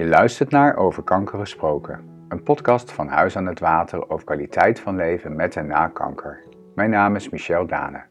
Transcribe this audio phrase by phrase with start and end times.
[0.00, 4.80] Je luistert naar Over Kanker Gesproken, een podcast van Huis aan het Water over kwaliteit
[4.80, 6.42] van leven met en na kanker.
[6.74, 8.02] Mijn naam is Michel Dane.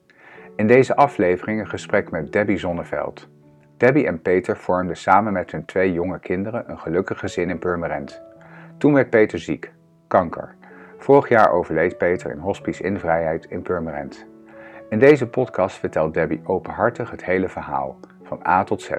[0.55, 3.29] In deze aflevering een gesprek met Debbie Zonneveld.
[3.77, 8.21] Debbie en Peter vormden samen met hun twee jonge kinderen een gelukkig gezin in Purmerend.
[8.77, 9.71] Toen werd Peter ziek,
[10.07, 10.55] kanker.
[10.97, 14.25] Vorig jaar overleed Peter in hospice in vrijheid in Purmerend.
[14.89, 18.91] In deze podcast vertelt Debbie openhartig het hele verhaal, van A tot Z.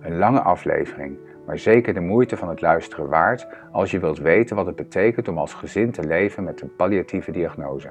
[0.00, 4.56] Een lange aflevering, maar zeker de moeite van het luisteren waard als je wilt weten
[4.56, 7.90] wat het betekent om als gezin te leven met een palliatieve diagnose.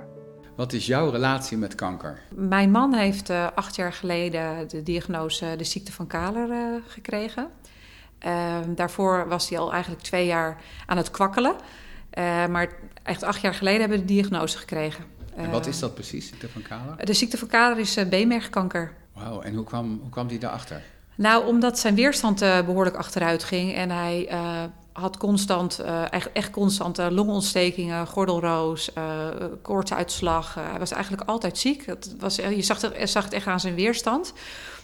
[0.56, 2.20] Wat is jouw relatie met kanker?
[2.36, 7.48] Mijn man heeft uh, acht jaar geleden de diagnose de ziekte van Kaler uh, gekregen.
[8.26, 11.56] Uh, daarvoor was hij al eigenlijk twee jaar aan het kwakkelen.
[12.50, 12.70] maar
[13.04, 15.04] echt acht jaar geleden hebben we de diagnose gekregen.
[15.36, 17.06] En wat is dat precies, ziekte van Kaler?
[17.06, 18.94] De ziekte van Kaler is beenmergkanker.
[19.14, 20.82] Wauw, en hoe kwam, hoe kwam die daarachter?
[21.18, 26.32] Nou, omdat zijn weerstand uh, behoorlijk achteruit ging en hij uh, had constant, uh, echt,
[26.32, 28.92] echt constant longontstekingen, gordelroos,
[29.62, 30.54] koortsuitslag.
[30.54, 31.86] hij was eigenlijk altijd ziek.
[31.86, 34.34] Het was, je zag het, zag het echt aan zijn weerstand.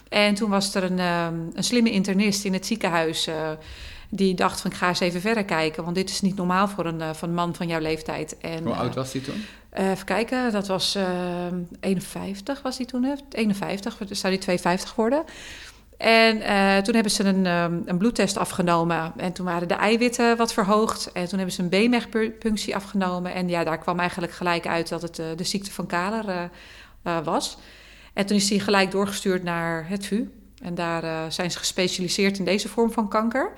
[0.08, 3.28] En toen was er een, een slimme internist in het ziekenhuis
[4.08, 6.86] die dacht van ik ga eens even verder kijken, want dit is niet normaal voor
[6.86, 8.38] een, van man van jouw leeftijd.
[8.38, 9.44] En, Hoe oud was hij toen?
[9.72, 10.98] even kijken, dat was
[11.80, 15.24] 51 was hij toen, 51, dus zou hij 52 worden.
[15.98, 19.12] En uh, toen hebben ze een, um, een, bloedtest afgenomen.
[19.16, 21.12] En toen waren de eiwitten wat verhoogd.
[21.12, 23.34] En toen hebben ze een beenmergpunctie afgenomen.
[23.34, 26.50] En ja, daar kwam eigenlijk gelijk uit dat het uh, de ziekte van Kaler
[27.06, 27.58] uh, was.
[28.12, 30.28] En toen is hij gelijk doorgestuurd naar het VU.
[30.62, 33.52] En daar zijn ze gespecialiseerd in deze vorm van kanker.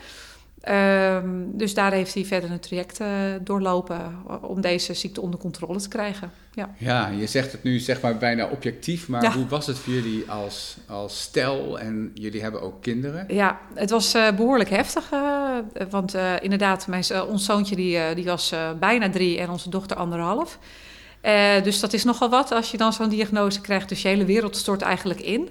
[0.71, 3.09] Um, dus daar heeft hij verder een traject uh,
[3.41, 4.01] doorlopen
[4.41, 6.31] om deze ziekte onder controle te krijgen.
[6.53, 9.33] Ja, ja je zegt het nu zeg maar bijna objectief, maar ja.
[9.33, 13.25] hoe was het voor jullie als, als stel en jullie hebben ook kinderen?
[13.29, 15.57] Ja, het was uh, behoorlijk heftig, uh,
[15.91, 20.59] want inderdaad, mijn, ons zoontje die, die was bijna drie en onze dochter anderhalf.
[21.63, 24.57] dus dat is nogal wat als je dan zo'n diagnose krijgt, dus je hele wereld
[24.57, 25.49] stort eigenlijk in.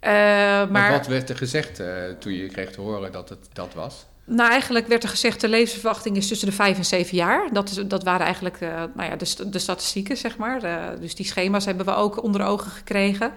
[0.00, 1.82] maar, maar wat werd er gezegd
[2.18, 4.08] toen je kreeg te horen dat het dat was?
[4.32, 7.48] Nou, eigenlijk werd er gezegd de levensverwachting is tussen de vijf en zeven jaar.
[7.52, 10.64] Dat, is, dat waren eigenlijk uh, nou ja, de, de statistieken, zeg maar.
[10.64, 13.32] Uh, dus die schema's hebben we ook onder ogen gekregen.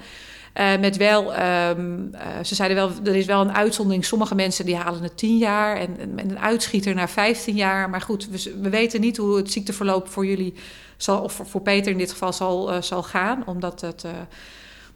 [0.60, 2.12] Uh, met wel, um,
[2.44, 4.06] ze zeiden wel, er is wel een uitzondering.
[4.06, 7.90] Sommige mensen die halen het tien jaar en, en een uitschieter naar 15 jaar.
[7.90, 10.54] Maar goed, we, we, weten niet hoe het ziekteverloop voor jullie
[10.98, 13.44] zal, of voor, voor Peter in dit geval zal, zal gaan.
[13.46, 14.06] Omdat het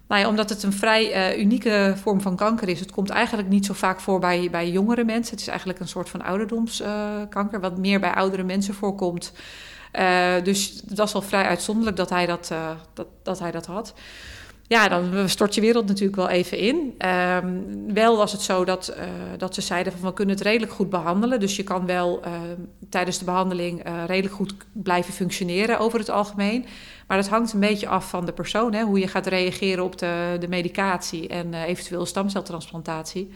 [0.08, 2.80] nou ja, omdat het een vrij uh, unieke vorm van kanker is.
[2.80, 5.32] Het komt eigenlijk niet zo vaak voor bij, bij jongere mensen.
[5.32, 9.34] Het is eigenlijk een soort van ouderdomskanker, uh, wat meer bij oudere mensen voorkomt.
[9.94, 12.52] Uh, dus het was wel vrij uitzonderlijk dat hij dat,
[12.94, 13.94] dat, dat, hij dat had.
[14.68, 16.96] Ja, dan stort je wereld natuurlijk wel even in.
[17.06, 18.96] Um, wel was het zo dat,
[19.38, 21.40] dat ze zeiden van we kunnen het redelijk goed behandelen.
[21.40, 22.24] Dus je kan wel
[22.90, 26.66] tijdens de behandeling redelijk goed blijven functioneren over het algemeen.
[27.08, 29.98] Maar dat hangt een beetje af van de persoon, hè, hoe je gaat reageren op
[29.98, 33.32] de, de medicatie en uh, eventueel stamceltransplantatie.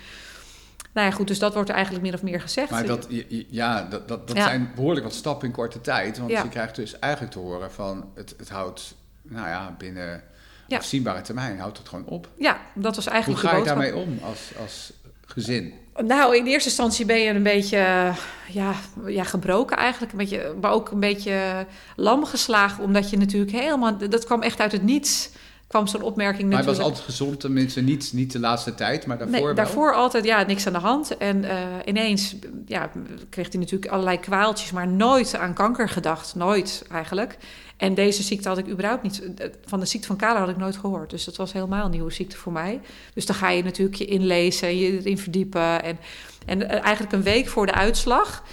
[0.93, 2.69] Nou ja, goed, dus dat wordt er eigenlijk min of meer gezegd.
[2.69, 3.07] Maar dat,
[3.49, 4.43] ja, dat, dat, dat ja.
[4.43, 6.17] zijn behoorlijk wat stappen in korte tijd.
[6.17, 6.43] Want ja.
[6.43, 10.23] je krijgt dus eigenlijk te horen van het, het houdt, nou ja, binnen
[10.71, 10.77] ja.
[10.77, 12.27] afzienbare termijn houdt het gewoon op.
[12.37, 14.93] Ja, dat was eigenlijk Hoe ga je daarmee om als, als
[15.25, 15.73] gezin?
[16.05, 18.13] Nou, in eerste instantie ben je een beetje
[18.47, 18.73] ja,
[19.05, 20.11] ja, gebroken eigenlijk.
[20.11, 21.65] Een beetje, maar ook een beetje
[21.95, 22.83] lam geslagen.
[22.83, 23.97] Omdat je natuurlijk helemaal...
[23.97, 25.29] Dat kwam echt uit het niets
[25.71, 26.77] kwam zo'n opmerking maar natuurlijk.
[26.77, 29.93] Maar hij was altijd gezond, tenminste niet, niet de laatste tijd, maar daarvoor nee, daarvoor
[29.93, 31.17] altijd, ja, niks aan de hand.
[31.17, 31.51] En uh,
[31.85, 32.91] ineens ja,
[33.29, 36.35] kreeg hij natuurlijk allerlei kwaaltjes, maar nooit aan kanker gedacht.
[36.35, 37.37] Nooit eigenlijk.
[37.81, 39.21] En deze ziekte had ik überhaupt niet...
[39.65, 41.09] Van de ziekte van Kaler had ik nooit gehoord.
[41.09, 42.81] Dus dat was helemaal een nieuwe ziekte voor mij.
[43.13, 45.83] Dus dan ga je natuurlijk je inlezen, je erin verdiepen.
[45.83, 45.99] En,
[46.45, 48.43] en eigenlijk een week voor de uitslag...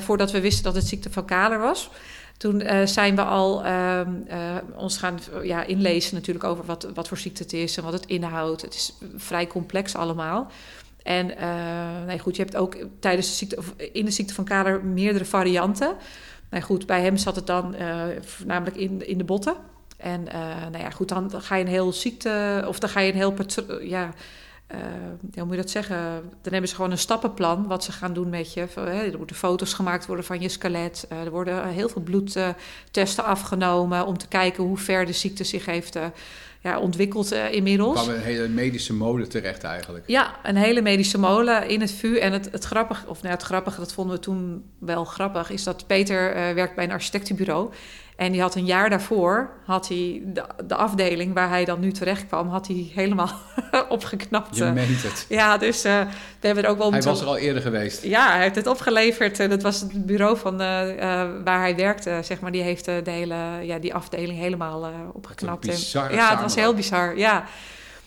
[0.00, 1.90] Voordat we wisten dat het ziekte van Kaler was...
[2.36, 4.00] Toen zijn we al uh,
[4.76, 8.06] ons gaan ja, inlezen natuurlijk over wat, wat voor ziekte het is en wat het
[8.06, 8.62] inhoudt.
[8.62, 10.50] Het is vrij complex allemaal.
[11.02, 11.26] En
[12.06, 15.24] nee, goed, je hebt ook tijdens de ziekte, of in de ziekte van Kaler meerdere
[15.24, 15.96] varianten.
[16.50, 17.74] Nou goed, bij hem zat het dan
[18.20, 19.56] voornamelijk in, in de botten.
[19.96, 20.22] En
[20.70, 23.34] nou ja, goed, dan ga je een heel ziekte, of dan ga je een heel
[23.82, 24.12] ja,
[24.74, 24.78] uh,
[25.34, 25.96] hoe moet je dat zeggen?
[26.42, 28.66] Dan hebben ze gewoon een stappenplan wat ze gaan doen met je.
[28.74, 31.06] Er moeten foto's gemaakt worden van je skelet.
[31.12, 35.66] Uh, er worden heel veel bloedtesten afgenomen om te kijken hoe ver de ziekte zich
[35.66, 36.04] heeft uh,
[36.60, 37.98] ja, ontwikkeld inmiddels.
[37.98, 40.04] Er kwam een hele medische molen terecht eigenlijk.
[40.06, 42.16] Ja, een hele medische molen in het VU.
[42.16, 45.64] En het, het grappige, of nou, het grappige, dat vonden we toen wel grappig, is
[45.64, 47.70] dat Peter werkt bij een architectenbureau.
[48.18, 51.92] En die had een jaar daarvoor, had hij de, de afdeling waar hij dan nu
[51.92, 53.30] terecht kwam, had hij helemaal
[53.88, 54.56] opgeknapt.
[54.56, 55.26] Je meent het.
[55.28, 56.00] Ja, dus uh,
[56.40, 56.92] we hebben er ook wel...
[56.92, 58.02] Hij was er al eerder geweest.
[58.02, 59.40] Ja, hij heeft het opgeleverd.
[59.40, 60.58] En dat was het bureau van, uh,
[61.44, 62.52] waar hij werkte, zeg maar.
[62.52, 65.66] Die heeft de hele, ja, die afdeling helemaal opgeknapt.
[65.66, 67.44] Bizar, ja, het was heel bizar, ja.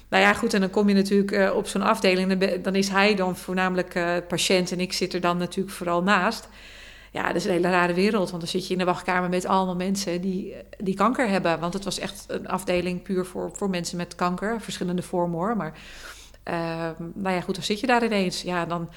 [0.10, 2.62] Nou ja, goed, en dan kom je natuurlijk op zo'n afdeling.
[2.62, 6.48] Dan is hij dan voornamelijk patiënt en ik zit er dan natuurlijk vooral naast.
[7.14, 8.30] Ja, dat is een hele rare wereld.
[8.30, 11.60] Want dan zit je in de wachtkamer met allemaal mensen die, die kanker hebben.
[11.60, 14.62] Want het was echt een afdeling puur voor, voor mensen met kanker.
[14.62, 15.58] Verschillende vormen hoor.
[15.58, 15.74] Maar
[16.50, 18.42] uh, nou ja, goed, dan zit je daar ineens.
[18.42, 18.90] Ja, dan...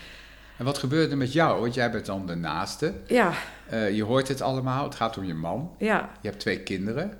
[0.58, 1.60] En wat gebeurt er met jou?
[1.60, 2.94] Want jij bent dan de naaste.
[3.06, 3.32] Ja.
[3.72, 4.84] Uh, je hoort het allemaal.
[4.84, 5.74] Het gaat om je man.
[5.78, 6.10] Ja.
[6.20, 7.18] Je hebt twee kinderen.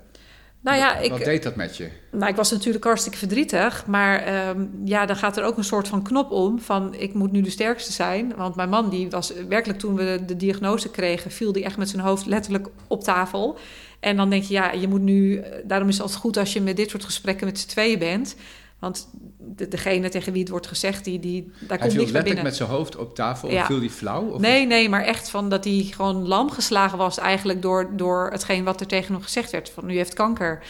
[0.65, 1.89] Nou ja, wat, ik, wat deed dat met je?
[2.11, 3.87] Nou, ik was natuurlijk hartstikke verdrietig.
[3.87, 7.33] Maar um, ja, dan gaat er ook een soort van knop om van ik moet
[7.33, 8.33] nu de sterkste zijn.
[8.37, 11.89] Want mijn man, die was werkelijk toen we de, diagnose kregen, viel die echt met
[11.89, 13.59] zijn hoofd letterlijk op tafel.
[14.01, 15.43] En dan denk je, ja, je moet nu.
[15.65, 18.37] Daarom is het altijd goed als je met dit soort gesprekken met z'n tweeën bent.
[18.85, 19.09] Want
[19.39, 22.45] de, degene tegen wie het wordt gezegd, die, die, daar hij komt niks meer binnen.
[22.45, 23.61] met zijn hoofd op tafel ja.
[23.61, 24.23] of viel hij flauw?
[24.23, 28.31] Of nee, nee, maar echt van dat hij gewoon lam geslagen was eigenlijk door, door
[28.31, 29.71] hetgeen wat er tegen hem gezegd werd.
[29.71, 30.63] Van u heeft kanker.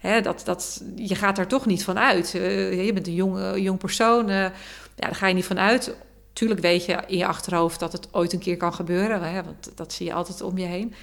[0.00, 2.34] Hè, dat, dat, je gaat daar toch niet van uit.
[2.34, 4.52] Uh, je bent een jong, jong persoon, uh, ja,
[4.94, 5.94] daar ga je niet van uit.
[6.32, 9.70] Tuurlijk weet je in je achterhoofd dat het ooit een keer kan gebeuren, hè, want
[9.74, 10.94] dat zie je altijd om je heen.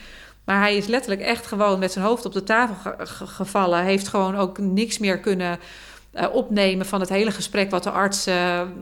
[0.46, 3.84] Maar hij is letterlijk echt gewoon met zijn hoofd op de tafel ge ge gevallen.
[3.84, 5.60] Heeft gewoon ook niks meer kunnen
[6.14, 8.24] uh, opnemen van het hele gesprek wat de arts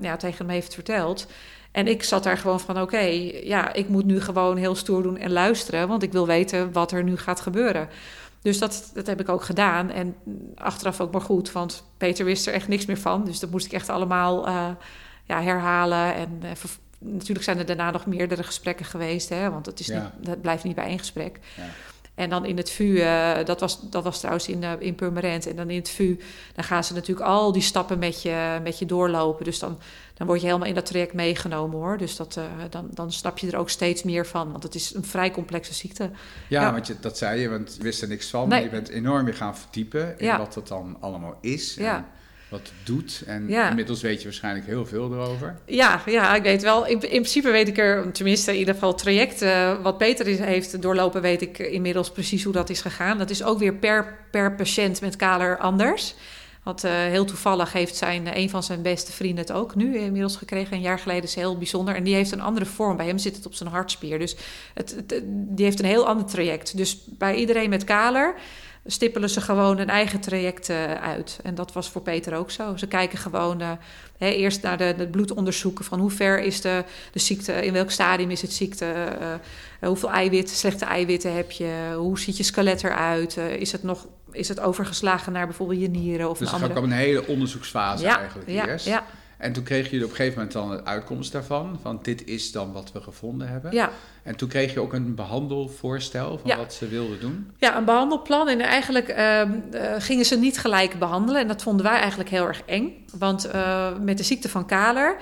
[0.02, 1.28] ja, tegen hem heeft verteld.
[1.72, 5.04] En ik zat daar gewoon van: oké, okay, ja, ik moet nu gewoon heel stoer
[5.04, 7.90] doen en luisteren, want ik wil weten wat er nu gaat gebeuren.
[8.42, 9.90] Dus dat, dat heb ik ook gedaan.
[9.90, 10.16] En
[10.56, 13.26] achteraf ook maar goed, want Peter wist er echt niks meer van.
[13.26, 14.68] Dus dat moest ik echt allemaal uh,
[15.24, 16.16] ja, herhalen.
[16.16, 16.42] En
[17.00, 20.14] natuurlijk zijn er daarna nog meerdere gesprekken geweest, hè, want het, is ja.
[20.18, 21.40] niet, het blijft niet bij één gesprek.
[21.56, 21.64] Ja.
[22.22, 25.48] En dan in het VU, uh, dat, was, dat was trouwens in, uh, in Purmerend.
[25.48, 26.20] En dan in het VU,
[26.56, 29.46] dan gaan ze natuurlijk al die stappen met je, met je doorlopen.
[29.46, 29.80] Dus dan,
[30.14, 31.98] dan word je helemaal in dat traject meegenomen hoor.
[31.98, 34.52] Dus dat, uh, dan, dan snap je er ook steeds meer van.
[34.52, 36.10] Want het is een vrij complexe ziekte.
[36.48, 36.72] Ja, ja.
[36.72, 38.40] want je, dat zei je, want je wist er niks van.
[38.40, 38.50] Nee.
[38.50, 40.38] Maar je bent enorm weer gaan verdiepen in ja.
[40.38, 41.74] wat dat dan allemaal is.
[41.74, 41.96] Ja.
[41.96, 42.06] En
[42.52, 43.24] wat het doet.
[43.26, 43.70] En ja.
[43.70, 45.56] inmiddels weet je waarschijnlijk heel veel erover.
[45.66, 46.86] Ja, ja ik weet wel.
[46.86, 50.40] In, in principe weet ik er, tenminste in ieder geval traject uh, wat Peter is,
[50.40, 53.18] heeft doorlopen, weet ik inmiddels precies hoe dat is gegaan.
[53.18, 56.16] Dat is ook weer per, per patiënt met kaler anders.
[56.64, 60.36] Want uh, heel toevallig heeft zijn, een van zijn beste vrienden het ook nu inmiddels
[60.36, 60.76] gekregen.
[60.76, 61.96] Een jaar geleden is heel bijzonder.
[61.96, 62.98] En die heeft een andere vorm.
[62.98, 64.20] Bij hem zit het op zijn hartspier.
[64.20, 64.36] Dus
[64.74, 66.78] het, het, die heeft een heel ander traject.
[66.78, 68.36] Dus bij iedereen met kaler
[68.86, 71.40] stippelen ze gewoon een eigen traject uh, uit.
[71.44, 72.78] En dat was voor Peter ook zo.
[72.78, 73.72] Ze kijken gewoon uh,
[74.18, 77.92] hè, eerst naar de, de bloedonderzoeken van hoe ver is de, de ziekte, in welk
[77.92, 78.86] stadium is het ziekte,
[79.82, 84.08] uh, hoeveel eiwitten, slechte eiwitten heb je, hoe ziet je skelet eruit, is het nog
[84.32, 86.74] is het overgeslagen naar bijvoorbeeld je nieren of dus een andere.
[86.74, 88.86] Dus een hele onderzoeksfase ja, eigenlijk ja, eerst.
[88.86, 89.06] Ja.
[89.42, 91.80] En toen kreeg je op een gegeven moment dan de uitkomst daarvan.
[91.82, 93.72] Van dit is dan wat we gevonden hebben.
[93.72, 93.90] Ja.
[94.24, 96.58] En toen kreeg je ook een behandelvoorstel van ja.
[96.58, 97.52] wat ze wilden doen.
[97.58, 98.48] Ja, een behandelplan.
[98.48, 99.42] En eigenlijk uh,
[99.74, 101.42] uh, gingen ze niet gelijk behandelen.
[101.42, 103.06] En dat vonden wij eigenlijk heel erg eng.
[103.18, 105.16] Want uh, met de ziekte van Kaler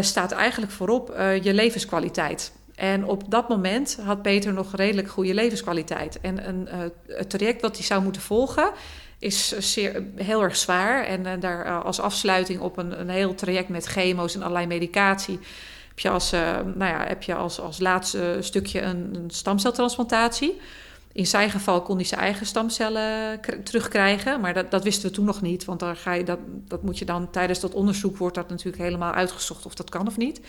[0.00, 2.52] staat eigenlijk voorop je levenskwaliteit.
[2.74, 6.20] En op dat moment had Peter nog redelijk goede levenskwaliteit.
[6.20, 6.68] En een,
[7.06, 8.72] het traject wat hij zou moeten volgen
[9.24, 11.04] is zeer, heel erg zwaar.
[11.04, 15.38] En uh, daar als afsluiting op een, een heel traject met chemo's en allerlei medicatie...
[15.88, 16.30] heb je als,
[16.74, 20.60] nou ja, heb je als, als laatste stukje een, een stamceltransplantatie.
[21.12, 24.40] In zijn geval kon hij zijn eigen stamcellen terugkrijgen.
[24.40, 25.64] Maar dat, dat wisten we toen nog niet.
[25.64, 26.38] Want dan ga je dat,
[26.68, 28.16] dat moet je dan tijdens dat onderzoek...
[28.16, 30.40] wordt dat natuurlijk helemaal uitgezocht of dat kan of niet...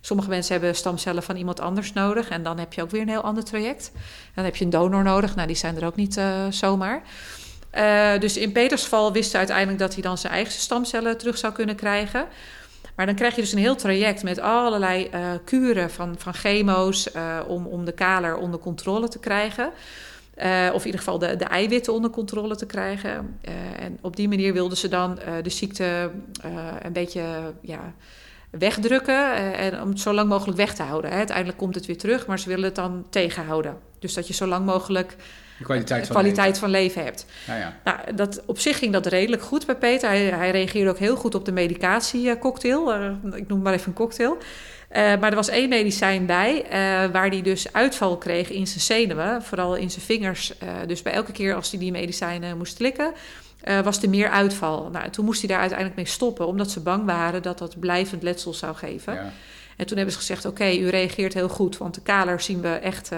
[0.00, 2.28] Sommige mensen hebben stamcellen van iemand anders nodig.
[2.28, 3.92] En dan heb je ook weer een heel ander traject.
[4.34, 5.34] Dan heb je een donor nodig.
[5.34, 7.02] Nou, die zijn er ook niet zomaar.
[7.76, 11.38] Uh, dus in Peters geval wist ze uiteindelijk dat hij dan zijn eigen stamcellen terug
[11.38, 12.26] zou kunnen krijgen.
[12.94, 17.08] Maar dan krijg je dus een heel traject met allerlei uh, kuren van, van chemo's
[17.16, 19.70] uh, om, om de kaler onder controle te krijgen.
[20.72, 23.38] of in ieder geval de, de eiwitten onder controle te krijgen.
[23.78, 26.10] en op die manier wilden ze dan de ziekte
[26.82, 27.22] een beetje
[27.60, 27.94] ja,
[28.50, 31.10] wegdrukken en om het zo lang mogelijk weg te houden.
[31.10, 31.16] Hè.
[31.16, 33.78] Uiteindelijk komt het weer terug, maar ze willen het dan tegenhouden.
[33.98, 35.16] Dus dat je zo lang mogelijk
[35.58, 36.60] de kwaliteit, van, kwaliteit leven.
[36.60, 37.26] van leven hebt.
[37.46, 37.76] Ja, ja.
[37.84, 40.08] Nou, dat, op zich ging dat redelijk goed bij Peter.
[40.08, 43.00] Hij, hij reageerde ook heel goed op de medicatiecocktail.
[43.00, 44.36] Uh, ik noem maar even een cocktail.
[44.36, 46.70] Uh, maar er was één medicijn bij, uh,
[47.12, 50.52] waar hij dus uitval kreeg in zijn zenuwen, vooral in zijn vingers.
[50.86, 53.12] dus bij elke keer als hij die medicijnen moest slikken,
[53.84, 54.88] was er meer uitval.
[54.92, 58.22] Nou, toen moest hij daar uiteindelijk mee stoppen, omdat ze bang waren dat dat blijvend
[58.22, 59.14] letsel zou geven.
[59.14, 59.32] Ja.
[59.76, 62.68] En toen hebben ze gezegd: Oké, u reageert heel goed, want de kaler zien we
[62.68, 63.10] echt,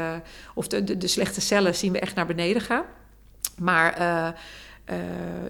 [0.54, 2.84] of de, de, de, slechte cellen zien we echt naar beneden gaan.
[3.58, 4.00] Maar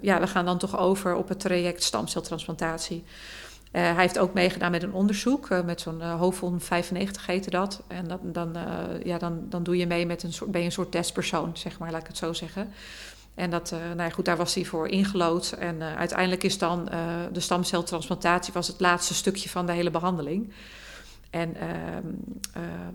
[0.01, 3.05] ja, we gaan dan toch over op het traject stamceltransplantatie.
[3.71, 7.83] Hij heeft ook meegedaan met een onderzoek, met zo'n uh, HOVON 95 heette dat.
[7.87, 8.57] En dat, dan,
[9.05, 11.79] ja, dan, dan doe je mee met een soort, ben je een soort testpersoon, zeg
[11.79, 12.73] maar, laat ik het zo zeggen.
[13.35, 15.53] En dat, nou ja, goed, daar was hij voor ingelood.
[15.53, 16.85] En uiteindelijk is dan
[17.33, 20.53] de stamceltransplantatie was het laatste stukje van de hele behandeling.
[21.31, 22.07] En ehm,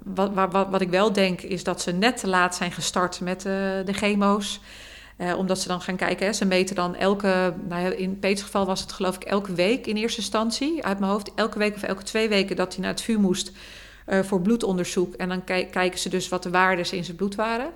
[0.03, 3.41] wat, wat, wat ik wel denk, is dat ze net te laat zijn gestart met
[3.41, 4.59] de chemo's.
[5.17, 8.65] Uh, omdat ze dan gaan kijken, hè, ze meten dan elke, nou in Peters geval
[8.65, 11.83] was het geloof ik elke week in eerste instantie, uit mijn hoofd, elke week of
[11.83, 13.51] elke twee weken dat hij naar het vuur moest
[14.07, 15.15] voor bloedonderzoek.
[15.15, 17.71] En dan kijken ze dus wat de waarden in zijn bloed waren.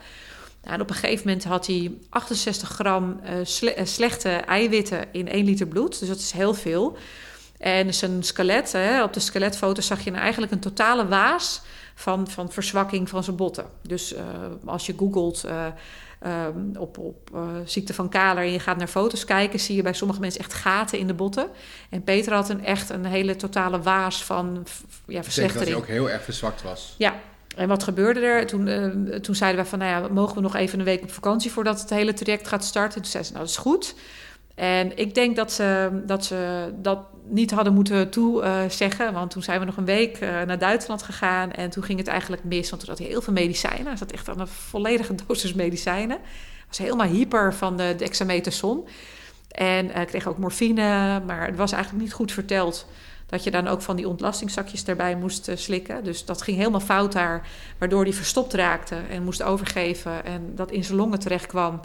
[0.61, 5.45] Nou, en op een gegeven moment had hij 68 gram sle slechte eiwitten in 1
[5.45, 6.97] liter bloed, dus dat is heel veel.
[7.57, 11.61] En zijn skelet, hè, op de skeletfoto zag je nou eigenlijk een totale waas
[11.95, 13.65] van, van verzwakking van zijn botten.
[13.81, 14.15] Dus
[14.65, 15.45] als je googelt
[16.25, 19.81] um, op, op uh, ziekte van Kaler en je gaat naar foto's kijken, zie je
[19.81, 21.47] bij sommige mensen echt gaten in de botten.
[21.89, 24.67] En Peter had een echt een hele totale waas van
[25.07, 25.69] ja, verslechtering.
[25.69, 26.95] dat hij ook heel erg verzwakt was.
[26.97, 27.15] Ja,
[27.55, 28.45] en wat gebeurde er?
[28.45, 31.11] Toen, uh, toen zeiden wij van, nou ja, mogen we nog even een week op
[31.11, 33.01] vakantie voordat het hele traject gaat starten?
[33.01, 33.95] Toen zei ze, nou dat is goed.
[34.57, 39.13] En ik denk dat ze dat, ze dat niet hadden moeten toezeggen.
[39.13, 41.51] want toen zijn we nog een week uh, naar Duitsland gegaan.
[41.51, 42.69] En toen ging het eigenlijk mis.
[42.69, 43.85] Want toen had hij heel veel medicijnen.
[43.85, 46.17] Hij zat echt aan een volledige dosis medicijnen.
[46.67, 48.87] was helemaal hyper van de dexamethason.
[49.51, 51.21] En uh, kreeg ook morfine.
[51.25, 52.87] Maar het was eigenlijk niet goed verteld
[53.25, 56.03] dat je dan ook van die ontlastingzakjes erbij moest slikken.
[56.03, 57.47] Dus dat ging helemaal fout daar,
[57.77, 61.79] waardoor hij verstopt raakte en moest overgeven en dat in zijn longen terecht kwam.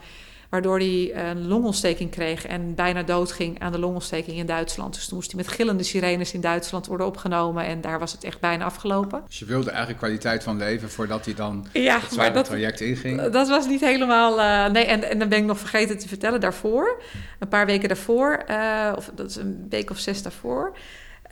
[0.53, 4.95] Waardoor hij een longontsteking kreeg en bijna doodging aan de longontsteking in Duitsland.
[4.95, 7.65] Dus toen moest hij met gillende sirenes in Duitsland worden opgenomen.
[7.65, 9.23] En daar was het echt bijna afgelopen.
[9.27, 12.81] Dus je wilde eigenlijk kwaliteit van leven voordat hij dan ja, het zware dat, traject
[12.81, 13.23] inging?
[13.23, 14.39] Dat was niet helemaal...
[14.39, 17.03] Uh, nee, en, en dan ben ik nog vergeten te vertellen daarvoor.
[17.39, 20.77] Een paar weken daarvoor, uh, of dat is een week of zes daarvoor...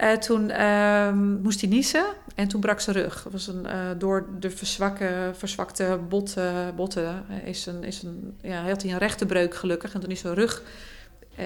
[0.02, 2.04] Uh, toen uh, moest hij niezen
[2.35, 3.23] en toen brak zijn rug.
[3.23, 6.35] Dat was een, uh, door de verzwakke, verzwakte bot,
[6.76, 9.95] botten is een, is een, ja, had hij een rechte breuk gelukkig.
[9.95, 10.62] En toen is zijn rug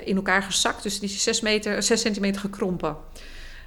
[0.04, 0.82] in elkaar gezakt.
[0.82, 2.96] Dus die is 6, meter, 6 centimeter gekrompen.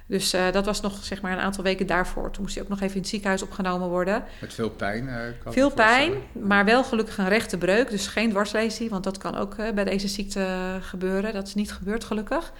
[0.06, 2.30] Dus dat was nog zeg maar een aantal weken daarvoor.
[2.30, 4.24] Toen moest hij ook nog even in het ziekenhuis opgenomen worden.
[4.40, 5.08] Met veel pijn?
[5.46, 7.90] veel pijn, maar wel gelukkig een rechte breuk.
[7.90, 11.32] Dus geen dwarslesie, want dat kan ook bij deze ziekte gebeuren.
[11.32, 12.52] Dat is niet gebeurd gelukkig.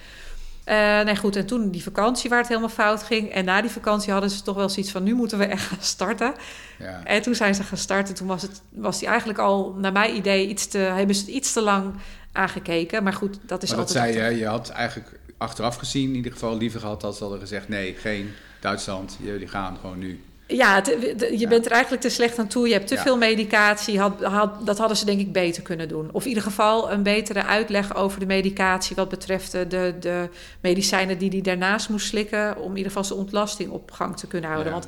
[0.68, 1.36] Uh, nee, goed.
[1.36, 3.30] En toen die vakantie waar het helemaal fout ging.
[3.30, 5.02] En na die vakantie hadden ze toch wel zoiets van...
[5.02, 6.34] nu moeten we echt gaan starten.
[6.78, 7.00] Ja.
[7.04, 8.08] En toen zijn ze gestart.
[8.08, 10.48] En toen was, het, was die eigenlijk al, naar mijn idee...
[10.48, 11.94] Iets te, hebben ze het iets te lang
[12.32, 13.02] aangekeken.
[13.02, 13.98] Maar goed, dat is maar altijd...
[14.04, 16.08] dat zei je, je had eigenlijk achteraf gezien...
[16.08, 17.68] in ieder geval liever gehad dat ze hadden gezegd...
[17.68, 20.82] nee, geen Duitsland, jullie gaan gewoon nu ja,
[21.32, 22.66] je bent er eigenlijk te slecht aan toe.
[22.66, 23.98] Je hebt te veel medicatie.
[23.98, 26.08] Had, had, dat hadden ze denk ik beter kunnen doen.
[26.12, 28.96] Of in ieder geval een betere uitleg over de medicatie...
[28.96, 30.28] wat betreft de, de
[30.60, 32.56] medicijnen die hij daarnaast moest slikken...
[32.56, 34.72] om in ieder geval zijn ontlasting op gang te kunnen houden.
[34.72, 34.86] Want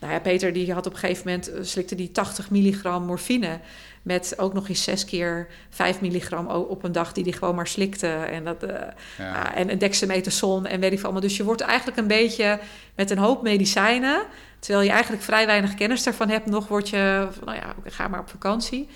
[0.00, 1.52] nou ja, Peter die had op een gegeven moment...
[1.52, 3.60] Eh, slikte die 80 milligram morfine...
[4.02, 7.12] met ook nog eens zes keer 5 milligram op een dag...
[7.12, 8.06] die hij gewoon maar slikte.
[8.06, 8.70] En, dat, uh,
[9.18, 9.54] ja.
[9.54, 11.28] en, en dexamethason en weet ik veel allemaal.
[11.28, 12.58] Dus je wordt eigenlijk een beetje
[12.94, 14.26] met een hoop medicijnen
[14.66, 18.08] Terwijl je eigenlijk vrij weinig kennis daarvan hebt, nog word je van, nou ja, ga
[18.08, 18.88] maar op vakantie.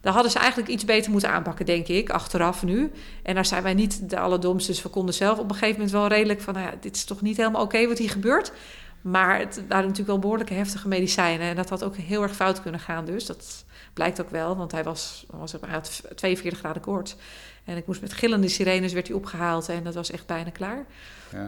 [0.00, 2.90] Daar hadden ze eigenlijk iets beter moeten aanpakken, denk ik, achteraf nu.
[3.22, 5.90] En daar zijn wij niet de allerdomste, dus we konden zelf op een gegeven moment
[5.90, 8.52] wel redelijk van, nou ja, dit is toch niet helemaal oké wat hier gebeurt.
[9.04, 11.48] Maar het waren natuurlijk wel behoorlijke heftige medicijnen.
[11.48, 13.04] En dat had ook heel erg fout kunnen gaan.
[13.04, 14.56] Dus dat blijkt ook wel.
[14.56, 17.16] Want hij was, was hij had 42 graden koorts.
[17.64, 19.68] En ik moest met gillende sirenes werd hij opgehaald.
[19.68, 20.86] En dat was echt bijna klaar.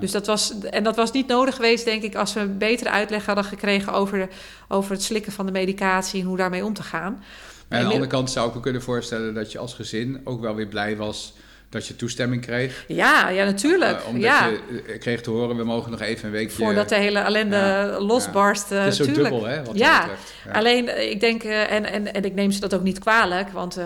[0.00, 2.90] Dus dat was, en dat was niet nodig geweest, denk ik, als we een betere
[2.90, 4.28] uitleg hadden gekregen over,
[4.68, 7.24] over het slikken van de medicatie en hoe daarmee om te gaan.
[7.68, 10.40] Maar aan de andere kant zou ik me kunnen voorstellen dat je als gezin ook
[10.40, 11.34] wel weer blij was
[11.68, 12.84] dat je toestemming kreeg.
[12.88, 14.00] Ja, ja natuurlijk.
[14.00, 14.46] Uh, omdat ja.
[14.46, 16.56] je uh, kreeg te horen, we mogen nog even een weekje...
[16.56, 18.70] Voordat de hele ellende ja, losbarst.
[18.70, 18.76] Ja.
[18.76, 19.28] het is zo tuurlijk.
[19.28, 20.08] dubbel, hè, wat ja.
[20.44, 20.52] ja.
[20.52, 23.78] alleen ik denk, en, en, en ik neem ze dat ook niet kwalijk, want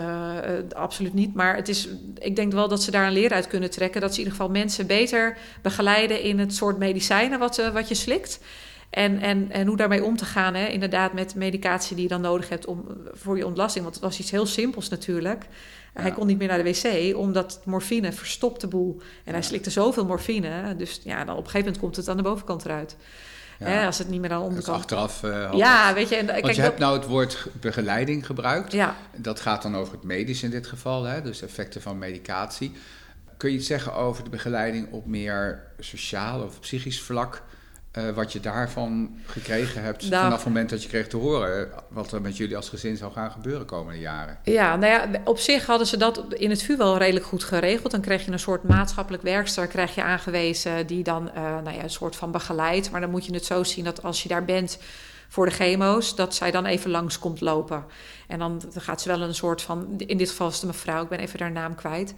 [0.69, 1.33] absoluut niet.
[1.33, 4.01] Maar het is, ik denk wel dat ze daar een leer uit kunnen trekken.
[4.01, 7.95] Dat ze in ieder geval mensen beter begeleiden in het soort medicijnen wat, wat je
[7.95, 8.39] slikt.
[8.91, 10.67] En, en, en hoe daarmee om te gaan, hè?
[10.67, 13.83] inderdaad, met medicatie die je dan nodig hebt om, voor je ontlasting.
[13.83, 15.45] Want het was iets heel simpels natuurlijk.
[15.93, 19.01] Hij kon niet meer naar de wc, omdat morfine verstopt de boel.
[19.23, 22.17] En hij slikte zoveel morfine, dus ja, dan op een gegeven moment komt het aan
[22.17, 22.95] de bovenkant eruit.
[23.59, 23.85] Ja.
[23.85, 24.77] als het niet meer aan de onderkant...
[24.77, 25.23] achteraf...
[25.23, 26.15] Uh, ja, weet je...
[26.15, 28.71] En, Want je hebt nou het woord begeleiding gebruikt.
[28.71, 28.95] Ja.
[29.15, 31.21] Dat gaat dan over het medisch in dit geval, hè?
[31.21, 32.71] dus effecten van medicatie.
[33.37, 37.43] Kun je iets zeggen over de begeleiding op meer sociaal of psychisch vlak...
[37.97, 41.69] uh, wat je daarvan gekregen hebt nou, vanaf het moment dat je kreeg te horen
[41.87, 44.37] wat er met jullie als gezin zou gaan gebeuren komende jaren.
[44.43, 47.91] Ja, nou ja, op zich hadden ze dat in het vuur wel redelijk goed geregeld.
[47.91, 51.83] Dan kreeg je een soort maatschappelijk werkster krijg je aangewezen die dan uh, nou ja,
[51.83, 52.91] een soort van begeleidt.
[52.91, 54.77] Maar dan moet je het zo zien dat als je daar bent
[55.27, 57.85] voor de chemo's, dat zij dan even langs komt lopen.
[58.27, 61.09] En dan gaat ze wel een soort van, in dit geval is de mevrouw, ik
[61.09, 62.13] ben even haar naam kwijt.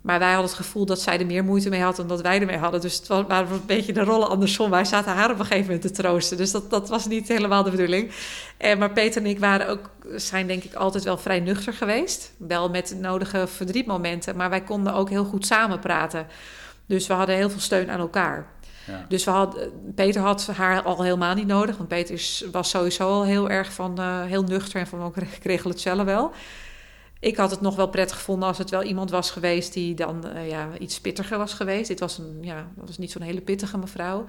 [0.00, 2.40] Maar wij hadden het gevoel dat zij er meer moeite mee had dan dat wij
[2.40, 2.80] ermee hadden.
[2.80, 4.70] Dus het waren een beetje de rollen andersom.
[4.70, 6.36] Wij zaten haar op een gegeven moment te troosten.
[6.36, 8.10] Dus dat, dat was niet helemaal de bedoeling.
[8.56, 12.32] En, maar Peter en ik waren ook, zijn denk ik altijd wel vrij nuchter geweest.
[12.38, 14.36] Wel met nodige verdrietmomenten.
[14.36, 16.26] Maar wij konden ook heel goed samen praten.
[16.86, 18.46] Dus we hadden heel veel steun aan elkaar.
[18.86, 19.04] Ja.
[19.08, 19.58] Dus we had,
[19.94, 21.76] Peter had haar al helemaal niet nodig.
[21.76, 25.14] Want Peter is, was sowieso al heel erg van uh, heel nuchter en van ook
[25.42, 26.32] regel het zelf wel.
[27.20, 30.24] Ik had het nog wel prettig gevonden als het wel iemand was geweest die dan
[30.34, 31.88] uh, ja, iets pittiger was geweest.
[31.88, 34.26] Dit was, een, ja, was niet zo'n hele pittige mevrouw.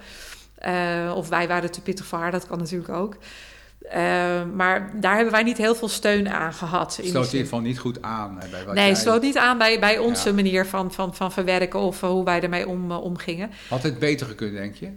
[0.68, 3.16] Uh, of wij waren te pittig voor haar, dat kan natuurlijk ook.
[3.86, 3.92] Uh,
[4.54, 6.94] maar daar hebben wij niet heel veel steun aan gehad.
[6.94, 8.96] Sloot in ieder geval niet goed aan bij wat Nee, jij...
[8.96, 10.36] sloot niet aan bij, bij onze ja.
[10.36, 13.52] manier van, van, van verwerken of hoe wij ermee om, omgingen.
[13.70, 14.90] Had het beter gekund, denk je?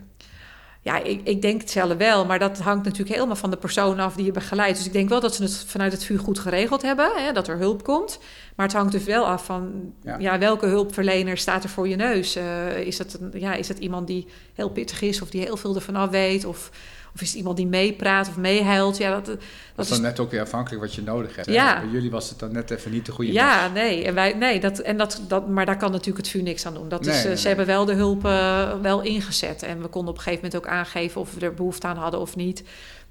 [0.85, 3.99] Ja, ik, ik denk het zelf wel, maar dat hangt natuurlijk helemaal van de persoon
[3.99, 4.77] af die je begeleidt.
[4.77, 7.49] Dus ik denk wel dat ze het vanuit het vuur goed geregeld hebben, hè, dat
[7.49, 8.19] er hulp komt.
[8.57, 10.19] Maar het hangt dus wel af van ja.
[10.19, 12.37] ja welke hulpverlener staat er voor je neus.
[12.37, 15.57] Uh, is, dat een, ja, is dat iemand die heel pittig is of die heel
[15.57, 16.45] veel ervan af weet?
[16.45, 16.71] Of
[17.15, 18.97] of is het iemand die meepraat of meehuilt?
[18.97, 19.41] Ja, dat, dat,
[19.75, 21.49] dat is dan net ook weer afhankelijk wat je nodig hebt.
[21.49, 21.81] Ja.
[21.81, 24.05] Bij jullie was het dan net even niet de goede Ja, nee.
[24.05, 26.75] En wij, nee dat, en dat, dat, maar daar kan natuurlijk het vuur niks aan
[26.75, 26.89] doen.
[26.89, 29.63] Dat is, nee, nee, ze hebben wel de hulp uh, wel ingezet.
[29.63, 32.21] En we konden op een gegeven moment ook aangeven of we er behoefte aan hadden
[32.21, 32.63] of niet.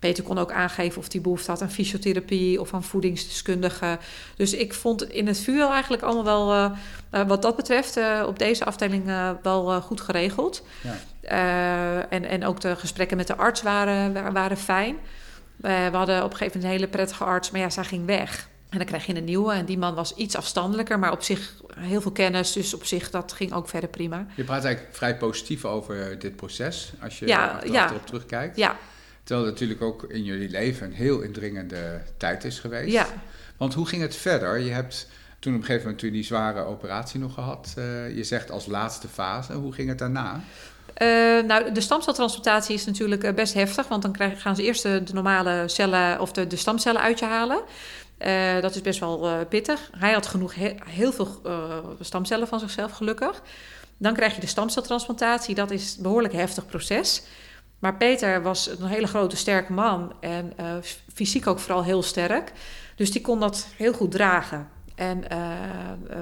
[0.04, 4.00] Peter kon ook aangeven of hij behoefte had aan fysiotherapie of aan voedingsdeskundigen.
[4.36, 6.72] Dus ik vond in het vuur eigenlijk allemaal wel, uh,
[7.12, 9.06] uh, wat dat betreft, uh, op deze afdeling
[9.42, 10.64] wel goed geregeld.
[10.82, 12.02] Ja.
[12.10, 14.96] en, en ook de gesprekken met de arts waren, waren fijn.
[15.58, 18.48] we hadden op een gegeven moment een hele prettige arts, maar ja, zij ging weg.
[18.70, 19.54] En dan krijg je een nieuwe.
[19.54, 22.52] En die man was iets afstandelijker, maar op zich heel veel kennis.
[22.52, 24.26] Dus op zich, dat ging ook verder prima.
[24.36, 27.90] Je praat eigenlijk vrij positief over dit proces, als je ja, ja.
[27.90, 28.58] erop terugkijkt.
[28.58, 28.78] Ja,
[29.24, 32.92] Terwijl het natuurlijk ook in jullie leven een heel indringende tijd is geweest.
[32.92, 33.08] Ja.
[33.58, 34.60] Want hoe ging het verder?
[34.60, 35.08] Je hebt
[35.40, 37.74] toen op een gegeven moment die zware operatie nog gehad.
[37.78, 39.54] Uh, je zegt als laatste fase.
[39.54, 40.42] Hoe ging het daarna?
[41.02, 43.88] Uh, nou, de stamceltransplantatie is natuurlijk best heftig.
[43.88, 47.20] Want dan krijgen, gaan ze eerst de, de normale cellen of de, de stamcellen uit
[47.20, 47.62] je halen.
[48.20, 49.90] Uh, dat is best wel pittig.
[49.98, 51.42] Hij had genoeg he, heel veel
[52.00, 53.42] stamcellen van zichzelf, gelukkig.
[53.98, 55.56] Dan krijg je de stamceltransplantatie.
[55.56, 57.24] Dat is een behoorlijk heftig proces.
[57.84, 60.66] Maar Peter was een hele grote, sterke man en uh,
[61.14, 62.52] fysiek ook vooral heel sterk.
[62.96, 64.68] Dus die kon dat heel goed dragen.
[64.96, 65.38] En, uh,
[66.10, 66.18] uh,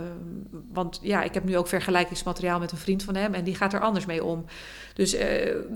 [0.72, 3.74] want ja, ik heb nu ook vergelijkingsmateriaal met een vriend van hem en die gaat
[3.74, 4.46] er anders mee om.
[4.94, 5.16] Dus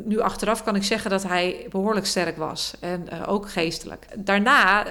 [0.06, 4.08] nu achteraf kan ik zeggen dat hij behoorlijk sterk was en ook geestelijk.
[4.18, 4.86] Daarna,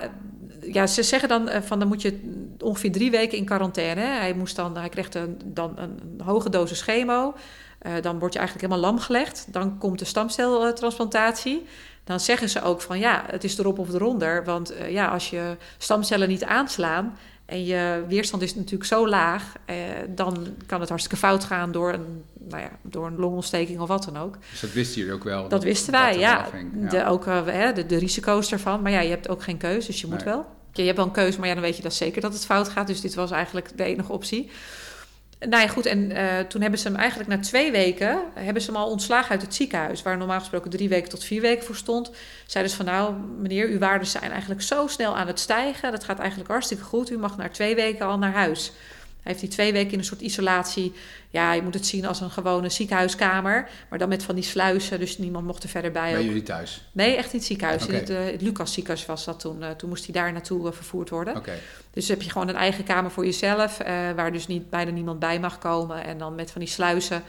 [0.60, 4.00] ja, ze zeggen dan van dan moet je ongeveer drie weken in quarantaine.
[4.00, 5.08] Hij, moest dan, hij kreeg
[5.44, 7.34] dan een hoge dosis chemo.
[7.86, 9.46] Uh, dan word je eigenlijk helemaal lam gelegd.
[9.48, 11.66] Dan komt de stamceltransplantatie.
[12.04, 14.44] Dan zeggen ze ook van ja, het is erop of eronder.
[14.44, 19.52] Want uh, ja, als je stamcellen niet aanslaan en je weerstand is natuurlijk zo laag,
[19.70, 19.76] uh,
[20.08, 24.04] dan kan het hartstikke fout gaan door een, nou ja, door een longontsteking of wat
[24.04, 24.36] dan ook.
[24.50, 25.40] Dus dat wisten jullie ook wel?
[25.40, 26.48] Dat, dat wisten wij, ja.
[26.80, 26.88] ja.
[26.88, 28.82] De, ook de, de, risico's ervan.
[28.82, 30.34] Maar ja, je hebt ook geen keus, dus je moet nee.
[30.34, 30.46] wel.
[30.72, 32.68] Je hebt wel een keuze, maar ja, dan weet je dat zeker dat het fout
[32.68, 32.86] gaat.
[32.86, 34.50] Dus dit was eigenlijk de enige optie.
[35.48, 35.86] Nou ja, goed.
[35.86, 38.18] En uh, toen hebben ze hem eigenlijk na twee weken...
[38.34, 40.02] hebben ze hem al ontslagen uit het ziekenhuis...
[40.02, 42.10] waar normaal gesproken drie weken tot vier weken voor stond.
[42.46, 45.92] Zeiden ze van nou, meneer, uw waarden zijn eigenlijk zo snel aan het stijgen...
[45.92, 47.10] dat gaat eigenlijk hartstikke goed.
[47.10, 48.72] U mag na twee weken al naar huis.
[49.24, 50.92] Hij heeft die twee weken in een soort isolatie.
[51.30, 53.68] Ja, je moet het zien als een gewone ziekenhuiskamer.
[53.88, 56.12] Maar dan met van die sluizen, dus niemand mocht er verder bij.
[56.12, 56.84] Bij jullie thuis?
[56.92, 57.82] Nee, echt in het ziekenhuis.
[57.82, 57.94] Okay.
[57.94, 59.60] In het, uh, het Lucas ziekenhuis was dat toen.
[59.60, 61.36] Uh, toen moest hij daar naartoe uh, vervoerd worden.
[61.36, 61.58] Okay.
[61.90, 63.78] Dus heb je gewoon een eigen kamer voor jezelf.
[64.16, 66.04] waar dus niet, bijna niemand bij mag komen.
[66.04, 67.22] En dan met van die sluizen.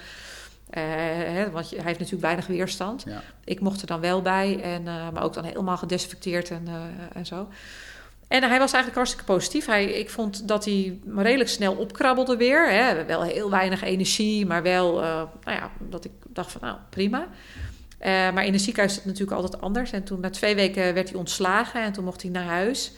[0.69, 3.03] Hè, want hij heeft natuurlijk weinig weerstand.
[3.07, 3.23] Ja.
[3.43, 4.61] Ik mocht er dan wel bij.
[4.61, 6.67] En, maar ook dan helemaal gedesinfecteerd en,
[7.13, 7.47] en zo.
[8.27, 9.65] En hij was eigenlijk hartstikke positief.
[9.65, 12.69] Hij, ik vond dat hij redelijk snel opkrabbelde weer.
[12.69, 13.05] Hè.
[13.05, 15.05] Wel heel weinig energie, maar wel, uh,
[15.43, 17.27] nou ja, dat ik dacht van, nou, prima.
[17.99, 19.91] Uh, maar in een ziekenhuis is het natuurlijk altijd anders.
[19.91, 22.91] En toen na twee weken werd hij ontslagen en toen mocht hij naar huis.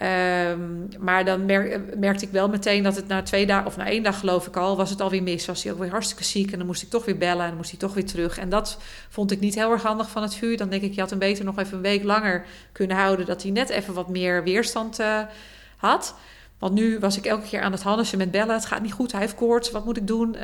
[0.00, 3.86] Um, maar dan mer merkte ik wel meteen dat het na twee dagen, of na
[3.86, 5.46] één dag geloof ik al, was het alweer mis.
[5.46, 7.56] Was hij ook weer hartstikke ziek en dan moest ik toch weer bellen en dan
[7.56, 8.38] moest hij toch weer terug.
[8.38, 8.78] En dat
[9.08, 10.56] vond ik niet heel erg handig van het vuur.
[10.56, 13.42] Dan denk ik, je had hem beter nog even een week langer kunnen houden, dat
[13.42, 15.20] hij net even wat meer weerstand uh,
[15.76, 16.14] had.
[16.58, 18.54] Want nu was ik elke keer aan het hannissen met bellen.
[18.54, 20.36] Het gaat niet goed, hij heeft koorts, wat moet ik doen?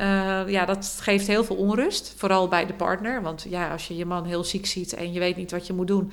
[0.46, 2.14] ja, dat geeft heel veel onrust.
[2.16, 3.22] Vooral bij de partner.
[3.22, 5.72] Want ja, als je je man heel ziek ziet en je weet niet wat je
[5.72, 6.12] moet doen...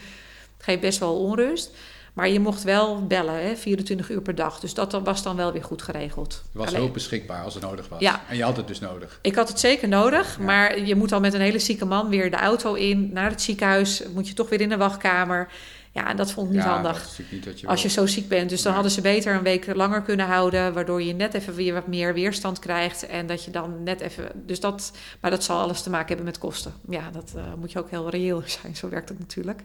[0.57, 1.71] geeft best wel onrust.
[2.15, 4.59] Maar je mocht wel bellen, hè, 24 uur per dag.
[4.59, 6.43] Dus dat was dan wel weer goed geregeld.
[6.51, 7.99] Je was Alleen, beschikbaar als het nodig was.
[7.99, 8.21] Ja.
[8.29, 9.19] En je had het dus nodig.
[9.21, 10.39] Ik had het zeker nodig.
[10.39, 13.41] Maar je moet al met een hele zieke man weer de auto in, naar het
[13.41, 14.03] ziekenhuis.
[14.13, 15.47] Moet je toch weer in de wachtkamer.
[15.91, 17.19] Ja, en dat vond ik niet handig.
[17.31, 18.49] Niet je als je zo ziek bent.
[18.49, 20.73] Dus dan hadden ze beter een week langer kunnen houden.
[20.73, 23.07] Waardoor je net even weer wat meer weerstand krijgt.
[23.07, 24.31] En dat je dan net even.
[24.45, 24.91] Dus dat.
[25.19, 26.73] Maar dat zal alles te maken hebben met kosten.
[26.89, 28.75] Ja, dat uh, moet je ook heel reëel zijn.
[28.75, 29.61] Zo werkt het natuurlijk.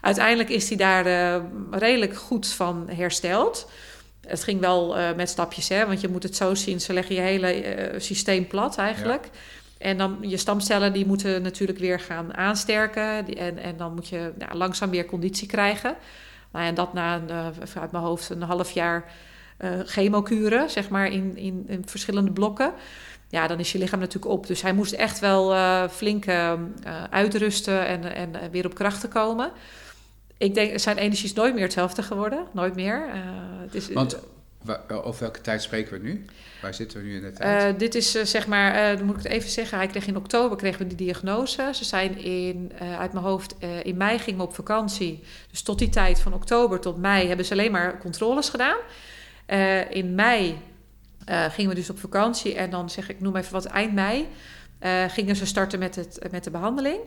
[0.00, 3.70] Uiteindelijk is hij daar uh, redelijk goed van hersteld.
[4.26, 6.80] Het ging wel uh, met stapjes, hè, want je moet het zo zien.
[6.80, 9.28] Ze leggen je hele uh, systeem plat eigenlijk.
[9.78, 13.24] En dan je stamcellen die moeten natuurlijk weer gaan aansterken.
[13.24, 15.94] Die, en, en dan moet je nou, langzaam weer conditie krijgen.
[16.52, 17.30] Nou, en dat na een,
[17.80, 19.12] uit mijn hoofd een half jaar
[19.84, 22.72] chemokuren, zeg maar, in, in, in, verschillende blokken.
[23.28, 24.46] Ja, dan is je lichaam natuurlijk op.
[24.46, 25.54] Dus hij moest echt wel
[25.88, 26.24] flink
[27.10, 29.52] uitrusten en, en weer op krachten komen
[30.38, 32.46] ik denk, zijn energie is nooit meer hetzelfde geworden.
[32.52, 33.08] Nooit meer.
[33.08, 33.14] Uh,
[33.60, 34.18] het is, Want
[34.88, 36.24] over welke tijd spreken we nu?
[36.62, 37.74] Waar zitten we nu in de tijd?
[37.74, 39.78] Uh, dit is uh, zeg maar, dan moet ik het even zeggen.
[39.78, 41.70] Hij kreeg in oktober kregen we die diagnose.
[41.72, 45.22] Ze zijn in, uit mijn hoofd, in mei gingen we op vakantie.
[45.50, 48.76] Dus tot die tijd van oktober tot mei hebben ze alleen maar controles gedaan.
[49.90, 50.58] in mei
[51.26, 52.54] gingen we dus op vakantie.
[52.54, 54.28] En dan zeg ik, noem even wat, eind mei
[55.08, 56.98] gingen ze starten met, het, met de behandeling.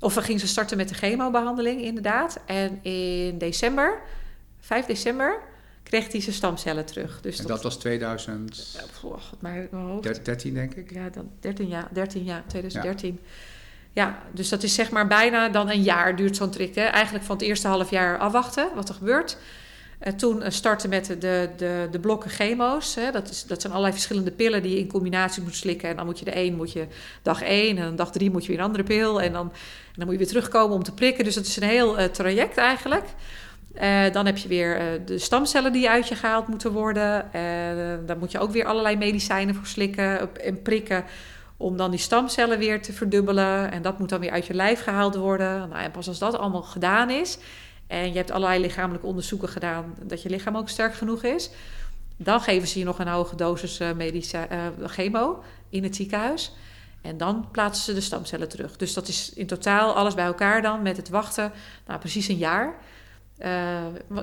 [0.00, 2.40] Of we gingen ze starten met de chemobehandeling, inderdaad.
[2.46, 4.00] En in december,
[4.60, 5.40] 5 december,
[5.82, 7.20] kreeg hij zijn stamcellen terug.
[7.20, 8.78] Dus en dat, was 2000...
[8.94, 9.68] God, maar
[10.22, 10.92] 13, denk ik?
[10.92, 13.20] Ja, dan 13 jaar, 13 jaar 2013.
[13.92, 14.02] Ja.
[14.04, 14.22] ja.
[14.32, 16.74] dus dat is zeg maar bijna dan een jaar duurt zo'n trick.
[16.74, 16.84] Hè?
[16.84, 19.36] Eigenlijk van het eerste half jaar afwachten wat er gebeurt.
[19.98, 22.94] En toen eh, starten met de, de, de blokken chemo's.
[22.94, 23.10] Hè.
[23.10, 25.88] Dat, is, dat zijn allerlei verschillende pillen die je in combinatie moet slikken.
[25.88, 26.86] En dan moet je de een moet je
[27.22, 29.22] dag één en dag drie moet je weer een andere pil.
[29.22, 29.52] En dan,
[29.94, 31.24] dan moet je weer terugkomen om te prikken.
[31.24, 33.04] Dus dat is een heel uh, traject eigenlijk.
[33.82, 37.30] Uh, dan heb je weer de stamcellen die uit je gehaald moeten worden.
[38.06, 41.04] Dan moet je ook weer allerlei medicijnen voor slikken en prikken.
[41.56, 43.70] Om dan die stamcellen weer te verdubbelen.
[43.72, 45.68] En dat moet dan weer uit je lijf gehaald worden.
[45.68, 47.38] Nou, en pas als dat allemaal gedaan is
[47.88, 51.50] en je hebt allerlei lichamelijke onderzoeken gedaan dat je lichaam ook sterk genoeg is.
[52.16, 54.42] Dan geven ze je nog een hoge dosis uh, uh,
[54.84, 56.54] chemo in het ziekenhuis.
[57.00, 58.76] En dan plaatsen ze de stamcellen terug.
[58.76, 61.52] Dus dat is in totaal alles bij elkaar dan met het wachten.
[61.86, 62.74] Nou, precies een jaar.
[63.38, 63.46] Uh,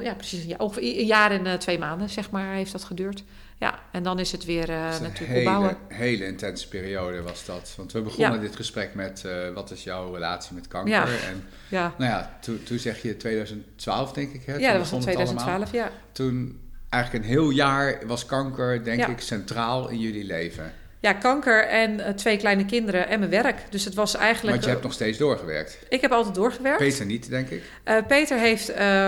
[0.02, 0.60] ja, precies een jaar.
[0.78, 3.24] Een jaar en twee maanden, zeg maar, heeft dat geduurd.
[3.58, 5.70] Ja, en dan is het weer uh, natuurlijk hele, opbouwen.
[5.70, 7.74] Een hele intense periode was dat.
[7.78, 10.92] Want we begonnen dit gesprek met uh, wat is jouw relatie met kanker?
[10.92, 11.06] Ja.
[11.06, 11.94] En ja.
[11.98, 14.46] nou ja, toen, toen zeg je 2012 denk ik.
[14.46, 14.56] Hè?
[14.56, 15.92] Ja, dat was in 2012, ja.
[16.12, 20.74] Toen eigenlijk een heel jaar was kanker denk ik centraal in jullie leven.
[21.00, 23.66] Ja, kanker en uh, twee kleine kinderen en mijn werk.
[23.70, 24.52] Dus het was eigenlijk...
[24.52, 25.78] Want je hebt nog steeds doorgewerkt.
[25.90, 26.78] Ik heb altijd doorgewerkt.
[26.78, 27.64] Peter niet, denk ik.
[28.08, 28.68] Peter heeft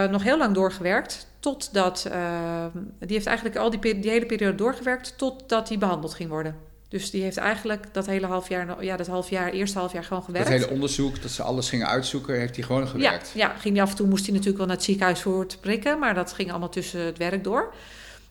[0.10, 2.66] nog heel lang doorgewerkt Totdat, uh,
[3.00, 6.56] die heeft eigenlijk al die, die hele periode doorgewerkt totdat hij behandeld ging worden.
[6.90, 10.04] Dus die heeft eigenlijk dat hele half jaar, ja, dat half jaar, eerste half jaar
[10.04, 10.48] gewoon gewerkt.
[10.48, 13.32] Het hele onderzoek, dat ze alles gingen uitzoeken, heeft hij gewoon gewerkt?
[13.34, 15.46] Ja, ja ging hij af en toe moest hij natuurlijk wel naar het ziekenhuis voor
[15.46, 17.74] te prikken, maar dat ging allemaal tussen het werk door.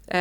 [0.09, 0.19] Uh,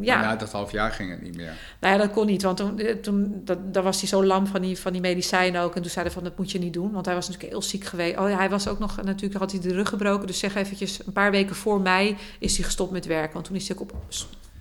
[0.00, 0.20] ja.
[0.20, 1.52] na dat half jaar ging het niet meer.
[1.80, 4.46] Nou ja, dat kon niet, want toen, eh, toen dat, dan was hij zo lam
[4.46, 5.74] van die, van die medicijnen ook.
[5.76, 7.62] En toen zei hij van, dat moet je niet doen, want hij was natuurlijk heel
[7.62, 8.18] ziek geweest.
[8.18, 10.26] Oh ja, hij was ook nog, natuurlijk had hij de rug gebroken.
[10.26, 13.32] Dus zeg eventjes, een paar weken voor mei is hij gestopt met werken.
[13.32, 13.94] Want toen is hij ook, op,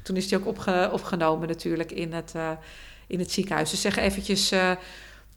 [0.01, 2.51] toen is hij ook opge, opgenomen natuurlijk in het, uh,
[3.07, 3.69] in het ziekenhuis.
[3.69, 4.51] Dus zeg eventjes...
[4.51, 4.71] Uh,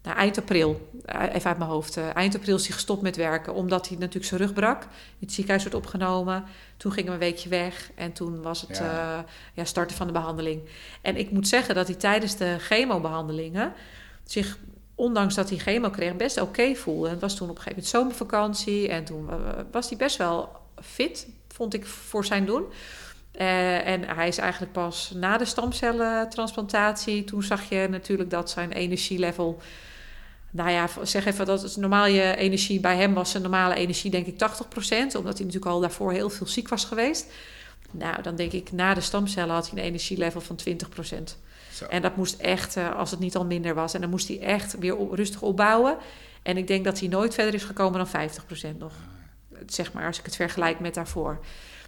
[0.05, 1.97] nou, eind april, eh, even uit mijn hoofd.
[1.97, 4.81] Uh, eind april is hij gestopt met werken, omdat hij natuurlijk zijn rug brak.
[4.83, 4.89] In
[5.19, 6.43] het ziekenhuis werd opgenomen.
[6.77, 9.17] Toen gingen we een weekje weg en toen was het ja.
[9.17, 10.61] Uh, ja, starten van de behandeling.
[11.01, 13.73] En ik moet zeggen dat hij tijdens de chemobehandelingen
[14.23, 14.57] zich,
[14.95, 17.05] ondanks dat hij chemo kreeg, best oké voelde.
[17.05, 19.29] En het was toen op een gegeven moment zomervakantie en toen
[19.71, 20.49] was hij best wel
[20.81, 22.63] fit, vond ik, voor zijn doen.
[23.31, 27.23] en hij is eigenlijk pas na de stamcellentransplantatie.
[27.23, 29.61] Toen zag je natuurlijk dat zijn energielevel
[30.55, 34.11] nou ja, zeg even dat het normaal je energie bij hem was, een normale energie,
[34.11, 34.37] denk ik 80%,
[34.89, 37.31] omdat hij natuurlijk al daarvoor heel veel ziek was geweest.
[37.91, 41.37] Nou, dan denk ik, na de stamcellen had hij een energielevel van 20%.
[41.73, 41.85] Zo.
[41.85, 44.39] En dat moest echt, eh, als het niet al minder was, en dan moest hij
[44.39, 45.97] echt weer rustig opbouwen.
[46.43, 48.93] En ik denk dat hij nooit verder is gekomen dan 50% nog.
[49.65, 51.39] Zeg maar, als ik het vergelijk met daarvoor.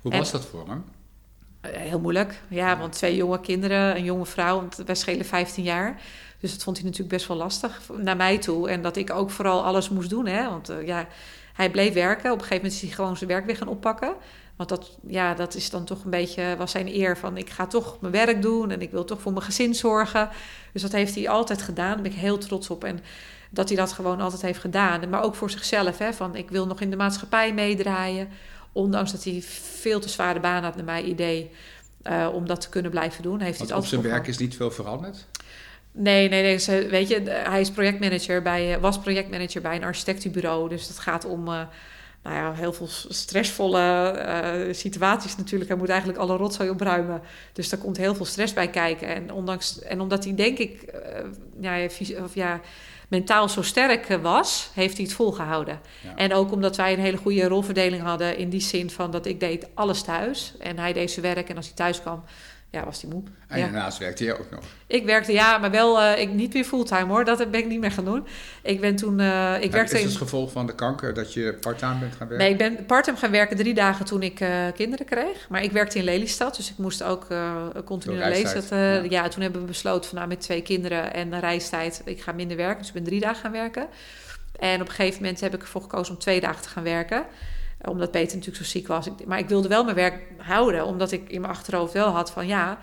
[0.02, 0.84] Hoe was dat voor hem?
[1.62, 5.64] Eh, heel moeilijk, ja, want twee jonge kinderen, een jonge vrouw, want wij schelen 15
[5.64, 6.02] jaar.
[6.40, 8.70] Dus dat vond hij natuurlijk best wel lastig naar mij toe.
[8.70, 10.26] En dat ik ook vooral alles moest doen.
[10.26, 10.50] Hè?
[10.50, 11.08] Want uh, ja,
[11.54, 12.32] hij bleef werken.
[12.32, 14.16] Op een gegeven moment is hij gewoon zijn werk weer gaan oppakken.
[14.56, 17.68] Want dat, ja, dat is dan toch een beetje, was zijn eer van ik ga
[17.68, 20.30] toch mijn werk doen en ik wil toch voor mijn gezin zorgen.
[20.74, 21.94] Dus dat heeft hij altijd gedaan.
[21.94, 22.84] Daar ben ik heel trots op.
[22.84, 23.00] En
[23.50, 25.10] dat hij dat gewoon altijd heeft gedaan.
[25.10, 25.98] Maar ook voor zichzelf.
[25.98, 28.28] Hè, van ik wil nog in de maatschappij meedraaien.
[28.72, 29.42] Ondanks dat hij
[29.80, 31.52] veel te zware baan had, naar mijn idee.
[32.04, 33.40] Uh, om dat te kunnen blijven doen.
[33.40, 35.28] Heeft Want hij op zijn werk is niet veel veranderd?
[36.00, 36.88] Nee, nee, nee.
[36.88, 40.70] Weet je, hij is projectmanager bij, eh, was projectmanager bij een architectenbureau.
[40.70, 41.62] Dus dat gaat om uh,
[42.24, 44.16] nou ja, heel veel stressvolle
[44.68, 45.70] uh, situaties natuurlijk.
[45.70, 47.22] Hij moet eigenlijk alle rotzooi opruimen.
[47.54, 49.08] Dus daar komt heel veel stress bij kijken.
[49.08, 50.94] En, ondanks, en omdat hij denk ik
[51.60, 51.88] ja,
[52.24, 52.62] of ja,
[53.08, 55.80] mentaal zo sterk was, heeft hij het volgehouden.
[56.16, 59.40] En ook omdat wij een hele goede rolverdeling hadden in die zin van dat ik
[59.40, 60.54] deed alles thuis.
[60.60, 62.24] En hij deed zijn werk en als hij thuis kwam
[62.70, 63.24] ja, was die moe.
[63.48, 64.64] En daarnaast werkte je ook nog?
[64.88, 67.26] Ik werkte, ja, maar wel uh, ik, niet meer fulltime hoor.
[67.26, 68.28] Dat ben ik niet meer gaan doen.
[68.62, 69.20] Ik ben toen...
[69.20, 70.18] Uh, ik werkte is het in...
[70.18, 72.38] gevolg van de kanker dat je parttime bent gaan werken?
[72.38, 75.50] Nee, ik ben parttime gaan werken drie dagen toen ik uh, kinderen kreeg.
[75.50, 77.28] Maar ik werkte in Lelystad, dus ik moest ook
[77.86, 78.78] continu lezen.
[78.78, 79.04] Ja.
[79.10, 82.02] ja, toen hebben we besloten van nou met twee kinderen en reistijd...
[82.06, 83.88] ik ga minder werken, dus ik ben drie dagen gaan werken.
[84.60, 87.26] En op een gegeven moment heb ik ervoor gekozen om twee dagen te gaan werken
[87.86, 89.08] omdat Peter natuurlijk zo ziek was.
[89.26, 92.48] Maar ik wilde wel mijn werk houden, omdat ik in mijn achterhoofd wel had van
[92.48, 92.78] ja,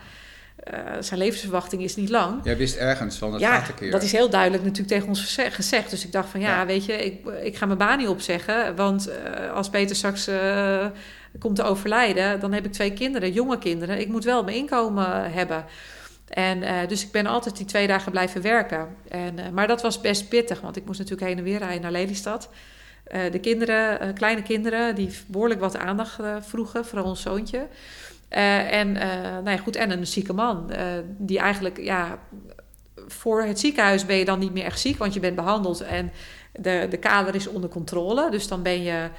[0.73, 2.39] uh, zijn levensverwachting is niet lang.
[2.43, 3.91] Jij wist ergens van het ja, gaat keer.
[3.91, 5.89] dat is heel duidelijk natuurlijk tegen ons gezegd.
[5.89, 8.75] Dus ik dacht van ja, weet je, ik, ik ga mijn baan niet opzeggen.
[8.75, 10.85] Want uh, als Peter straks uh,
[11.39, 13.99] komt te overlijden, dan heb ik twee kinderen, jonge kinderen.
[13.99, 15.65] Ik moet wel mijn inkomen hebben.
[16.27, 18.87] En dus ik ben altijd die twee dagen blijven werken.
[19.07, 21.91] En, maar dat was best pittig, want ik moest natuurlijk heen en weer rijden naar
[21.91, 22.49] Lelystad.
[23.13, 27.67] Uh, de kinderen, uh, kleine kinderen, die behoorlijk wat aandacht uh, vroegen, vooral ons zoontje.
[28.29, 30.71] en, nou ja, goed, en een zieke man,
[31.17, 32.19] die eigenlijk, ja,
[33.07, 36.11] voor het ziekenhuis ben je dan niet meer echt ziek, want je bent behandeld en
[36.51, 38.31] de, de kader is onder controle.
[38.31, 39.09] Dus dan ben je,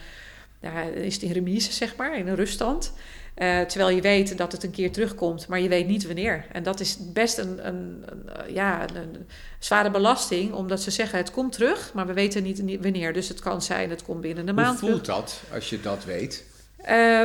[0.60, 2.92] ja, is in remise, zeg maar, in een ruststand.
[3.36, 6.46] Uh, terwijl je weet dat het een keer terugkomt, maar je weet niet wanneer.
[6.52, 9.26] En dat is best een, een, een ja, een,
[9.58, 13.12] zware belasting, omdat ze zeggen het komt terug, maar we weten niet wanneer.
[13.12, 14.80] Dus het kan zijn, het komt binnen een maand.
[14.80, 16.44] Hoe voelt dat als je dat weet?
[16.90, 17.22] Uh,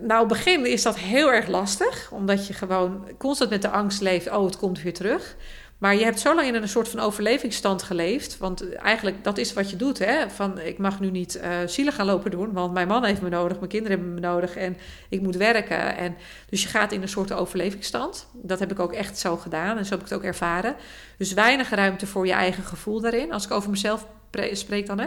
[0.00, 4.30] nou, begin is dat heel erg lastig, omdat je gewoon constant met de angst leeft:
[4.30, 5.36] oh, het komt weer terug.
[5.80, 8.38] Maar je hebt zo lang in een soort van overlevingsstand geleefd.
[8.38, 9.98] Want eigenlijk, dat is wat je doet.
[9.98, 10.30] Hè?
[10.30, 12.52] Van, ik mag nu niet uh, zielig gaan lopen doen.
[12.52, 14.56] Want mijn man heeft me nodig, mijn kinderen hebben me nodig.
[14.56, 14.76] En
[15.08, 15.96] ik moet werken.
[15.96, 16.16] En,
[16.48, 18.26] dus je gaat in een soort overlevingsstand.
[18.32, 19.78] Dat heb ik ook echt zo gedaan.
[19.78, 20.74] En zo heb ik het ook ervaren.
[21.16, 23.32] Dus weinig ruimte voor je eigen gevoel daarin.
[23.32, 24.06] Als ik over mezelf
[24.52, 24.98] spreek dan.
[24.98, 25.06] Hè.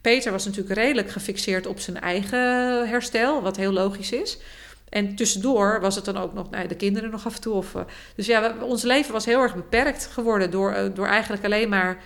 [0.00, 2.38] Peter was natuurlijk redelijk gefixeerd op zijn eigen
[2.88, 3.42] herstel.
[3.42, 4.38] Wat heel logisch is.
[4.90, 7.54] En tussendoor was het dan ook nog nou, de kinderen nog af en toe.
[7.54, 7.82] Of, uh,
[8.14, 12.02] dus ja, ons leven was heel erg beperkt geworden door, uh, door eigenlijk alleen maar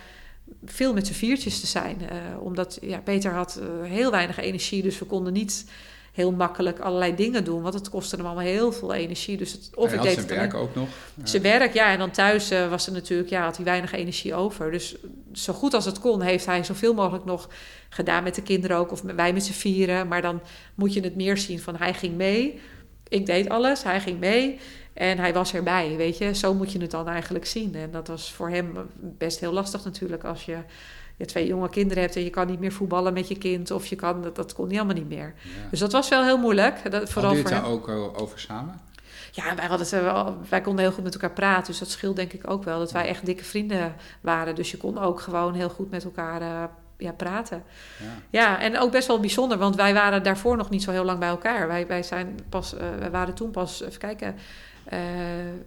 [0.65, 1.97] veel met z'n viertjes te zijn.
[2.01, 5.65] Uh, omdat ja, Peter had heel weinig energie, dus we konden niet
[6.11, 7.61] heel makkelijk allerlei dingen doen.
[7.61, 9.37] Want het kostte hem allemaal heel veel energie.
[9.37, 10.89] Dus het, of ik deed zijn werk ook nog.
[11.23, 11.91] Zijn werk, ja.
[11.91, 14.71] En dan thuis was er natuurlijk, ja, had hij weinig energie over.
[14.71, 14.95] Dus
[15.33, 17.49] zo goed als het kon, heeft hij zoveel mogelijk nog
[17.89, 18.91] gedaan met de kinderen ook.
[18.91, 20.07] Of wij met z'n vieren.
[20.07, 20.41] Maar dan
[20.75, 22.61] moet je het meer zien van hij ging mee
[23.07, 24.59] ik deed alles, hij ging mee
[24.93, 26.35] en hij was erbij, weet je.
[26.35, 27.75] Zo moet je het dan eigenlijk zien.
[27.75, 30.57] En dat was voor hem best heel lastig natuurlijk als je,
[31.17, 33.85] je twee jonge kinderen hebt en je kan niet meer voetballen met je kind of
[33.85, 35.33] je kan, dat, dat kon niet allemaal niet meer.
[35.69, 36.91] Dus dat was wel heel moeilijk.
[36.91, 38.81] Dat, vooral Hadden je het daar ook eh, over samen?
[39.31, 41.65] Ja, wij, hadden het, wij konden heel goed met elkaar praten.
[41.65, 42.79] Dus dat scheelt denk ik ook wel.
[42.79, 44.55] Dat wij echt dikke vrienden waren.
[44.55, 46.63] Dus je kon ook gewoon heel goed met elkaar uh,
[46.97, 47.63] ja, praten.
[47.99, 48.05] Ja.
[48.29, 51.19] ja, en ook best wel bijzonder, want wij waren daarvoor nog niet zo heel lang
[51.19, 51.67] bij elkaar.
[51.67, 54.35] Wij, wij, zijn pas, uh, wij waren toen pas, even kijken,
[54.93, 54.99] uh,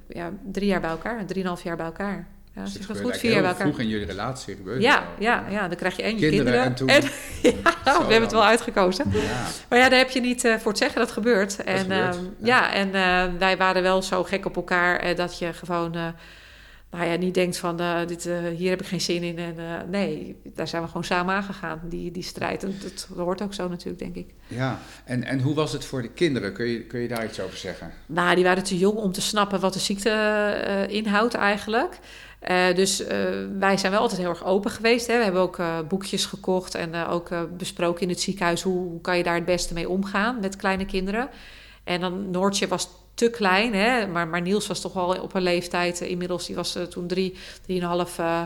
[0.09, 2.27] ja, drie jaar bij elkaar, drieënhalf jaar bij elkaar.
[2.55, 3.67] Ja, dus het goed, vier jaar bij elkaar.
[3.67, 4.83] vroeg in jullie relatie gebeurd.
[4.83, 6.63] Ja, ja, ja, dan krijg je en je kinderen.
[6.63, 7.03] En, toen, en
[7.43, 7.51] ja,
[7.85, 9.05] we hebben het wel uitgekozen.
[9.13, 9.47] Ja.
[9.69, 11.57] Maar ja, daar heb je niet uh, voor het zeggen, dat gebeurt.
[11.57, 12.15] Dat en, gebeurt.
[12.17, 12.73] Uh, ja.
[12.73, 12.73] ja.
[12.73, 16.15] en wij waren wel zo gek op elkaar dat je gewoon
[16.91, 19.39] nou ja, niet denkt van uh, dit, uh, hier heb ik geen zin in.
[19.39, 22.63] En uh, nee, daar zijn we gewoon samen aangegaan, die, die strijd.
[22.63, 24.35] En dat, hoort ook zo natuurlijk, denk ik.
[24.47, 26.53] Ja, en, en hoe was het voor de kinderen?
[26.53, 27.93] Kun je, kun je daar iets over zeggen?
[28.07, 31.99] Nou, die waren te jong om te snappen wat de ziekte inhoudt eigenlijk.
[32.75, 33.03] dus
[33.59, 35.07] wij zijn wel altijd heel erg open geweest.
[35.07, 35.17] Hè.
[35.17, 38.63] We hebben ook boekjes gekocht en ook besproken in het ziekenhuis...
[38.63, 41.29] Hoe, hoe kan je daar het beste mee omgaan met kleine kinderen.
[41.85, 43.75] En dan Noortje was te klein.
[43.75, 44.07] Hè?
[44.07, 46.03] Maar, maar Niels was toch wel op een leeftijd.
[46.03, 48.43] Uh, inmiddels, die was uh, toen drie, drieënhalf, uh,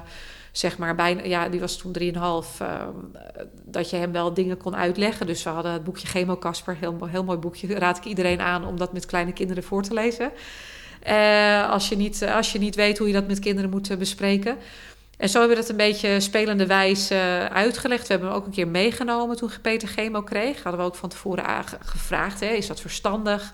[0.53, 0.95] zeg maar.
[0.95, 2.61] Bijna, ja, die was toen drieënhalf.
[3.65, 5.27] dat je hem wel dingen kon uitleggen.
[5.27, 6.77] Dus we hadden het boekje Chemo Casper.
[6.81, 7.75] Heel, heel mooi boekje.
[7.75, 10.33] Raad ik iedereen aan om dat met kleine kinderen voor te lezen.
[11.71, 14.57] als, je niet, als je niet weet hoe je dat met kinderen moet bespreken.
[15.17, 18.07] En zo hebben we dat een beetje spelende wijze uitgelegd.
[18.07, 20.63] We hebben hem ook een keer meegenomen toen Peter chemo kreeg.
[20.63, 23.53] Hadden we ook van tevoren gevraagd, hè, is dat verstandig?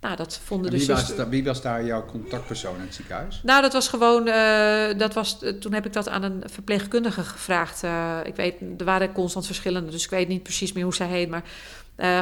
[0.00, 3.40] Nou, dat vonden wie, was wie was daar jouw contactpersoon in het ziekenhuis?
[3.42, 7.82] Nou, dat was gewoon, uh, dat was, toen heb ik dat aan een verpleegkundige gevraagd.
[7.84, 11.06] Uh, ik weet, er waren constant verschillende, dus ik weet niet precies meer hoe zij
[11.06, 11.28] heet.
[11.28, 11.44] Maar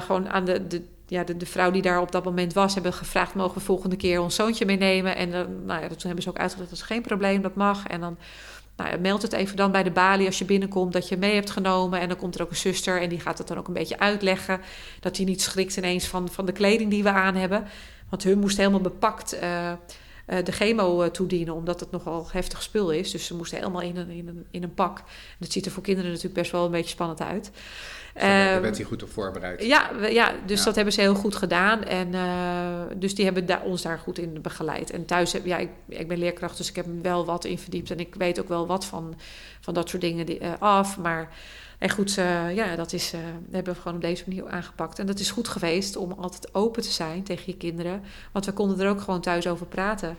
[0.03, 2.93] gewoon aan de, de, ja, de, de, vrouw die daar op dat moment was, hebben
[2.93, 5.17] gevraagd: mogen we volgende keer ons zoontje meenemen?
[5.17, 5.29] En
[5.67, 7.87] nou ja, toen hebben ze ook uitgelegd: dat is geen probleem, dat mag.
[7.87, 8.17] En dan
[8.79, 11.51] nou, meld het even dan bij de balie als je binnenkomt dat je mee hebt
[11.51, 12.01] genomen.
[12.01, 13.99] En dan komt er ook een zuster en die gaat het dan ook een beetje
[13.99, 14.61] uitleggen.
[15.01, 17.65] Dat hij niet schrikt ineens van, van de kleding die we aan hebben.
[18.09, 19.73] Want hun moest helemaal bepakt uh,
[20.45, 23.11] de chemo uh, toedienen, omdat het nogal heftig spul is.
[23.11, 25.03] Dus ze moesten helemaal in een, in een, in een pak.
[25.39, 27.51] Dat ziet er voor kinderen natuurlijk best wel een beetje spannend uit.
[28.21, 29.65] Daar ehm, werd hij goed op voorbereid.
[29.65, 31.85] Ja, ja dus dat hebben ze heel goed gedaan.
[31.85, 34.91] En uh, dus die hebben da ons daar goed in begeleid.
[34.91, 37.59] En thuis, heb, ja, ik, ik ben leerkracht, dus ik heb me wel wat in
[37.59, 37.91] verdiept.
[37.91, 39.15] En ik weet ook wel wat van,
[39.61, 40.99] van dat soort dingen die, uh, af.
[40.99, 41.29] Maar
[41.79, 43.13] en goed, uh, ja, dat is,
[43.51, 44.99] hebben we gewoon op deze manier aangepakt.
[44.99, 48.03] En dat is goed geweest om altijd open te zijn tegen je kinderen.
[48.33, 50.17] Want we konden er ook gewoon thuis over praten.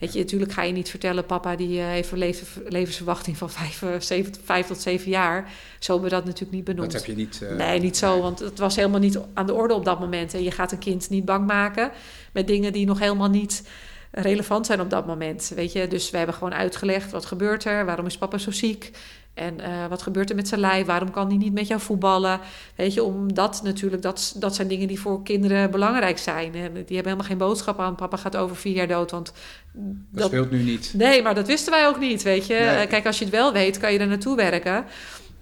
[0.00, 2.34] Weet je, natuurlijk ga je niet vertellen, papa die uh, heeft een
[2.68, 5.52] levensverwachting van vijf, uh, zeven, vijf, tot zeven jaar.
[5.78, 6.92] Zo hebben we dat natuurlijk niet benoemd.
[6.92, 7.40] Dat heb je niet...
[7.42, 10.34] Uh, nee, niet zo, want het was helemaal niet aan de orde op dat moment.
[10.34, 11.90] En je gaat een kind niet bang maken
[12.32, 13.62] met dingen die nog helemaal niet
[14.10, 15.52] relevant zijn op dat moment.
[15.54, 18.90] Weet je, dus we hebben gewoon uitgelegd wat gebeurt er, waarom is papa zo ziek.
[19.34, 20.86] En uh, wat gebeurt er met zijn lijf?
[20.86, 22.40] Waarom kan hij niet met jou voetballen?
[22.74, 26.54] Weet je, omdat natuurlijk, dat, dat zijn dingen die voor kinderen belangrijk zijn.
[26.54, 27.94] En die hebben helemaal geen boodschap aan.
[27.94, 29.32] Papa gaat over vier jaar dood, want...
[29.72, 30.92] Dat, dat speelt nu niet.
[30.96, 32.54] Nee, maar dat wisten wij ook niet, weet je.
[32.54, 32.86] Nee.
[32.86, 34.84] Kijk, als je het wel weet, kan je er naartoe werken.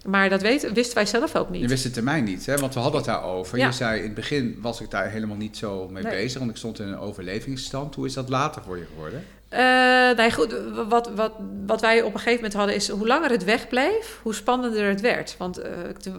[0.07, 1.61] Maar dat weet, wisten wij zelf ook niet.
[1.61, 2.57] Je wist de termijn niet, hè?
[2.57, 3.59] want we hadden het daarover.
[3.59, 3.67] Ja.
[3.67, 6.13] Je zei in het begin was ik daar helemaal niet zo mee nee.
[6.13, 7.95] bezig, want ik stond in een overlevingsstand.
[7.95, 9.25] Hoe is dat later voor je geworden?
[9.53, 10.55] Uh, nee, goed,
[10.89, 11.33] wat, wat,
[11.67, 12.89] wat wij op een gegeven moment hadden is...
[12.89, 15.35] hoe langer het wegbleef, hoe spannender het werd.
[15.39, 15.65] Want uh,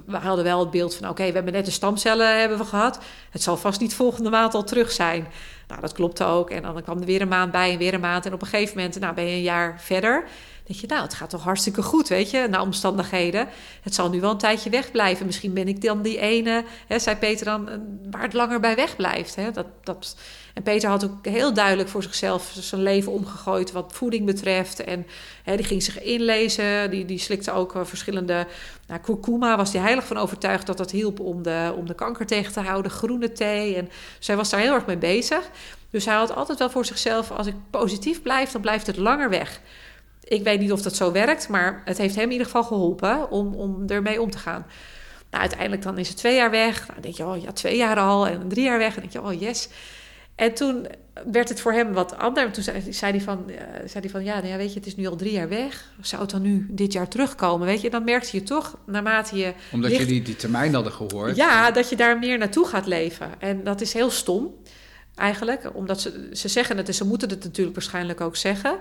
[0.05, 1.09] we hadden wel het beeld van...
[1.09, 2.99] oké, we hebben net de stamcellen hebben we gehad.
[3.29, 5.27] Het zal vast niet volgende maand al terug zijn.
[5.67, 6.49] Nou, dat klopte ook.
[6.49, 8.25] En dan kwam er weer een maand bij en weer een maand.
[8.25, 10.25] En op een gegeven moment nou, ben je een jaar verder
[10.69, 13.47] denk je, nou, het gaat toch hartstikke goed, weet je, naar omstandigheden.
[13.81, 15.25] Het zal nu wel een tijdje wegblijven.
[15.25, 17.69] Misschien ben ik dan die ene, hè, zei Peter dan,
[18.11, 19.37] waar het langer bij wegblijft.
[19.53, 20.15] Dat, dat...
[20.53, 24.83] En Peter had ook heel duidelijk voor zichzelf zijn leven omgegooid wat voeding betreft.
[24.83, 25.05] En
[25.43, 28.47] die ging zich inlezen, die, die slikte ook uh, verschillende...
[28.87, 32.25] Nou, kurkuma was hij heilig van overtuigd dat dat hielp om de, om de kanker
[32.25, 32.91] tegen te houden.
[32.91, 33.75] Groene thee.
[33.75, 35.49] En zij was daar heel erg mee bezig.
[35.89, 39.29] Dus hij had altijd wel voor zichzelf, als ik positief blijf, dan blijft het langer
[39.29, 39.61] weg.
[40.23, 43.31] Ik weet niet of dat zo werkt, maar het heeft hem in ieder geval geholpen
[43.31, 44.65] om, om ermee om te gaan.
[45.29, 46.79] Nou, uiteindelijk dan is het twee jaar weg.
[46.79, 48.95] Nou, dan denk je, oh ja, twee jaar al en drie jaar weg.
[48.95, 49.69] En dan denk je, oh yes.
[50.39, 50.87] En toen
[51.31, 52.53] werd het voor hem wat anders.
[52.53, 54.87] Toen zei, zei, hij, van, uh, zei hij van, ja, nou ja, weet je, het
[54.87, 55.91] is nu al drie jaar weg.
[56.01, 57.67] Zou het dan nu dit jaar terugkomen?
[57.67, 59.53] Weet je, dan merkte je toch, naarmate je...
[59.71, 61.35] Omdat ligt, jullie die termijn hadden gehoord.
[61.35, 63.29] Ja, dat je daar meer naartoe gaat leven.
[63.39, 64.55] En dat is heel stom,
[65.15, 65.75] eigenlijk.
[65.75, 68.77] Omdat ze, ze zeggen het en ze moeten het natuurlijk waarschijnlijk ook zeggen.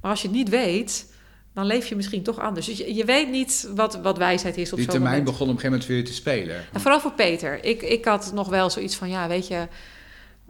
[0.00, 1.06] Maar als je het niet weet,
[1.54, 2.66] dan leef je misschien toch anders.
[2.66, 5.60] Dus je, je weet niet wat, wat wijsheid is op Die termijn begon op een
[5.60, 6.64] gegeven moment weer te spelen.
[6.72, 7.64] En vooral voor Peter.
[7.64, 9.66] Ik, ik had nog wel zoiets van, ja, weet je...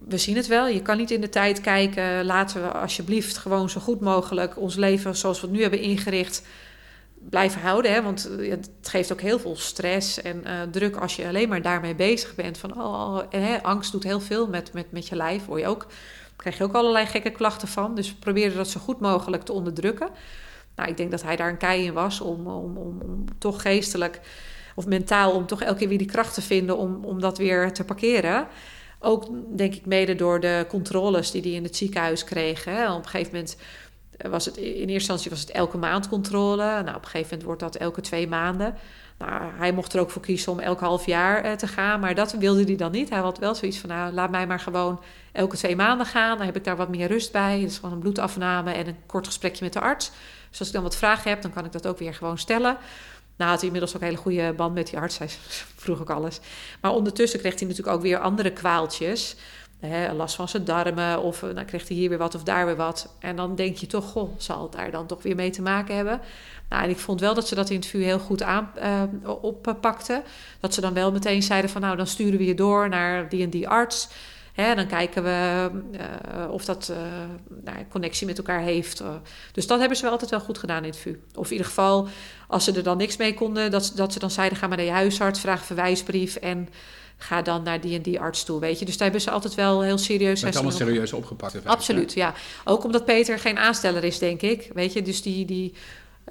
[0.08, 0.68] We zien het wel.
[0.68, 2.24] Je kan niet in de tijd kijken.
[2.24, 6.46] Laten we alsjeblieft gewoon zo goed mogelijk ons leven zoals we het nu hebben ingericht
[7.14, 7.92] blijven houden.
[7.92, 8.02] Hè?
[8.02, 11.94] Want het geeft ook heel veel stress en uh, druk als je alleen maar daarmee
[11.94, 12.58] bezig bent.
[12.58, 15.66] Van, oh, oh hè, angst doet heel veel met, met, met je lijf, hoor je
[15.66, 15.86] ook
[16.40, 17.94] krijg je ook allerlei gekke klachten van.
[17.94, 20.08] Dus we probeerden dat zo goed mogelijk te onderdrukken.
[20.76, 23.62] Nou, ik denk dat hij daar een kei in was om, om, om, om toch
[23.62, 24.20] geestelijk
[24.74, 25.32] of mentaal...
[25.32, 28.46] om toch elke keer weer die kracht te vinden om, om dat weer te parkeren.
[29.02, 32.64] Ook denk ik mede door de controles die hij in het ziekenhuis kreeg.
[32.64, 32.92] Hè.
[32.92, 33.56] Op een gegeven moment
[34.28, 36.64] was het in eerste instantie was het elke maand controle.
[36.64, 38.74] Nou, op een gegeven moment wordt dat elke twee maanden.
[39.18, 42.14] Nou, hij mocht er ook voor kiezen om elk half jaar uh, te gaan, maar
[42.14, 43.10] dat wilde hij dan niet.
[43.10, 45.00] Hij had wel zoiets van, nou, laat mij maar gewoon
[45.32, 46.36] elke twee maanden gaan.
[46.36, 47.60] Dan heb ik daar wat meer rust bij.
[47.60, 50.10] Dus gewoon een bloedafname en een kort gesprekje met de arts.
[50.50, 52.76] Dus als ik dan wat vragen heb, dan kan ik dat ook weer gewoon stellen.
[53.40, 55.18] Nou had hij inmiddels ook een hele goede band met die arts.
[55.18, 55.28] Hij
[55.76, 56.40] vroeg ook alles.
[56.80, 59.36] Maar ondertussen kreeg hij natuurlijk ook weer andere kwaaltjes.
[60.16, 63.14] Last van zijn darmen of dan kreeg hij hier weer wat of daar weer wat.
[63.18, 65.96] En dan denk je toch, goh, zal het daar dan toch weer mee te maken
[65.96, 66.20] hebben?
[66.68, 69.02] Nou, en ik vond wel dat ze dat in het vuur heel goed aan, uh,
[69.42, 70.22] oppakten.
[70.60, 73.42] Dat ze dan wel meteen zeiden van, nou, dan sturen we je door naar die
[73.42, 74.08] en die arts.
[74.52, 76.96] Hè, dan kijken we uh, of dat uh,
[77.64, 79.02] nou, connectie met elkaar heeft.
[79.52, 81.20] dus dat hebben ze wel altijd wel goed gedaan in het VU.
[81.34, 82.08] Of in ieder geval,
[82.48, 84.86] als ze er dan niks mee konden, dat, dat ze dan zeiden: ga maar naar
[84.86, 86.68] je huisarts, vraag een verwijsbrief en
[87.22, 88.84] ga dan naar die en die arts toe, weet je.
[88.84, 90.42] Dus daar hebben ze altijd wel heel serieus...
[90.42, 91.66] Het allemaal serieus opgepakt.
[91.66, 92.34] Absoluut, ja.
[92.64, 95.02] Ook omdat Peter geen aansteller is, denk ik, weet je.
[95.02, 95.74] Dus die, die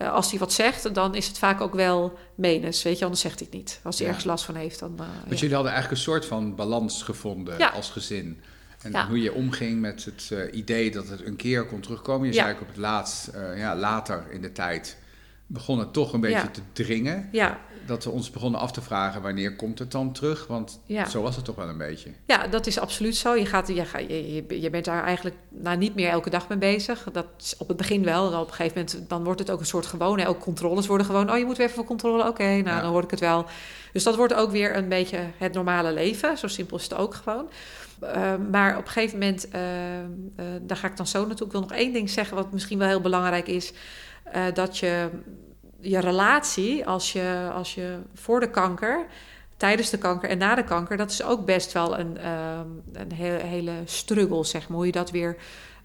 [0.02, 2.84] uh, als hij wat zegt, dan is het vaak ook wel menens.
[2.84, 3.80] Weet je, anders zegt hij het niet.
[3.84, 4.92] Als hij ergens last van heeft, dan.
[5.00, 8.42] Uh, Want jullie hadden eigenlijk een soort van balans gevonden als gezin.
[8.82, 12.28] En hoe je omging met het idee dat het een keer kon terugkomen.
[12.28, 14.98] Je zei ook op het laatst, ja, later in de tijd,
[15.48, 17.30] begon het toch een beetje te dringen.
[17.32, 17.60] Ja
[17.90, 20.48] dat we ons begonnen af te vragen wanneer komt het dan terug?
[20.48, 21.06] Want ja.
[21.06, 22.10] zo was het toch wel een beetje.
[22.26, 23.36] Ja, dat is absoluut zo.
[23.36, 23.74] Je, gaat, je,
[24.08, 27.08] je, je bent daar eigenlijk nou, niet meer elke dag mee bezig.
[27.12, 28.30] Dat is op het begin wel.
[28.32, 30.26] Dan op een gegeven moment dan wordt het ook een soort gewoon.
[30.26, 31.32] Ook controles worden gewoon.
[31.32, 32.28] Oh, je moet weer even voor controle.
[32.28, 33.46] Oké, nou dan hoor ik het wel.
[33.94, 36.38] Dus dat wordt ook weer een beetje het normale leven.
[36.38, 37.50] Zo simpel is het ook gewoon.
[38.04, 41.46] Uh, maar op een gegeven moment, uh, uh, daar ga ik dan zo naartoe.
[41.46, 43.74] Ik wil nog één ding zeggen, wat misschien wel heel belangrijk is.
[44.54, 45.10] dat je
[45.82, 49.06] je relatie, als je, als je voor de kanker,
[49.58, 52.60] tijdens de kanker en na de kanker, dat is ook best wel een, uh,
[52.94, 53.12] een
[53.46, 55.38] hele struggle, zeg maar, hoe je dat weer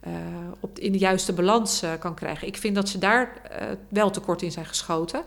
[0.06, 0.12] uh,
[0.60, 2.46] op, in de juiste balans uh, kan krijgen.
[2.46, 5.22] Ik vind dat ze daar uh, wel tekort in zijn geschoten.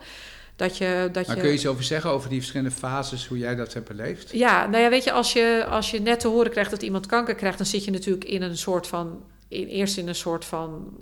[0.56, 1.42] Dat je, dat maar je...
[1.42, 4.30] kun je iets over zeggen over die verschillende fases, hoe jij dat hebt beleefd?
[4.32, 7.06] Ja, nou ja, weet je, als je, als je net te horen krijgt dat iemand
[7.06, 10.44] kanker krijgt, dan zit je natuurlijk in een soort van, in, eerst in een soort
[10.44, 10.98] van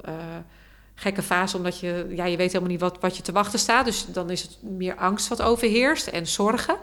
[0.98, 3.84] gekke fase, omdat je, ja, je weet helemaal niet wat, wat je te wachten staat.
[3.84, 6.76] Dus dan is het meer angst wat overheerst en zorgen.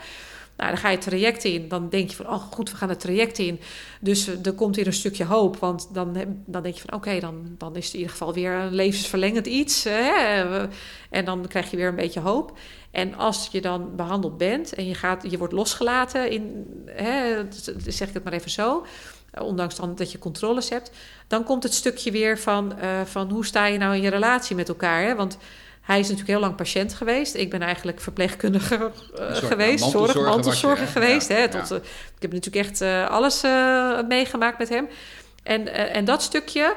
[0.58, 1.68] Nou, dan ga je het traject in.
[1.68, 3.60] Dan denk je van, oh goed, we gaan het traject in.
[4.00, 5.58] Dus eh, er komt weer een stukje hoop.
[5.58, 8.54] Want dan, dan denk je van, oké, dan, dan is het in ieder geval weer
[8.54, 9.84] een levensverlengend iets.
[9.84, 10.68] Hè?
[11.10, 12.58] En dan krijg je weer een beetje hoop.
[12.92, 17.44] En als je dan behandeld bent en je, gaat, je wordt losgelaten, in, hè,
[17.88, 18.86] zeg ik het maar even zo
[19.42, 20.92] ondanks dan dat je controles hebt,
[21.28, 24.56] dan komt het stukje weer van, uh, van hoe sta je nou in je relatie
[24.56, 25.04] met elkaar.
[25.04, 25.16] Hè?
[25.16, 25.38] Want
[25.82, 27.36] hij is natuurlijk heel lang patiënt geweest.
[27.36, 31.28] Ik ben eigenlijk verpleegkundige uh, geweest, zorg, mantelzorger geweest.
[31.28, 31.76] hè, tot, ja.
[32.16, 33.42] ik heb natuurlijk echt alles
[34.08, 34.88] meegemaakt met hem.
[35.44, 36.76] En, en dat stukje,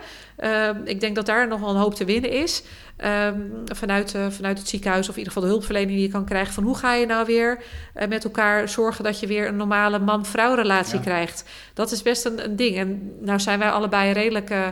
[0.84, 2.62] ik denk dat daar nog wel een hoop te winnen is.
[3.04, 6.24] Um, vanuit, uh, vanuit het ziekenhuis of in ieder geval de hulpverlening die je kan
[6.24, 6.54] krijgen.
[6.54, 7.62] Van hoe ga je nou weer
[7.96, 11.00] uh, met elkaar zorgen dat je weer een normale man-vrouw relatie ja.
[11.00, 11.44] krijgt.
[11.74, 12.76] Dat is best een, een, ding.
[12.76, 14.50] En nou zijn wij allebei redelijk...
[14.50, 14.66] Uh,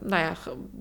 [0.00, 0.32] nou ja,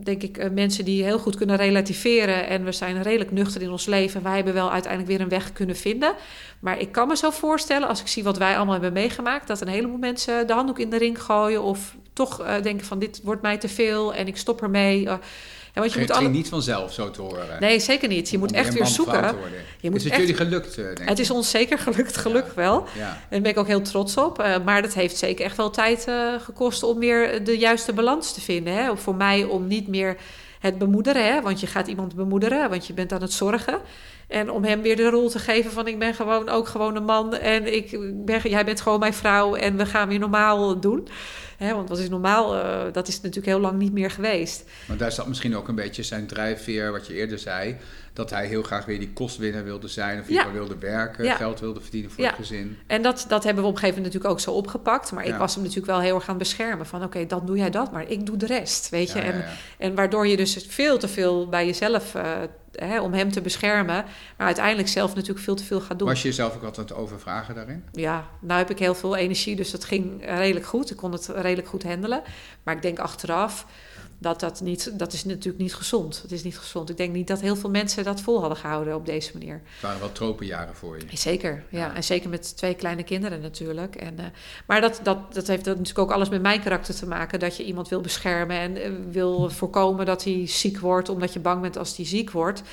[0.03, 2.47] denk ik, mensen die heel goed kunnen relativeren.
[2.47, 4.23] En we zijn redelijk nuchter in ons leven.
[4.23, 6.13] Wij hebben wel uiteindelijk weer een weg kunnen vinden.
[6.59, 9.61] Maar ik kan me zo voorstellen, als ik zie wat wij allemaal hebben meegemaakt, dat
[9.61, 11.63] een heleboel mensen de handdoek in de ring gooien.
[11.63, 15.01] Of toch uh, denken van dit wordt mij te veel en ik stop ermee.
[15.01, 16.27] Uh, ja, want je het moet alle...
[16.27, 17.47] niet vanzelf zo te horen.
[17.59, 18.29] Nee, zeker niet.
[18.29, 19.35] Je moet echt weer zoeken.
[19.79, 20.21] Je moet is het echt...
[20.21, 20.75] jullie gelukt?
[20.75, 22.61] Denk het is ons zeker gelukt, gelukkig ja.
[22.61, 22.85] wel.
[22.97, 23.09] Ja.
[23.09, 24.39] En daar ben ik ook heel trots op.
[24.39, 26.07] Uh, maar dat heeft zeker echt wel tijd
[26.39, 28.73] gekost om weer de juiste balans te vinden.
[28.73, 28.97] Hè?
[28.97, 30.17] Voor mij om niet meer
[30.65, 31.41] het bemoederen, hè?
[31.41, 33.79] want je gaat iemand bemoederen, want je bent aan het zorgen.
[34.27, 37.03] En om hem weer de rol te geven van ik ben gewoon ook gewoon een
[37.03, 41.07] man en ik ben, jij bent gewoon mijn vrouw en we gaan weer normaal doen.
[41.57, 44.63] Hè, want wat is normaal, uh, dat is natuurlijk heel lang niet meer geweest.
[44.87, 47.77] Maar daar zat misschien ook een beetje zijn drijfveer, wat je eerder zei.
[48.15, 50.19] Dat hij heel graag weer die kostwinner wilde zijn.
[50.19, 50.51] Of ja.
[50.51, 51.35] wilde werken, ja.
[51.35, 52.29] geld wilde verdienen voor ja.
[52.29, 52.77] het gezin.
[52.87, 55.11] En dat, dat hebben we op een gegeven moment natuurlijk ook zo opgepakt.
[55.11, 56.85] Maar ik was hem natuurlijk wel heel erg aan het beschermen.
[56.85, 58.89] Van oké, okay, dan doe jij dat, maar ik doe de rest.
[58.89, 59.19] Weet je?
[59.19, 59.45] En,
[59.77, 62.15] en waardoor je dus veel te veel bij jezelf...
[62.15, 62.23] Uh,
[62.75, 64.05] Hè, om hem te beschermen.
[64.37, 66.07] Maar uiteindelijk zelf natuurlijk veel te veel gaat doen.
[66.07, 67.83] Was je jezelf ook altijd overvragen daarin?
[67.91, 70.91] Ja, nou heb ik heel veel energie, dus dat ging redelijk goed.
[70.91, 72.21] Ik kon het redelijk goed handelen.
[72.63, 73.65] Maar ik denk achteraf
[74.17, 76.21] dat dat niet, dat is natuurlijk niet gezond.
[76.21, 76.89] Het is niet gezond.
[76.89, 79.53] Ik denk niet dat heel veel mensen dat vol hadden gehouden op deze manier.
[79.53, 81.17] Het waren wel tropenjaren voor je.
[81.17, 81.79] Zeker, ja.
[81.79, 81.95] ja.
[81.95, 83.95] En zeker met twee kleine kinderen natuurlijk.
[83.95, 84.25] En, uh,
[84.65, 87.39] maar dat, dat, dat heeft natuurlijk ook alles met mijn karakter te maken.
[87.39, 91.09] Dat je iemand wil beschermen en uh, wil voorkomen dat hij ziek wordt...
[91.09, 92.63] omdat je bang bent als hij ziek wordt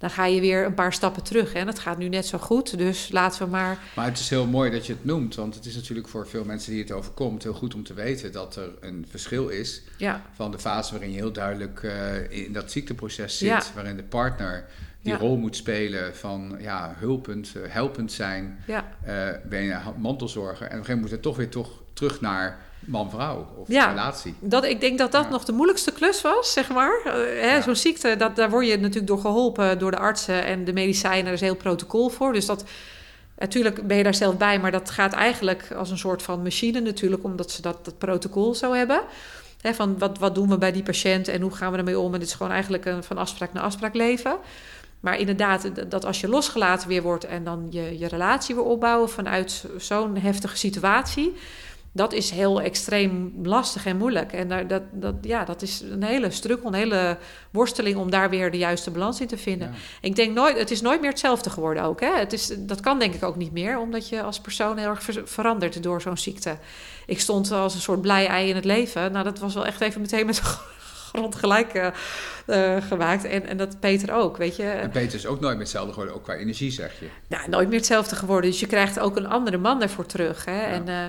[0.00, 1.52] dan ga je weer een paar stappen terug.
[1.52, 3.78] En het gaat nu net zo goed, dus laten we maar.
[3.94, 6.44] Maar het is heel mooi dat je het noemt, want het is natuurlijk voor veel
[6.44, 10.22] mensen die het overkomt heel goed om te weten dat er een verschil is ja.
[10.34, 13.62] van de fase waarin je heel duidelijk uh, in dat ziekteproces zit, ja.
[13.74, 14.66] waarin de partner
[15.02, 15.18] die ja.
[15.18, 18.96] rol moet spelen van ja, hulpend, uh, helpend zijn, ja.
[19.06, 20.66] uh, ben je mantelzorger.
[20.66, 23.88] En op een gegeven moment moet het toch weer toch terug naar man-vrouw of ja,
[23.88, 24.34] relatie.
[24.40, 25.30] Dat, ik denk dat dat ja.
[25.30, 27.00] nog de moeilijkste klus was, zeg maar.
[27.06, 27.60] Uh, hè, ja.
[27.60, 31.26] Zo'n ziekte, dat, daar word je natuurlijk door geholpen door de artsen en de medicijnen.
[31.26, 32.32] Er is heel protocol voor.
[32.32, 32.64] Dus dat,
[33.38, 36.80] natuurlijk ben je daar zelf bij, maar dat gaat eigenlijk als een soort van machine
[36.80, 39.02] natuurlijk, omdat ze dat, dat protocol zo hebben.
[39.60, 42.14] Hè, van wat, wat doen we bij die patiënt en hoe gaan we ermee om?
[42.14, 44.38] En het is gewoon eigenlijk een van afspraak naar afspraak leven.
[45.00, 49.10] Maar inderdaad, dat als je losgelaten weer wordt en dan je, je relatie weer opbouwen
[49.10, 51.36] vanuit zo'n heftige situatie
[51.92, 54.32] dat is heel extreem lastig en moeilijk.
[54.32, 57.18] En dat, dat, ja, dat is een hele strukkel, een hele
[57.50, 59.68] worsteling om daar weer de juiste balans in te vinden.
[59.68, 59.78] Ja.
[60.00, 62.00] Ik denk nooit, het is nooit meer hetzelfde geworden ook.
[62.00, 62.18] Hè?
[62.18, 65.02] Het is, dat kan denk ik ook niet meer, omdat je als persoon heel erg
[65.02, 66.56] ver, verandert door zo'n ziekte.
[67.06, 69.12] Ik stond als een soort blij ei in het leven.
[69.12, 70.38] Nou, dat was wel echt even meteen met
[71.12, 71.92] grond gelijk
[72.88, 73.24] gemaakt.
[73.24, 74.62] En, en dat Peter ook, weet je.
[74.62, 77.06] En Peter is ook nooit meer hetzelfde geworden, ook qua energie, zeg je.
[77.28, 78.50] Nou, nooit meer hetzelfde geworden.
[78.50, 80.44] Dus je krijgt ook een andere man ervoor terug.
[80.44, 80.60] Hè?
[80.60, 81.04] En uh,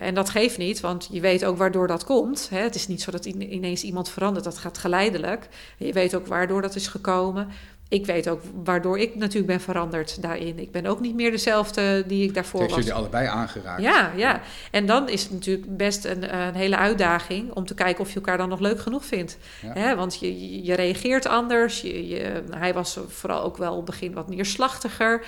[0.00, 2.48] en dat geeft niet, want je weet ook waardoor dat komt.
[2.50, 2.60] Hè?
[2.60, 5.48] Het is niet zo dat ineens iemand verandert, dat gaat geleidelijk.
[5.76, 7.48] Je weet ook waardoor dat is gekomen.
[7.90, 10.58] Ik weet ook waardoor ik natuurlijk ben veranderd daarin.
[10.58, 12.70] Ik ben ook niet meer dezelfde die ik daarvoor was.
[12.70, 13.82] Heeft jullie allebei aangeraakt.
[13.82, 14.40] Ja, ja.
[14.70, 18.14] En dan is het natuurlijk best een, een hele uitdaging om te kijken of je
[18.14, 19.38] elkaar dan nog leuk genoeg vindt.
[19.66, 19.96] Hè?
[19.96, 21.80] Want je, je reageert anders.
[21.80, 25.24] Je, je, hij was vooral ook wel op het begin wat neerslachtiger.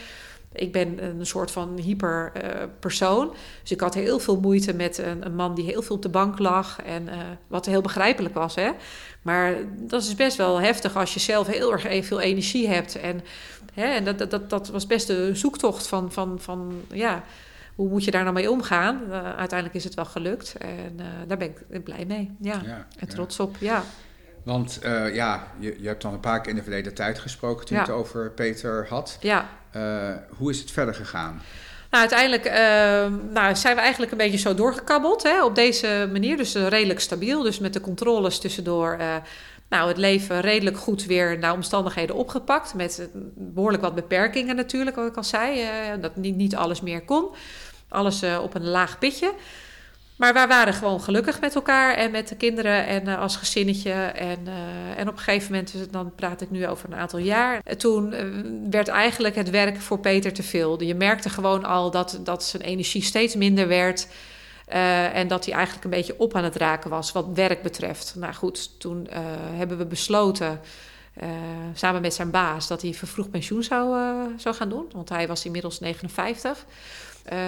[0.54, 3.34] Ik ben een soort van hyper uh, persoon.
[3.60, 6.08] Dus ik had heel veel moeite met een, een, man die heel veel op de
[6.08, 6.82] bank lag.
[6.82, 7.14] En uh,
[7.46, 8.54] wat heel begrijpelijk was.
[8.54, 8.70] Hè?
[9.22, 12.96] Maar dat is best wel heftig als je zelf heel erg veel energie hebt.
[12.96, 13.20] En,
[13.74, 17.24] hè, en dat, dat, dat was best de zoektocht van, van, van ja,
[17.74, 19.00] hoe moet je daar nou mee omgaan?
[19.08, 20.54] Uh, uiteindelijk is het wel gelukt.
[20.58, 22.30] En daar ben ik blij mee.
[22.40, 23.56] Ja, ja en trots op.
[23.60, 23.84] Ja.
[24.42, 24.78] Want
[25.12, 27.82] ja, je, je hebt dan een paar keer in de verleden tijd gesproken toen je
[27.82, 29.16] het over Peter had.
[29.20, 29.48] Ja.
[29.76, 31.42] Uh, hoe is het verder gegaan?
[31.90, 36.36] Nou, uiteindelijk uh, nou, zijn we eigenlijk een beetje zo doorgekabbeld hè, op deze manier.
[36.36, 37.42] Dus redelijk stabiel.
[37.42, 38.96] Dus met de controles tussendoor.
[39.68, 42.74] Nou, het leven redelijk goed weer naar omstandigheden opgepakt.
[42.74, 45.60] Met behoorlijk wat beperkingen natuurlijk, wat ik al zei.
[46.00, 47.24] dat niet, niet alles meer kon.
[47.88, 49.32] Alles op een laag pitje.
[50.22, 53.92] Maar wij waren gewoon gelukkig met elkaar en met de kinderen en uh, als gezinnetje.
[53.92, 57.18] En, uh, en op een gegeven moment, dus dan praat ik nu over een aantal
[57.18, 57.60] jaar.
[57.64, 58.14] Eh, toen
[58.70, 60.82] werd eigenlijk het werk voor Peter te veel.
[60.82, 64.08] Je merkte gewoon al dat, dat zijn energie steeds minder werd.
[65.12, 68.14] en dat hij eigenlijk een beetje op aan het raken was wat werk betreft.
[68.16, 69.08] Nou goed, toen
[69.52, 70.60] hebben we besloten.
[71.74, 73.96] samen met zijn baas dat hij vervroegd pensioen zou,
[74.36, 74.90] zou gaan doen.
[74.92, 76.64] Want hij was inmiddels 59.
[77.32, 77.38] Uh,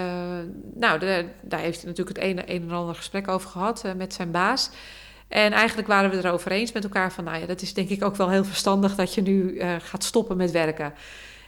[0.73, 3.93] nou, de, daar heeft hij natuurlijk het een, een en ander gesprek over gehad uh,
[3.93, 4.69] met zijn baas.
[5.27, 8.03] En eigenlijk waren we erover eens met elkaar van, nou ja, dat is denk ik
[8.03, 10.93] ook wel heel verstandig dat je nu uh, gaat stoppen met werken.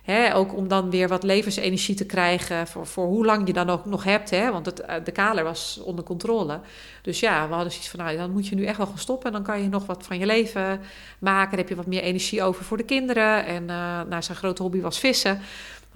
[0.03, 3.69] Hè, ook om dan weer wat levensenergie te krijgen voor, voor hoe lang je dan
[3.69, 4.29] ook nog hebt.
[4.29, 6.59] Hè, want het, de kaler was onder controle.
[7.01, 9.27] Dus ja, we hadden zoiets van, nou, dan moet je nu echt wel gaan stoppen.
[9.27, 10.81] En dan kan je nog wat van je leven
[11.19, 11.49] maken.
[11.49, 13.45] Dan heb je wat meer energie over voor de kinderen.
[13.45, 13.65] En
[14.09, 15.41] nou, zijn grote hobby was vissen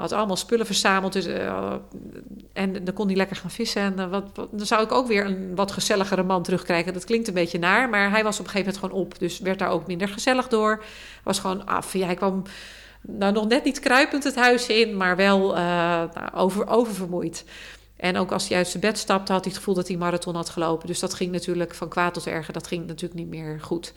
[0.01, 1.13] had allemaal spullen verzameld.
[1.13, 1.73] Dus, uh,
[2.53, 3.81] en dan kon hij lekker gaan vissen.
[3.81, 6.93] En uh, wat, dan zou ik ook weer een wat gezelligere man terugkrijgen.
[6.93, 9.19] Dat klinkt een beetje naar, maar hij was op een gegeven moment gewoon op.
[9.19, 10.83] Dus werd daar ook minder gezellig door.
[11.23, 11.93] Was gewoon af.
[11.93, 12.43] Ja, hij kwam
[13.01, 17.45] nou, nog net niet kruipend het huis in, maar wel uh, over, oververmoeid.
[17.95, 20.35] En ook als hij uit zijn bed stapte, had hij het gevoel dat hij marathon
[20.35, 20.87] had gelopen.
[20.87, 22.53] Dus dat ging natuurlijk van kwaad tot erger.
[22.53, 23.93] Dat ging natuurlijk niet meer goed.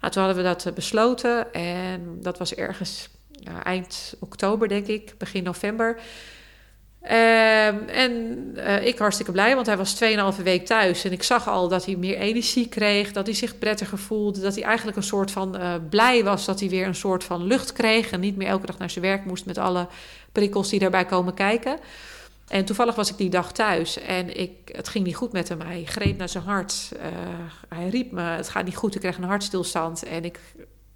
[0.00, 3.08] Nou, toen hadden we dat besloten en dat was ergens
[3.62, 6.00] eind oktober, denk ik, begin november.
[7.02, 8.12] Ehm, en
[8.56, 10.02] uh, ik hartstikke blij, want hij was
[10.36, 11.04] 2,5 week thuis.
[11.04, 14.40] En ik zag al dat hij meer energie kreeg, dat hij zich prettiger voelde.
[14.40, 17.44] Dat hij eigenlijk een soort van uh, blij was dat hij weer een soort van
[17.44, 18.10] lucht kreeg.
[18.10, 19.86] En niet meer elke dag naar zijn werk moest met alle
[20.32, 21.78] prikkels die daarbij komen kijken.
[22.48, 25.60] En toevallig was ik die dag thuis en ik, het ging niet goed met hem.
[25.60, 26.88] Hij greep naar zijn hart.
[26.92, 27.00] Uh,
[27.68, 30.02] hij riep me, het gaat niet goed, ik krijg een hartstilstand.
[30.02, 30.38] En ik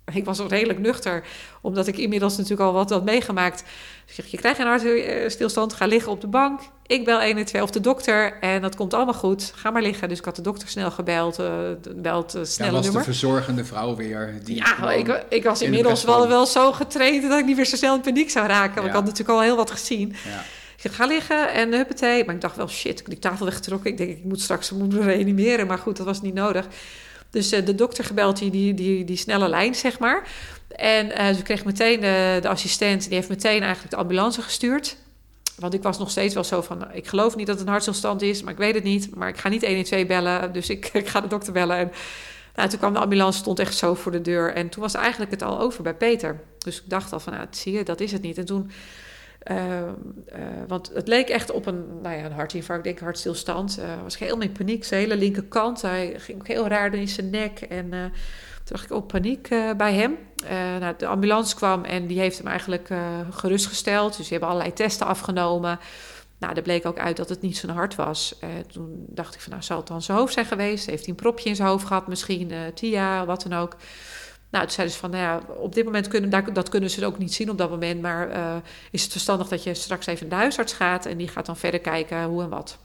[0.15, 1.25] ik was ook redelijk nuchter,
[1.61, 3.65] omdat ik inmiddels natuurlijk al wat had meegemaakt.
[4.07, 6.61] Dus zeg, je krijgt een hartstilstand, ga liggen op de bank.
[6.87, 9.53] Ik bel 112 of de dokter en dat komt allemaal goed.
[9.55, 10.09] Ga maar liggen.
[10.09, 11.49] Dus ik had de dokter snel gebeld, uh,
[11.97, 13.05] belt uh, snelle ja, was nummer.
[13.05, 14.41] de verzorgende vrouw weer.
[14.45, 17.77] Die ja, ik, ik was inmiddels wel, wel zo getraind dat ik niet meer zo
[17.77, 18.75] snel in paniek zou raken.
[18.75, 20.09] Want ik had natuurlijk al heel wat gezien.
[20.09, 20.41] Ja.
[20.77, 22.25] Ik zeg, ga liggen en huppatee.
[22.25, 23.91] Maar ik dacht wel, shit, ik die tafel weggetrokken.
[23.91, 25.67] Ik denk, ik moet straks moeten reanimeren.
[25.67, 26.67] Maar goed, dat was niet nodig.
[27.37, 30.29] Dus uh, de dokter gebeld, die, die, die, die snelle lijn, zeg maar.
[30.69, 34.97] En uh, ze kreeg meteen de, de assistent, die heeft meteen eigenlijk de ambulance gestuurd.
[35.57, 38.23] Want ik was nog steeds wel zo van, ik geloof niet dat het een hartstilstand
[38.23, 39.15] is, maar ik weet het niet.
[39.15, 41.77] Maar ik ga niet 112 bellen, dus ik, ik ga de dokter bellen.
[41.77, 41.93] En
[42.55, 44.55] nou, toen kwam de ambulance, stond echt zo voor de deur.
[44.55, 46.41] En toen was eigenlijk het al over bij Peter.
[46.59, 48.39] Dus ik dacht al van, nou, zie je, dat is het niet.
[48.39, 48.71] En toen
[49.51, 49.87] uh, uh,
[50.69, 53.79] want het leek echt op een, nou ja, een hartinfarct, denk ik, hartstilstand.
[53.79, 55.83] Uh, was helemaal in paniek, zijn hele linkerkant.
[55.83, 57.61] Hij ging ook heel raar in zijn nek.
[57.61, 58.11] En toen
[58.65, 60.17] dacht ik ook paniek bij hem.
[60.81, 62.89] nou, de ambulance kwam en die heeft hem eigenlijk
[63.31, 64.17] gerustgesteld.
[64.17, 65.79] Dus die hebben allerlei testen afgenomen.
[66.39, 68.39] Nou, er bleek ook uit dat het niet zijn hart was.
[68.73, 70.87] toen dacht ik van, nou, zal het dan zijn hoofd zijn geweest?
[70.87, 72.53] Heeft hij een propje in zijn hoofd gehad misschien?
[72.75, 73.77] TIA, wat dan ook.
[74.51, 77.19] Nou, toen zeiden ze van, nou ja, op dit moment kunnen, dat kunnen ze ook
[77.19, 78.01] niet zien op dat moment.
[78.01, 78.57] Maar uh,
[78.91, 81.57] is het verstandig dat je straks even naar de huisarts gaat en die gaat dan
[81.57, 82.79] verder kijken hoe en wat.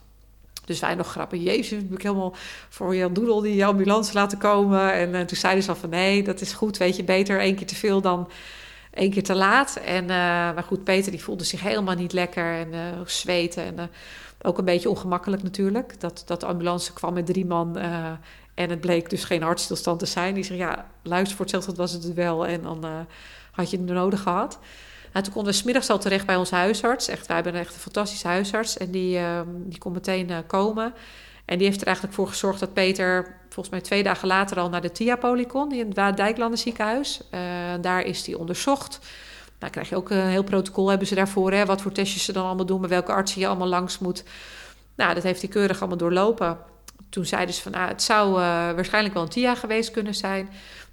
[0.64, 2.34] Dus wij nog grappen, jezus, heb ik helemaal
[2.68, 4.92] voor Jan Doedel die ambulance laten komen.
[4.92, 7.54] En uh, toen zeiden ze al van, nee, dat is goed, weet je, beter één
[7.54, 8.30] keer te veel dan
[8.90, 9.76] één keer te laat.
[9.76, 12.68] En, uh, maar goed, Peter die voelde zich helemaal niet lekker en
[13.06, 13.90] zweten en
[14.42, 16.00] ook een beetje ongemakkelijk natuurlijk.
[16.00, 17.78] Dat, dat de ambulance kwam met drie man
[18.54, 20.34] En het bleek dus geen hartstilstand te zijn.
[20.34, 22.46] Die zei, ja, luister, voor hetzelfde was het wel.
[22.46, 22.90] En dan uh,
[23.52, 24.58] had je het nodig gehad.
[25.12, 27.08] Nou, toen konden we smiddags al terecht bij onze huisarts.
[27.08, 28.76] Echt, wij hebben echt een fantastische huisarts.
[28.76, 30.94] En die, uh, die kon meteen uh, komen.
[31.44, 33.36] En die heeft er eigenlijk voor gezorgd dat Peter...
[33.48, 35.72] volgens mij twee dagen later al naar de TIA-poly kon...
[35.72, 37.20] in het Dijklanden ziekenhuis.
[37.80, 39.00] daar is hij onderzocht...
[39.58, 41.52] Nou, krijg je ook een heel protocol hebben ze daarvoor.
[41.52, 44.24] Hè, wat voor testjes ze dan allemaal doen, met welke artsen je allemaal langs moet.
[44.96, 46.58] Nou, dat heeft hij keurig allemaal doorlopen.
[47.08, 48.36] Toen zeiden ze van, ah, het zou uh,
[48.72, 50.48] waarschijnlijk wel een TIA geweest kunnen zijn.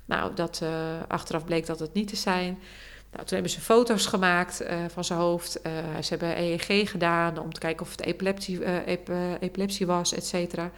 [0.06, 0.70] Nou, dat uh,
[1.08, 2.60] achteraf bleek dat het niet te zijn.
[3.12, 5.52] Nou, toen hebben ze foto's gemaakt uh, van zijn hoofd.
[6.02, 10.72] ze hebben EEG gedaan om te kijken of het epilepsie, ep epilepsie was, et cetera.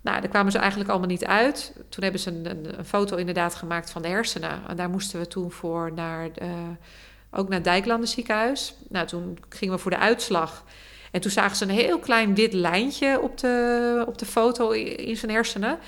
[0.00, 1.72] Nou, daar kwamen ze eigenlijk allemaal niet uit.
[1.88, 4.62] Toen hebben ze een, een, een, foto inderdaad gemaakt van de hersenen.
[4.68, 6.30] En daar moesten we toen voor naar
[7.34, 8.74] ook naar het Dijklanden ziekenhuis.
[8.88, 10.64] Nou, toen gingen we voor de uitslag.
[11.14, 15.16] En toen zagen ze een heel klein wit lijntje op de, op de foto in
[15.16, 15.78] zijn hersenen.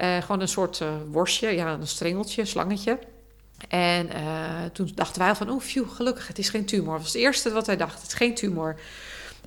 [0.00, 2.98] Uh, gewoon een soort uh, worstje, ja, een strengeltje, slangetje.
[3.68, 6.92] En uh, toen dachten wij van, oh, phew, gelukkig, het is geen tumor.
[6.92, 8.76] Dat was het eerste wat wij dachten, het is geen tumor.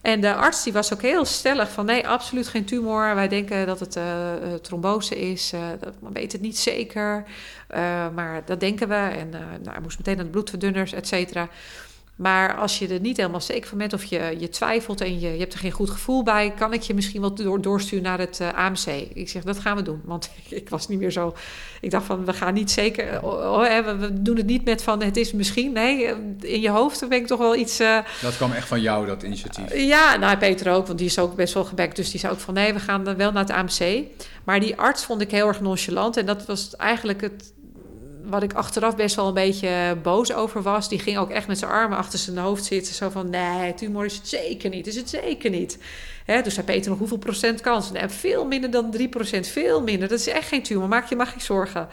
[0.02, 3.16] En de arts die was ook heel stellig van nee, absoluut geen tumor.
[3.16, 3.98] Wij denken dat het
[4.64, 5.54] trombose is.
[5.54, 7.24] Uh, we weten het niet zeker.
[8.14, 8.96] Maar dat denken we.
[8.96, 11.50] En nou, hij moest meteen aan de bloedverdunners, et cetera.
[12.16, 15.32] Maar als je er niet helemaal zeker van bent of je, je twijfelt en je,
[15.32, 18.20] je hebt er geen goed gevoel bij, kan ik je misschien wel door, doorsturen naar
[18.20, 18.86] het uh, AMC.
[19.14, 20.02] Ik zeg, dat gaan we doen.
[20.04, 21.36] Want ik was niet meer zo.
[21.82, 23.24] Ik dacht van, we gaan niet zeker.
[23.24, 25.72] Oh, oh, we, doen het niet met van het is misschien.
[25.72, 27.82] Nee, in je hoofd ben ik toch wel iets.
[27.82, 29.76] Uh, dat kwam echt van jou, dat initiatief.
[29.76, 31.96] ja, nou, Peter ook, want die is ook best wel gebekt.
[31.96, 34.04] Dus die zei ook van nee, we gaan dan wel naar het AMC.
[34.44, 36.18] Maar die arts vond ik heel erg nonchalant.
[36.18, 37.54] En dat was eigenlijk het,
[38.30, 40.90] wat ik achteraf best wel een beetje boos over was.
[40.90, 42.94] Die ging ook echt met zijn armen achter zijn hoofd zitten.
[42.94, 44.88] Zo van, nee, tumor is het zeker niet.
[44.88, 45.78] Is het zeker niet.
[46.26, 47.92] Dus zei Peter nog hoeveel procent kans?
[48.08, 49.48] Veel minder dan 3 procent.
[49.48, 50.08] Veel minder.
[50.08, 50.88] Dat is echt geen tumor.
[50.88, 51.88] Maak je maar geen zorgen.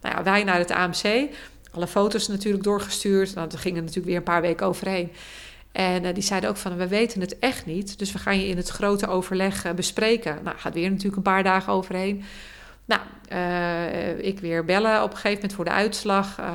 [0.00, 1.28] Nou ja, wij naar het AMC.
[1.72, 3.34] Alle foto's natuurlijk doorgestuurd.
[3.34, 5.12] Nou, er gingen natuurlijk weer een paar weken overheen.
[5.72, 7.98] En uh, die zeiden ook van, we weten het echt niet.
[7.98, 10.38] Dus we gaan je in het grote overleg uh, bespreken.
[10.44, 12.24] Nou, gaat weer natuurlijk een paar dagen overheen.
[12.84, 13.00] Nou,
[13.32, 16.38] uh, ik weer bellen op een gegeven moment voor de uitslag.
[16.38, 16.46] Uh,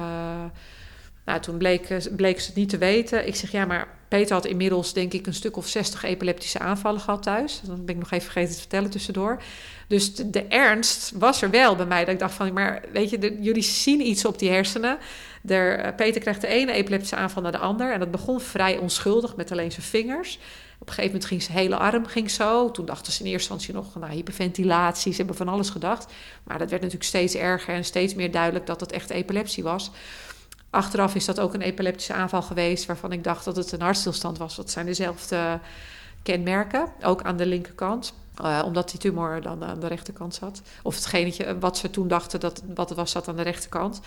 [1.25, 3.27] nou, toen bleek, bleek ze het niet te weten.
[3.27, 7.01] Ik zeg, ja, maar Peter had inmiddels denk ik een stuk of 60 epileptische aanvallen
[7.01, 7.61] gehad thuis.
[7.63, 9.41] Dat ben ik nog even vergeten te vertellen tussendoor.
[9.87, 11.99] Dus de, ernst was er wel bij mij.
[11.99, 14.97] Dat ik dacht van, maar weet je, jullie zien iets op die hersenen.
[15.95, 17.93] Peter kreeg de ene epileptische aanval naar de ander.
[17.93, 20.39] En dat begon vrij onschuldig met alleen zijn vingers.
[20.79, 22.71] Op een gegeven moment ging zijn hele arm ging zo.
[22.71, 25.11] Toen dachten ze in eerste instantie nog naar hyperventilatie.
[25.11, 26.13] Ze hebben van alles gedacht.
[26.43, 29.91] Maar dat werd natuurlijk steeds erger en steeds meer duidelijk dat het echt epilepsie was.
[30.69, 34.37] Achteraf is dat ook een epileptische aanval geweest waarvan ik dacht dat het een hartstilstand
[34.37, 34.55] was.
[34.55, 35.59] Dat zijn dezelfde
[36.23, 38.13] kenmerken, ook aan de linkerkant.
[38.41, 40.61] Uh, omdat die tumor dan aan de rechterkant zat.
[40.83, 43.99] Of hetgene wat ze toen dachten dat wat het was, zat aan de rechterkant.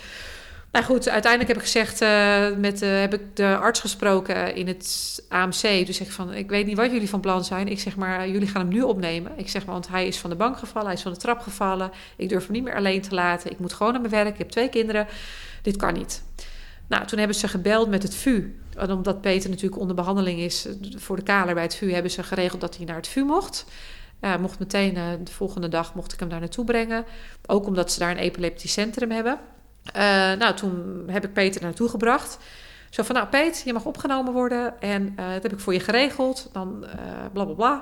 [0.73, 4.67] Nou goed, uiteindelijk heb ik gezegd, uh, met, uh, heb ik de arts gesproken in
[4.67, 5.61] het AMC.
[5.61, 7.67] Dus zeg van, ik weet niet wat jullie van plan zijn.
[7.67, 9.31] Ik zeg maar, jullie gaan hem nu opnemen.
[9.35, 11.39] Ik zeg maar, want hij is van de bank gevallen, hij is van de trap
[11.39, 11.91] gevallen.
[12.15, 13.51] Ik durf hem niet meer alleen te laten.
[13.51, 15.07] Ik moet gewoon naar mijn werk, ik heb twee kinderen.
[15.61, 16.23] Dit kan niet.
[16.87, 18.59] Nou, toen hebben ze gebeld met het VU.
[18.77, 21.91] En omdat Peter natuurlijk onder behandeling is voor de kaler bij het VU...
[21.91, 23.65] hebben ze geregeld dat hij naar het VU mocht.
[24.21, 24.93] Uh, mocht meteen
[25.23, 27.05] de volgende dag mocht ik hem daar naartoe brengen.
[27.45, 29.39] Ook omdat ze daar een epileptisch centrum hebben...
[29.87, 30.01] Uh,
[30.33, 32.37] nou, toen heb ik Peter naartoe gebracht.
[32.89, 35.79] Zo van, nou Peet, je mag opgenomen worden en uh, dat heb ik voor je
[35.79, 36.49] geregeld.
[36.51, 36.89] Dan uh,
[37.33, 37.81] bla bla bla.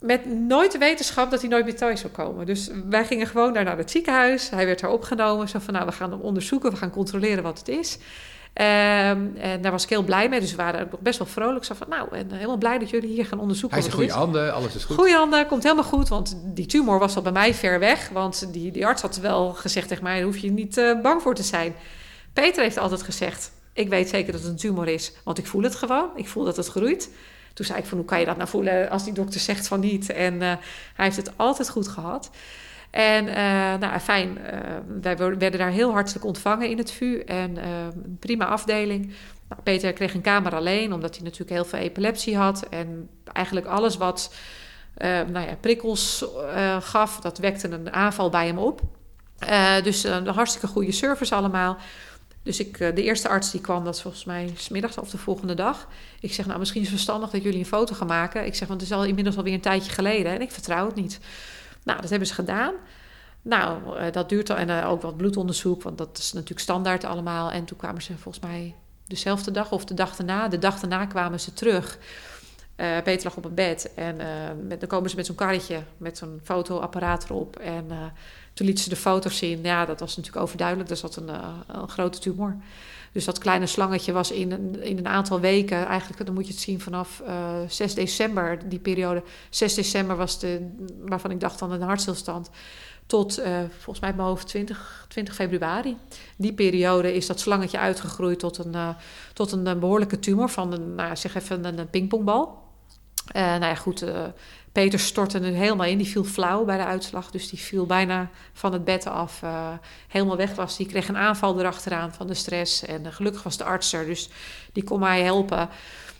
[0.00, 2.46] Met nooit de wetenschap dat hij nooit meer thuis zou komen.
[2.46, 4.50] Dus wij gingen gewoon daar naar het ziekenhuis.
[4.50, 5.48] Hij werd daar opgenomen.
[5.48, 6.70] Zo van, nou, we gaan hem onderzoeken.
[6.70, 7.98] We gaan controleren wat het is.
[8.60, 10.40] Um, en daar was ik heel blij mee.
[10.40, 11.64] Dus we waren ook best wel vrolijk.
[11.64, 13.78] Zo van, nou, en helemaal blij dat jullie hier gaan onderzoeken.
[13.78, 14.96] Hij is goede handen, alles is goed.
[14.96, 16.08] Goede handen, komt helemaal goed.
[16.08, 18.08] Want die tumor was al bij mij ver weg.
[18.08, 21.22] Want die, die arts had wel gezegd tegen mij, daar hoef je niet uh, bang
[21.22, 21.74] voor te zijn.
[22.32, 25.12] Peter heeft altijd gezegd, ik weet zeker dat het een tumor is.
[25.24, 26.10] Want ik voel het gewoon.
[26.14, 27.10] Ik voel dat het groeit.
[27.54, 29.80] Toen zei ik van, hoe kan je dat nou voelen als die dokter zegt van
[29.80, 30.10] niet?
[30.10, 32.30] En uh, hij heeft het altijd goed gehad.
[32.90, 33.34] En uh,
[33.78, 37.18] nou, fijn, uh, wij werden daar heel hartelijk ontvangen in het VU.
[37.18, 39.12] En een prima afdeling.
[39.48, 42.66] Nou, Peter kreeg een kamer alleen, omdat hij natuurlijk heel veel epilepsie had.
[42.70, 44.34] En eigenlijk alles wat
[44.96, 46.24] nou ja, prikkels
[46.80, 48.80] gaf, dat wekte een aanval bij hem op.
[49.82, 51.76] dus een hartstikke goede service allemaal.
[52.42, 55.54] Dus ik, de eerste arts die kwam, dat is volgens mij smiddags of de volgende
[55.54, 55.88] dag.
[56.20, 58.46] Ik zeg, nou misschien is het verstandig dat jullie een foto gaan maken.
[58.46, 60.94] Ik zeg, want het is al inmiddels alweer een tijdje geleden en ik vertrouw het
[60.94, 61.20] niet.
[61.88, 62.74] Nou, dat hebben ze gedaan.
[63.42, 64.56] Nou, uh, dat duurt al.
[64.56, 67.50] En uh, ook wat bloedonderzoek, want dat is natuurlijk standaard allemaal.
[67.50, 68.74] En toen kwamen ze volgens mij
[69.06, 70.48] dezelfde dag of de dag daarna.
[70.48, 71.98] De dag daarna kwamen ze terug.
[72.76, 74.16] Peter lag op een bed en
[74.66, 77.56] met, dan komen ze met zo'n karretje met zo'n fotoapparaat erop.
[77.56, 77.86] En
[78.52, 79.62] toen lieten ze de foto's zien.
[79.62, 80.90] Ja, dat was natuurlijk overduidelijk.
[80.90, 81.28] Er zat een,
[81.66, 82.56] een grote tumor.
[83.18, 86.52] Dus dat kleine slangetje was in een, in een aantal weken, eigenlijk, dan moet je
[86.52, 89.22] het zien vanaf uh, 6 december, die periode.
[89.50, 92.50] 6 december was de, waarvan ik dacht dan een hartstilstand
[93.06, 95.96] tot uh, volgens mij mijn hoofd 20, 20 februari.
[96.36, 98.88] Die periode is dat slangetje uitgegroeid tot een, uh,
[99.32, 102.66] tot een, behoorlijke tumor van nou, zeg even een, een pingpongbal.
[103.32, 104.04] Nou ja, goed,
[104.78, 105.98] Peter stortte er helemaal in.
[105.98, 107.30] Die viel flauw bij de uitslag.
[107.30, 109.42] Dus die viel bijna van het bed af.
[110.08, 110.76] helemaal weg was.
[110.76, 112.84] Die kreeg een aanval erachteraan van de stress.
[112.84, 114.06] En gelukkig was de arts er.
[114.06, 114.28] Dus
[114.72, 115.68] die kon mij helpen.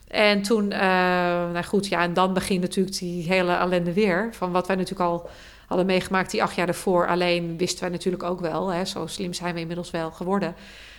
[0.09, 4.29] En toen, nou goed, ja, en dan begint natuurlijk die hele ellende weer.
[4.33, 5.31] Van wat wij natuurlijk al
[5.67, 7.07] hadden meegemaakt die acht jaar ervoor.
[7.07, 10.55] Alleen wisten wij natuurlijk ook wel, hè, zo slim zijn we inmiddels wel geworden,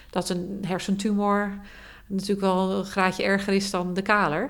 [0.09, 1.59] dat een hersentumor
[2.07, 4.49] natuurlijk wel een graadje erger is dan de kaler.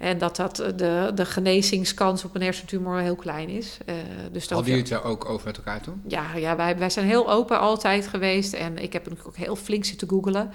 [0.00, 3.78] En dat, dat de, de genezingskans op een hersentumor heel klein is.
[3.86, 3.94] Uh,
[4.32, 6.02] dus Hadden jullie het er ook over met elkaar toen?
[6.06, 8.52] Ja, ja wij, wij zijn heel open altijd geweest.
[8.52, 10.52] En ik heb natuurlijk ook heel flink zitten googelen.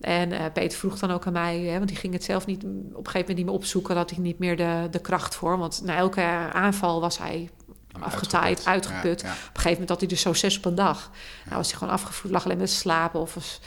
[0.00, 2.64] En uh, Peter vroeg dan ook aan mij, hè, want die ging het zelf niet
[2.64, 3.94] op een gegeven moment niet meer opzoeken.
[3.94, 5.58] Dat hij niet meer de, de kracht voor.
[5.58, 6.22] Want na elke
[6.52, 7.50] aanval was hij
[8.00, 9.20] afgetaaid, uitgeput.
[9.20, 11.10] Op een gegeven moment had hij dus zo zes op een dag.
[11.44, 13.60] Nou was hij gewoon afgevoerd, lag alleen met slapen of was,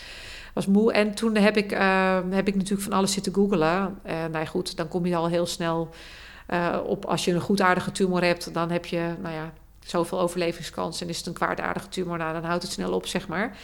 [0.57, 0.93] was moe.
[0.93, 3.99] En toen heb ik, uh, heb ik natuurlijk van alles zitten googelen.
[4.05, 5.89] Uh, nou goed, dan kom je al heel snel
[6.49, 7.05] uh, op...
[7.05, 9.53] als je een goedaardige tumor hebt, dan heb je, nou ja...
[9.85, 12.17] zoveel overlevingskans en is het een kwaadaardige tumor...
[12.17, 13.57] nou, dan houdt het snel op, zeg maar...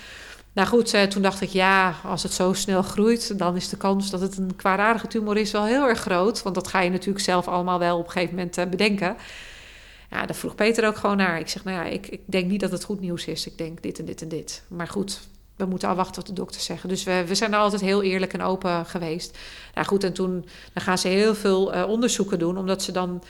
[0.53, 4.09] Nou goed, toen dacht ik, ja, als het zo snel groeit, dan is de kans
[4.09, 6.43] dat het een kwaadaardige tumor is wel heel erg groot.
[6.43, 9.15] Want dat ga je natuurlijk zelf allemaal wel op een gegeven moment bedenken.
[10.09, 11.39] Ja, daar vroeg Peter ook gewoon naar.
[11.39, 13.47] Ik zeg, nou ja, ik, ik denk niet dat het goed nieuws is.
[13.47, 14.63] Ik denk dit en dit en dit.
[14.67, 15.21] Maar goed,
[15.63, 16.89] we moeten afwachten wat de dokters zeggen.
[16.89, 19.37] Dus we, we zijn er altijd heel eerlijk en open geweest.
[19.73, 23.23] Nou goed, en toen dan gaan ze heel veel uh, onderzoeken doen, omdat ze dan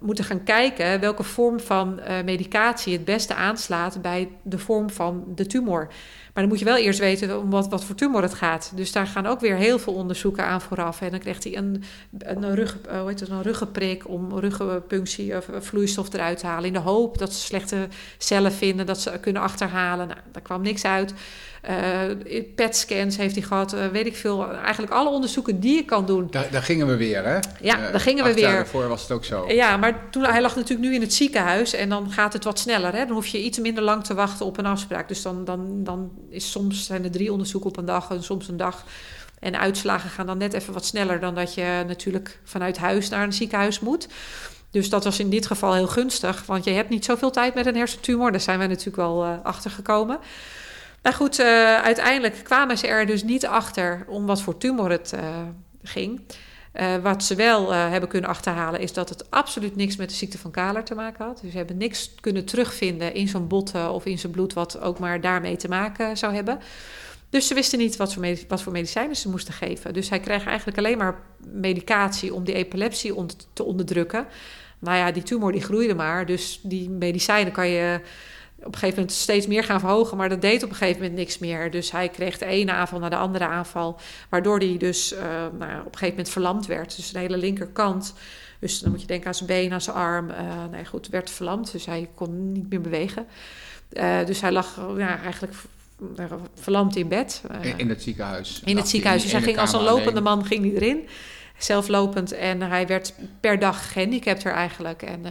[0.00, 5.24] moeten gaan kijken welke vorm van uh, medicatie het beste aanslaat bij de vorm van
[5.34, 5.88] de tumor.
[6.34, 8.72] Maar dan moet je wel eerst weten om wat, wat voor tumor het gaat.
[8.74, 11.00] Dus daar gaan ook weer heel veel onderzoeken aan vooraf.
[11.00, 11.84] En dan krijgt hij een,
[12.18, 16.64] een, rug, uh, hoe heet het, een ruggenprik om ruggenpunctie of vloeistof eruit te halen.
[16.64, 20.08] In de hoop dat ze slechte cellen vinden, dat ze kunnen achterhalen.
[20.08, 21.14] Nou, daar kwam niks uit.
[21.70, 24.52] Uh, PET-scans heeft hij gehad, uh, weet ik veel.
[24.52, 26.26] Eigenlijk alle onderzoeken die je kan doen.
[26.30, 27.38] Daar, daar gingen we weer, hè?
[27.60, 28.50] Ja, uh, daar gingen we weer.
[28.50, 29.44] Daarvoor was het ook zo.
[29.48, 32.58] Ja, maar toen, hij lag natuurlijk nu in het ziekenhuis en dan gaat het wat
[32.58, 32.92] sneller.
[32.92, 33.06] Hè?
[33.06, 35.08] Dan hoef je iets minder lang te wachten op een afspraak.
[35.08, 38.48] Dus dan, dan, dan is soms zijn er drie onderzoeken op een dag en soms
[38.48, 38.84] een dag.
[39.38, 43.22] En uitslagen gaan dan net even wat sneller dan dat je natuurlijk vanuit huis naar
[43.22, 44.08] een ziekenhuis moet.
[44.70, 47.66] Dus dat was in dit geval heel gunstig, want je hebt niet zoveel tijd met
[47.66, 48.30] een hersentumor.
[48.30, 50.18] Daar zijn wij natuurlijk wel uh, achter gekomen.
[51.02, 51.46] Maar goed, uh,
[51.76, 55.20] uiteindelijk kwamen ze er dus niet achter om wat voor tumor het uh,
[55.82, 56.20] ging.
[56.74, 60.38] Uh, wat ze wel hebben kunnen achterhalen is dat het absoluut niks met de ziekte
[60.38, 61.40] van Kaler te maken had.
[61.40, 64.98] Dus ze hebben niks kunnen terugvinden in zijn botten of in zijn bloed wat ook
[64.98, 66.58] maar daarmee te maken zou hebben.
[67.30, 69.92] Dus ze wisten niet wat voor, wat voor medicijnen ze moesten geven.
[69.92, 71.20] Dus hij kreeg eigenlijk alleen maar
[71.52, 73.14] medicatie om die epilepsie
[73.52, 74.26] te onderdrukken.
[74.78, 76.26] Nou ja, die tumor die groeide maar.
[76.26, 78.00] Dus die medicijnen kan je
[78.64, 81.18] op een gegeven moment steeds meer gaan verhogen, maar dat deed op een gegeven moment
[81.18, 81.70] niks meer.
[81.70, 85.20] Dus hij kreeg de ene aanval naar de andere aanval, waardoor hij dus uh,
[85.58, 86.96] nou, op een gegeven moment verlamd werd.
[86.96, 88.14] Dus de hele linkerkant,
[88.58, 90.36] dus dan moet je denken aan zijn been, aan zijn arm, uh,
[90.70, 91.72] nee, goed, werd verlamd.
[91.72, 93.26] Dus hij kon niet meer bewegen.
[93.92, 95.54] Uh, dus hij lag ja, eigenlijk
[96.54, 97.42] verlamd in bed.
[97.60, 98.62] In, in, het ziekenhuis?
[98.64, 99.22] In het ziekenhuis.
[99.22, 101.08] Dus hij ging als een lopende man ging hij erin
[101.64, 102.32] zelflopend.
[102.32, 105.02] En hij werd per dag gehandicapter eigenlijk.
[105.02, 105.30] En uh,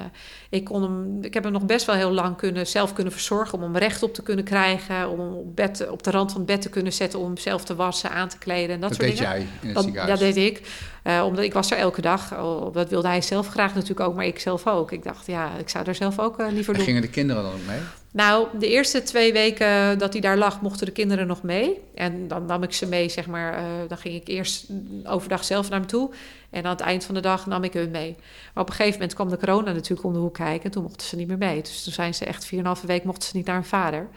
[0.49, 3.57] ik, kon hem, ik heb hem nog best wel heel lang kunnen, zelf kunnen verzorgen...
[3.57, 6.49] om hem rechtop te kunnen krijgen, om hem op, bed, op de rand van het
[6.49, 7.19] bed te kunnen zetten...
[7.19, 9.33] om hem zelf te wassen, aan te kleden en dat, dat soort deed dingen.
[9.33, 10.19] jij in het dat, ziekenhuis?
[10.19, 10.61] Dat deed ik.
[11.03, 12.33] Uh, omdat ik was er elke dag.
[12.33, 14.91] Oh, dat wilde hij zelf graag natuurlijk ook, maar ik zelf ook.
[14.91, 16.87] Ik dacht, ja, ik zou er zelf ook uh, liever en doen.
[16.87, 17.79] gingen de kinderen dan ook mee?
[18.13, 21.79] Nou, de eerste twee weken dat hij daar lag, mochten de kinderen nog mee.
[21.95, 23.59] En dan nam ik ze mee, zeg maar.
[23.59, 24.67] Uh, dan ging ik eerst
[25.03, 26.11] overdag zelf naar hem toe.
[26.49, 28.15] En aan het eind van de dag nam ik hun mee.
[28.53, 30.71] Maar op een gegeven moment kwam de corona natuurlijk om de hoek kijken.
[30.71, 31.61] Toen mochten ze niet meer mee.
[31.61, 34.07] Dus toen zijn ze echt 4,5 week mochten ze niet naar hun vader.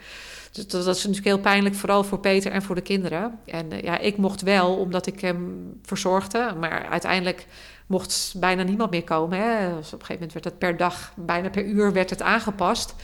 [0.51, 3.39] Dus dat, dat, is natuurlijk heel pijnlijk, vooral voor Peter en voor de kinderen.
[3.45, 6.53] En uh, ja, ik mocht wel, omdat ik hem verzorgde.
[6.59, 7.47] Maar uiteindelijk
[7.85, 9.39] mocht bijna niemand meer komen.
[9.39, 9.75] Hè.
[9.75, 12.95] Dus op een gegeven moment werd het per dag, bijna per uur, werd het aangepast.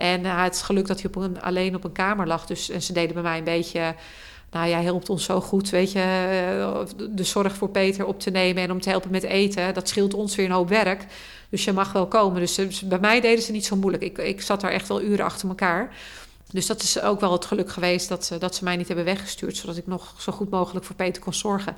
[0.00, 2.46] En uh, het is geluk dat hij op een, alleen op een kamer lag.
[2.46, 3.94] Dus, en ze deden bij mij een beetje...
[4.50, 5.98] Nou, jij helpt ons zo goed, weet je,
[6.58, 9.74] uh, de zorg voor Peter op te nemen en om te helpen met eten.
[9.74, 11.06] Dat scheelt ons weer een hoop werk.
[11.48, 12.40] Dus je mag wel komen.
[12.40, 14.02] Dus, dus bij mij deden ze niet zo moeilijk.
[14.02, 15.94] Ik, ik zat daar echt wel uren achter elkaar.
[16.50, 19.04] Dus dat is ook wel het geluk geweest dat ze, dat ze mij niet hebben
[19.04, 21.72] weggestuurd, zodat ik nog zo goed mogelijk voor Peter kon zorgen.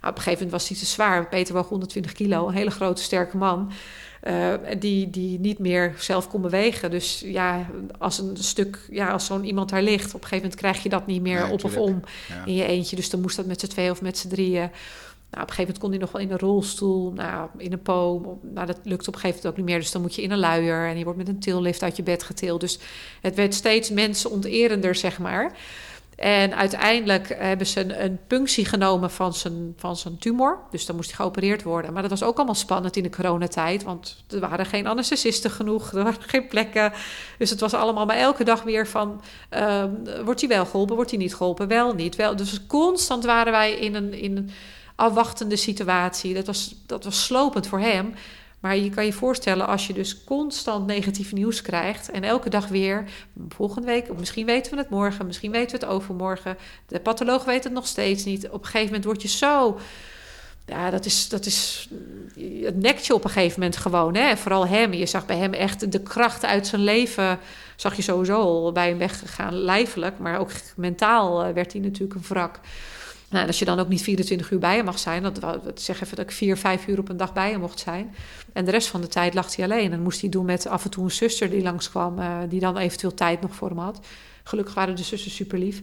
[0.00, 1.28] Nou, op een gegeven moment was hij te zwaar.
[1.28, 3.72] Peter woog 120 kilo, een hele grote, sterke man.
[4.28, 6.90] Uh, die, die niet meer zelf kon bewegen.
[6.90, 7.66] Dus ja,
[7.98, 10.88] als een stuk, ja, als zo'n iemand daar ligt, op een gegeven moment krijg je
[10.88, 12.00] dat niet meer op of om
[12.44, 12.96] in je eentje.
[12.96, 14.70] Dus dan moest dat met z'n twee of met z'n drieën.
[15.30, 17.82] Nou, op een gegeven moment kon hij nog wel in een rolstoel, nou, in een
[17.82, 18.38] poom.
[18.42, 19.78] Nou, dat lukt op een gegeven moment ook niet meer.
[19.78, 22.02] Dus dan moet je in een luier en je wordt met een tillift uit je
[22.02, 22.60] bed getild.
[22.60, 22.78] Dus
[23.20, 25.56] het werd steeds mensenonterender, zeg maar.
[26.20, 30.58] En uiteindelijk hebben ze een, punctie genomen van zijn, van zijn tumor.
[30.70, 31.92] Dus dan moest hij geopereerd worden.
[31.92, 33.82] Maar dat was ook allemaal spannend in de coronatijd.
[33.82, 35.92] Want er waren geen anesthesisten genoeg.
[35.92, 36.92] Er waren geen plekken.
[37.38, 39.20] Dus het was allemaal maar elke dag weer van...
[39.50, 39.84] Uh,
[40.24, 40.94] wordt hij wel geholpen?
[40.94, 41.68] Wordt hij niet geholpen?
[41.68, 42.36] Wel, niet, wel.
[42.36, 44.12] Dus constant waren wij in een...
[44.12, 44.50] In een
[44.94, 46.34] afwachtende situatie.
[46.34, 48.14] Dat was, dat was slopend voor hem.
[48.60, 52.68] Maar je kan je voorstellen als je dus constant negatief nieuws krijgt en elke dag
[52.68, 53.04] weer,
[53.48, 56.56] volgende week, misschien weten we het morgen, misschien weten we het overmorgen,
[56.86, 58.48] de patholoog weet het nog steeds niet.
[58.48, 59.78] Op een gegeven moment word je zo,
[60.66, 61.88] ja, dat is, dat is,
[62.62, 64.14] het nekt je op een gegeven moment gewoon.
[64.14, 64.36] Hè?
[64.36, 67.38] Vooral hem, je zag bij hem echt de kracht uit zijn leven,
[67.76, 72.14] zag je sowieso al bij hem weggegaan, lijfelijk, maar ook mentaal eh, werd hij natuurlijk
[72.14, 72.60] een wrak.
[73.30, 76.16] Nou, als je dan ook niet 24 uur bij hem mag zijn, dat, zeg even
[76.16, 78.14] dat ik vier, vijf uur op een dag bij hem mocht zijn.
[78.52, 79.92] En de rest van de tijd lag hij alleen.
[79.92, 82.76] En moest hij doen met af en toe een zuster die langskwam, uh, die dan
[82.76, 84.00] eventueel tijd nog voor hem had.
[84.42, 85.82] Gelukkig waren de zussen super lief.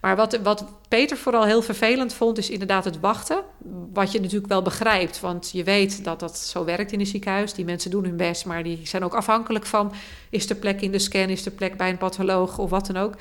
[0.00, 3.42] Maar wat, wat Peter vooral heel vervelend vond, is inderdaad het wachten.
[3.92, 7.54] Wat je natuurlijk wel begrijpt, want je weet dat dat zo werkt in een ziekenhuis.
[7.54, 9.92] Die mensen doen hun best, maar die zijn ook afhankelijk van:
[10.30, 12.96] is er plek in de scan, is er plek bij een patholoog of wat dan
[12.96, 13.14] ook.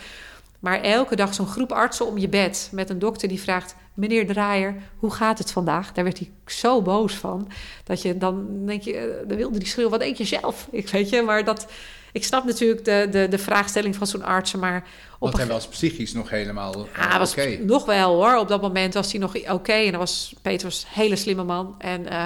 [0.66, 4.28] Maar elke dag zo'n groep artsen om je bed met een dokter die vraagt: Meneer
[4.28, 5.92] Draaier, hoe gaat het vandaag?
[5.92, 7.52] Daar werd hij zo boos van.
[7.84, 10.68] Dat je dan denk je, eh, dan wilde die schreeuwen: Wat denk je zelf?
[10.72, 11.68] Ik weet je, maar dat.
[12.12, 14.88] Ik snap natuurlijk de, de, de vraagstelling van zo'n artsen, maar...
[15.14, 18.38] Op Want hij was psychisch nog helemaal uh, ja, was nog wel hoor.
[18.38, 19.74] Op dat moment was hij nog oké.
[19.74, 21.76] En dan was Peter was een hele slimme man.
[21.78, 22.26] En uh,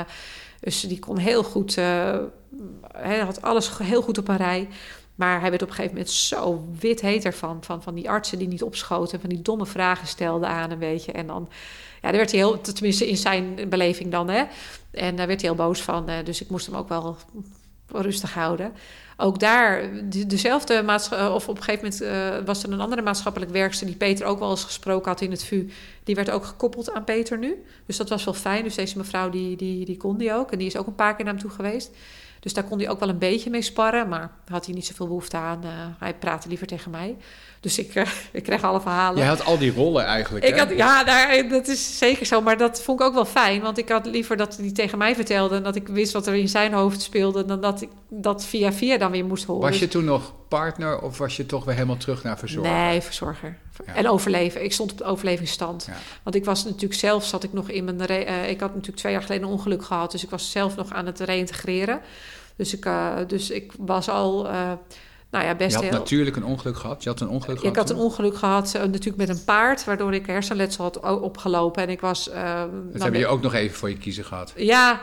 [0.59, 1.77] dus die kon heel goed...
[1.77, 2.15] Uh,
[2.97, 4.67] hij had alles heel goed op een rij.
[5.19, 7.57] Maar hij werd op een gegeven moment zo wit heet ervan.
[7.63, 9.19] Van, van die artsen die niet opschoten.
[9.19, 11.11] Van die domme vragen stelden aan een beetje.
[11.11, 11.49] En dan,
[12.01, 14.43] ja, daar werd hij heel, tenminste in zijn beleving dan, hè.
[14.91, 16.09] En daar werd hij heel boos van.
[16.09, 17.17] Eh, dus ik moest hem ook wel
[17.87, 18.71] rustig houden.
[19.17, 19.89] Ook daar,
[20.27, 23.95] dezelfde maatschappij, of op een gegeven moment uh, was er een andere maatschappelijk werkster die
[23.95, 25.69] Peter ook wel eens gesproken had in het VU.
[26.03, 27.63] Die werd ook gekoppeld aan Peter nu.
[27.85, 28.63] Dus dat was wel fijn.
[28.63, 30.51] Dus deze mevrouw die, die, die kon die ook.
[30.51, 31.91] En die is ook een paar keer naar hem toe geweest.
[32.39, 35.07] Dus daar kon hij ook wel een beetje mee sparren, maar had hij niet zoveel
[35.07, 35.65] behoefte aan.
[35.65, 37.17] Uh, hij praatte liever tegen mij.
[37.59, 39.17] Dus ik, uh, ik kreeg alle verhalen.
[39.17, 40.45] Jij had al die rollen eigenlijk.
[40.45, 42.41] Ik Had, ja, daar, dat is zeker zo.
[42.41, 43.61] Maar dat vond ik ook wel fijn.
[43.61, 45.55] Want ik had liever dat hij tegen mij vertelde.
[45.55, 47.45] En dat ik wist wat er in zijn hoofd speelde.
[47.45, 49.61] Dan dat ik dat via via dan weer moest horen.
[49.61, 52.73] Was je dus toen nog partner of was je toch weer helemaal terug naar verzorger?
[52.73, 53.57] Nee, verzorger.
[53.85, 54.63] En overleven.
[54.63, 55.89] Ik stond op de overlevingsstand.
[56.23, 58.11] Want ik was natuurlijk zelf, zat ik nog in mijn...
[58.11, 60.11] Uh, ik had natuurlijk twee jaar geleden een ongeluk gehad.
[60.11, 62.01] Dus ik was zelf nog aan het reïntegreren.
[62.55, 64.45] Dus ik, uh, dus ik was al...
[64.45, 64.71] Uh,
[65.31, 67.03] nou ja, best je had natuurlijk een ongeluk gehad.
[67.03, 67.75] Je had een ongeluk ik gehad.
[67.75, 71.83] Ik had een ongeluk gehad, natuurlijk met een paard, waardoor ik hersenletsel had opgelopen.
[71.83, 72.29] En ik was.
[72.29, 72.63] Uh,
[72.93, 74.53] dat heb je ook nog even voor je kiezen gehad.
[74.55, 74.99] Ja,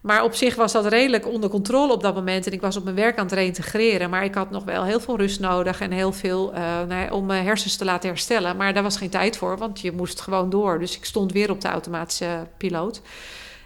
[0.00, 2.46] maar op zich was dat redelijk onder controle op dat moment.
[2.46, 4.10] En ik was op mijn werk aan het reintegreren.
[4.10, 7.26] Maar ik had nog wel heel veel rust nodig en heel veel uh, nou, om
[7.26, 8.56] mijn hersens te laten herstellen.
[8.56, 10.78] Maar daar was geen tijd voor, want je moest gewoon door.
[10.78, 13.02] Dus ik stond weer op de automatische piloot.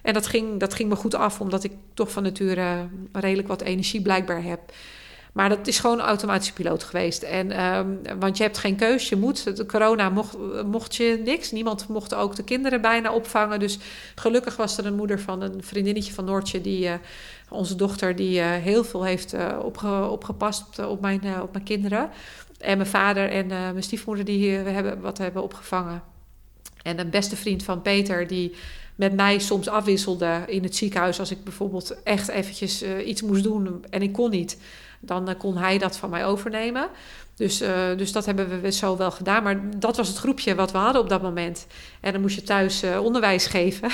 [0.03, 3.63] En dat ging, dat ging me goed af, omdat ik toch van nature redelijk wat
[3.63, 4.61] energie blijkbaar heb.
[5.35, 7.23] Maar dat is gewoon automatische piloot geweest.
[7.23, 9.57] En, um, want je hebt geen keus, je moet.
[9.57, 10.11] De corona
[10.67, 11.51] mocht, je niks.
[11.51, 13.61] Niemand mocht ook de kinderen bijna opvangen.
[13.61, 13.79] Dus
[14.15, 16.61] gelukkig was er een moeder van een vriendinnetje van Noortje...
[16.61, 16.93] die uh,
[17.49, 22.11] onze dochter, die uh, heel veel heeft opge, opgepast op, op, mijn, op mijn kinderen.
[22.59, 26.03] En mijn vader en mijn stiefmoeder die hebben, wat hebben opgevangen.
[26.83, 28.55] En een beste vriend van Peter, die
[28.95, 31.19] met mij soms afwisselde in het ziekenhuis.
[31.19, 34.57] Als ik bijvoorbeeld echt eventjes iets moest doen en ik kon niet,
[35.07, 36.89] dan uh, kon hij dat van mij overnemen.
[37.37, 39.43] Dus, uh, dus dat hebben we zo wel gedaan.
[39.43, 41.67] Maar dat was het groepje wat we hadden op dat moment.
[42.01, 43.91] En dan moest je thuis uh, onderwijs geven.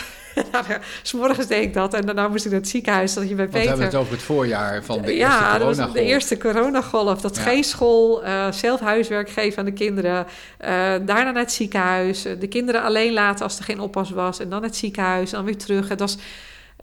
[1.02, 1.94] S'morgens deed ik dat.
[1.94, 3.14] En daarna moest ik naar het ziekenhuis.
[3.14, 3.60] Dat je bij Peter...
[3.60, 5.86] We hebben het over het voorjaar van de eerste ja, coronagolf.
[5.86, 7.20] Ja, de eerste coronagolf.
[7.20, 7.42] Dat ja.
[7.42, 10.26] geen school, uh, zelf huiswerk geven aan de kinderen.
[10.58, 12.22] daarna naar het ziekenhuis.
[12.22, 14.38] De kinderen alleen laten als er geen oppas was.
[14.38, 15.30] En dan het ziekenhuis.
[15.30, 15.88] En dan weer terug.
[15.88, 16.16] Het was...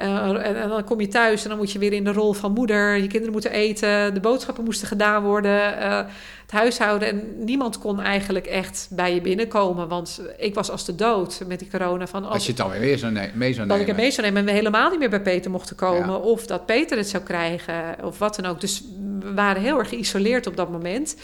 [0.02, 2.52] Uh, en, dan kom je thuis en dan moet je weer in de rol van
[2.52, 2.96] moeder.
[2.96, 5.98] Je kinderen moeten eten, de boodschappen moesten gedaan worden, uh,
[6.42, 7.08] het huishouden.
[7.08, 9.88] En niemand kon eigenlijk echt bij je binnenkomen.
[9.88, 12.08] Want ik was als de dood met die corona.
[12.08, 13.68] Van als, als je het dan weer mee zou, nemen.
[13.68, 16.10] Dat ik het mee zou nemen en we helemaal niet meer bij Peter mochten komen.
[16.10, 16.16] Ja.
[16.16, 18.62] Of dat Peter het zou krijgen of wat dan ook.
[18.62, 18.84] Dus
[19.20, 21.16] we waren heel erg geïsoleerd op dat moment.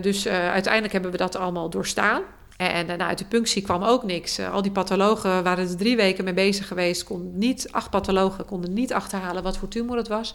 [0.00, 2.22] dus uiteindelijk hebben we dat allemaal doorstaan.
[2.56, 4.40] En, en uit de punctie kwam ook niks.
[4.40, 7.04] al die pathologen waren er drie weken mee bezig geweest.
[7.04, 10.34] Kon niet, acht pathologen konden niet achterhalen wat voor tumor het was.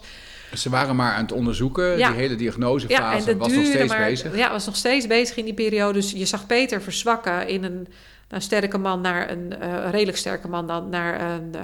[0.54, 4.36] Ze waren maar aan het onderzoeken, die hele diagnosefase ja, was nog steeds maar, bezig.
[4.36, 5.92] Ja, was nog steeds bezig in die periode.
[5.92, 7.88] Dus je zag Peter verzwakken in een,
[8.28, 11.52] een sterke man naar een uh, redelijk sterke man dan naar een...
[11.54, 11.62] Uh,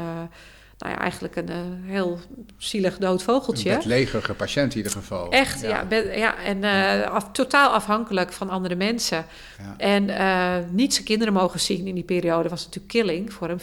[0.79, 2.18] nou ja, eigenlijk een uh, heel
[2.57, 3.72] zielig dood vogeltje.
[3.72, 5.31] Een legerige patiënt in ieder geval.
[5.31, 5.87] Echt, ja.
[5.89, 6.64] ja, ja en
[7.11, 9.24] af, totaal afhankelijk van andere mensen.
[9.59, 9.74] Ja.
[9.76, 13.59] En niet zijn kinderen mogen zien in die periode was natuurlijk killing voor hem,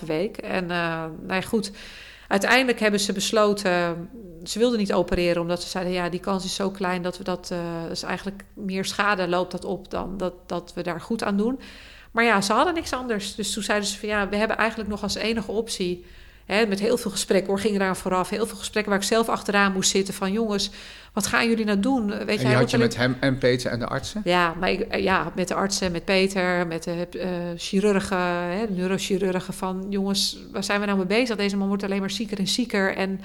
[0.00, 0.36] 4,5 week.
[0.36, 1.70] En nou ja, goed,
[2.28, 4.08] uiteindelijk hebben ze besloten
[4.48, 7.24] ze wilden niet opereren omdat ze zeiden: ja, die kans is zo klein dat we
[7.24, 7.50] dat.
[7.52, 7.58] Uh,
[7.88, 11.60] dus eigenlijk meer schade loopt dat op dan dat, dat we daar goed aan doen.
[12.10, 13.34] Maar ja, ze hadden niks anders.
[13.34, 16.06] Dus toen zeiden ze van ja, we hebben eigenlijk nog als enige optie.
[16.46, 18.28] Met heel veel gesprekken ging eraan vooraf.
[18.28, 20.14] Heel veel gesprekken waar ik zelf achteraan moest zitten.
[20.14, 20.70] Van jongens,
[21.12, 22.24] wat gaan jullie nou doen?
[22.24, 24.20] Weet en je, had je met hem en Peter en de artsen?
[24.24, 27.24] Ja, maar ik, eh, ja met de artsen, met Peter, met de uh,
[27.56, 29.54] chirurgen, hè, de neurochirurgen.
[29.54, 31.36] Van jongens, waar zijn we nou mee bezig?
[31.36, 32.96] Deze man wordt alleen maar zieker en zieker.
[32.96, 33.20] En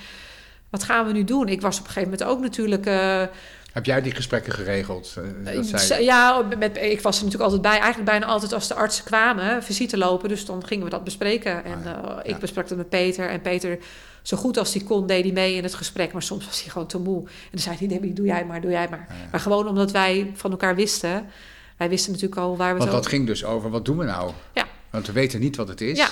[0.70, 1.48] wat gaan we nu doen?
[1.48, 2.86] Ik was op een gegeven moment ook natuurlijk.
[2.86, 3.24] Uh,
[3.72, 5.16] heb jij die gesprekken geregeld?
[5.46, 7.80] Uh, ja, met, ik was er natuurlijk altijd bij.
[7.80, 10.30] Eigenlijk bijna altijd als de artsen kwamen, visite lopen.
[10.30, 11.64] Dus dan gingen we dat bespreken.
[11.66, 13.30] En ah, ik besprak het met Peter.
[13.30, 13.78] En Peter,
[14.22, 16.14] zo goed als hij kon, deed hij mee in het gesprek.
[16.14, 17.20] Maar soms was hij gewoon te moe.
[17.20, 19.08] En dan zei hij, Debbie, doe jij maar, doe jij maar.
[19.32, 21.30] Maar gewoon omdat wij van elkaar wisten.
[21.78, 22.96] Wij wisten natuurlijk al waar we Want zo...
[22.96, 24.32] dat ging dus over, wat doen we nou?
[24.54, 24.68] Ja.
[24.90, 25.98] Want we weten niet wat het is.
[25.98, 26.10] Ja.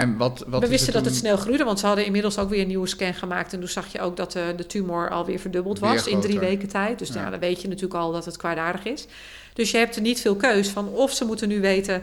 [0.00, 2.60] En wat, wat we wisten dat het snel groeide, want ze hadden inmiddels ook weer
[2.60, 3.52] een nieuwe scan gemaakt.
[3.52, 6.68] En toen zag je ook dat de, de tumor alweer verdubbeld was in drie weken
[6.68, 6.98] tijd.
[6.98, 7.30] Dus ja.
[7.30, 9.06] dan weet je natuurlijk al dat het kwaadaardig is.
[9.52, 12.02] Dus je hebt er niet veel keus van of ze moeten nu weten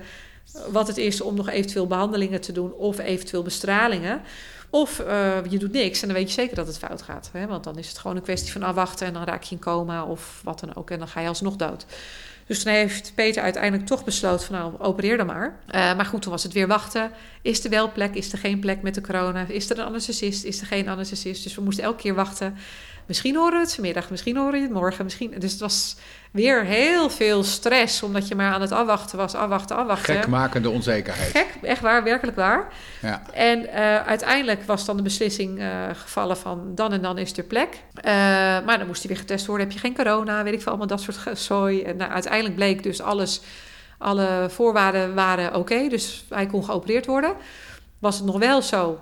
[0.71, 4.21] wat het is om nog eventueel behandelingen te doen of eventueel bestralingen.
[4.69, 7.29] Of uh, je doet niks en dan weet je zeker dat het fout gaat.
[7.33, 7.47] Hè?
[7.47, 10.05] Want dan is het gewoon een kwestie van afwachten en dan raak je in coma
[10.05, 10.89] of wat dan ook.
[10.89, 11.85] En dan ga je alsnog dood.
[12.47, 15.59] Dus toen heeft Peter uiteindelijk toch besloten van nou, opereer dan maar.
[15.67, 17.11] Uh, maar goed, toen was het weer wachten.
[17.41, 18.15] Is er wel plek?
[18.15, 19.45] Is er geen plek met de corona?
[19.47, 20.43] Is er een anesthesist?
[20.43, 21.43] Is er geen anesthesist?
[21.43, 22.57] Dus we moesten elke keer wachten.
[23.05, 25.03] Misschien horen we het vanmiddag, misschien horen we het morgen.
[25.03, 25.33] Misschien...
[25.37, 25.95] Dus het was
[26.31, 29.35] weer heel veel stress, omdat je maar aan het afwachten was.
[29.35, 30.15] Afwachten, afwachten.
[30.15, 31.31] Gekmakende onzekerheid.
[31.31, 32.73] Gek, echt waar, werkelijk waar.
[33.01, 33.21] Ja.
[33.33, 37.43] En uh, uiteindelijk was dan de beslissing uh, gevallen van dan en dan is er
[37.43, 37.69] plek.
[37.73, 38.03] Uh,
[38.65, 39.65] maar dan moest hij weer getest worden.
[39.65, 41.81] Heb je geen corona, weet ik veel, allemaal dat soort zooi.
[41.81, 43.41] En nou, uiteindelijk bleek dus alles,
[43.97, 45.87] alle voorwaarden waren oké.
[45.87, 47.33] dus hij kon geopereerd worden.
[47.99, 48.99] Was het nog wel zo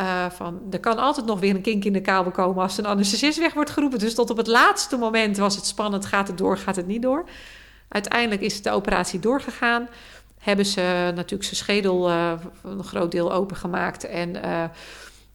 [0.00, 2.86] uh, van, er kan altijd nog weer een kink in de kabel komen als een
[2.86, 3.98] anesthesist weg wordt geroepen.
[3.98, 6.06] Dus tot op het laatste moment was het spannend.
[6.06, 7.28] Gaat het door, gaat het niet door?
[7.88, 9.88] Uiteindelijk is de operatie doorgegaan.
[10.38, 12.32] Hebben ze natuurlijk zijn schedel uh,
[12.62, 14.04] een groot deel opengemaakt.
[14.04, 14.64] En uh,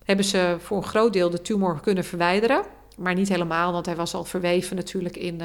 [0.03, 2.63] hebben ze voor een groot deel de tumor kunnen verwijderen.
[2.97, 5.41] Maar niet helemaal, want hij was al verweven natuurlijk in,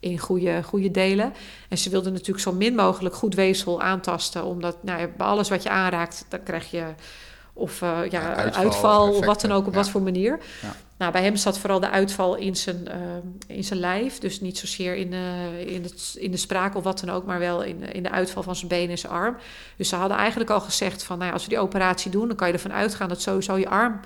[0.00, 1.32] in goede, goede delen.
[1.68, 4.44] En ze wilden natuurlijk zo min mogelijk goed weefsel aantasten.
[4.44, 6.84] Omdat nou, bij alles wat je aanraakt, dan krijg je
[7.60, 10.38] of uh, ja, uitval, of wat dan ook, op wat voor manier.
[10.62, 10.76] Ja.
[10.96, 14.18] Nou, bij hem zat vooral de uitval in zijn, uh, in zijn lijf.
[14.18, 17.38] Dus niet zozeer in, uh, in, het, in de spraak of wat dan ook, maar
[17.38, 19.36] wel in, in de uitval van zijn been en zijn arm.
[19.76, 22.36] Dus ze hadden eigenlijk al gezegd van, nou ja, als we die operatie doen, dan
[22.36, 24.00] kan je ervan uitgaan dat sowieso je arm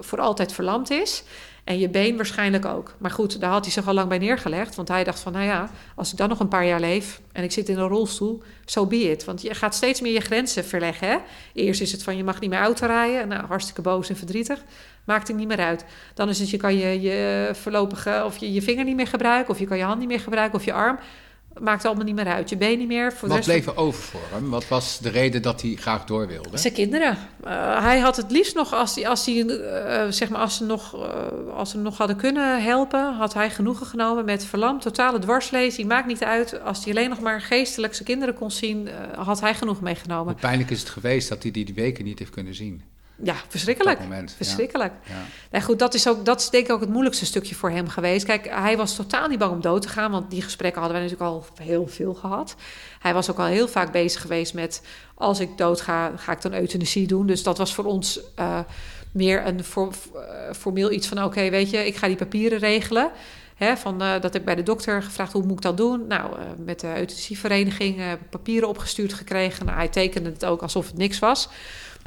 [0.00, 1.22] voor altijd verlamd is.
[1.68, 2.94] En je been waarschijnlijk ook.
[2.98, 4.74] Maar goed, daar had hij zich al lang bij neergelegd.
[4.74, 7.20] Want hij dacht van, nou ja, als ik dan nog een paar jaar leef...
[7.32, 9.24] en ik zit in een rolstoel, so be it.
[9.24, 11.08] Want je gaat steeds meer je grenzen verleggen.
[11.08, 11.16] Hè?
[11.52, 13.28] Eerst is het van, je mag niet meer auto rijden.
[13.28, 14.64] Nou, hartstikke boos en verdrietig.
[15.04, 15.84] Maakt het niet meer uit.
[16.14, 18.22] Dan is het, je kan je, je voorlopige...
[18.24, 19.54] of je je vinger niet meer gebruiken...
[19.54, 20.98] of je kan je hand niet meer gebruiken of je arm
[21.60, 22.48] maakt allemaal niet meer uit.
[22.48, 23.12] Je been niet meer.
[23.12, 24.50] Voor Wat bleef er over voor hem?
[24.50, 26.58] Wat was de reden dat hij graag door wilde?
[26.58, 27.18] Zijn kinderen.
[27.44, 30.94] Uh, hij had het liefst nog, als, als, hij, uh, zeg maar, als, ze nog,
[30.94, 35.18] uh, als ze hem nog hadden kunnen helpen, had hij genoegen genomen met verlamd, totale
[35.18, 35.88] dwarslezing.
[35.88, 36.60] Maakt niet uit.
[36.62, 40.32] Als hij alleen nog maar geestelijk zijn kinderen kon zien, had hij genoeg meegenomen.
[40.32, 42.82] Hoe pijnlijk is het geweest dat hij die, die weken niet heeft kunnen zien?
[43.22, 44.00] Ja, verschrikkelijk.
[44.00, 44.92] Moment, verschrikkelijk.
[45.04, 45.14] Ja.
[45.50, 47.88] Nee, goed, dat is, ook, dat is denk ik ook het moeilijkste stukje voor hem
[47.88, 48.24] geweest.
[48.24, 51.08] Kijk, hij was totaal niet bang om dood te gaan, want die gesprekken hadden wij
[51.08, 52.54] natuurlijk al heel veel gehad.
[52.98, 54.82] Hij was ook al heel vaak bezig geweest met:
[55.14, 57.26] als ik dood ga, ga ik dan euthanasie doen.
[57.26, 58.58] Dus dat was voor ons uh,
[59.12, 59.86] meer een uh,
[60.52, 63.10] formeel iets van: oké, weet je, ik ga die papieren regelen.
[63.54, 66.06] Hè, van, uh, dat heb ik bij de dokter gevraagd, hoe moet ik dat doen?
[66.06, 69.66] Nou, met de euthanasievereniging papieren opgestuurd gekregen.
[69.66, 71.48] Nou, hij tekende het ook alsof het niks was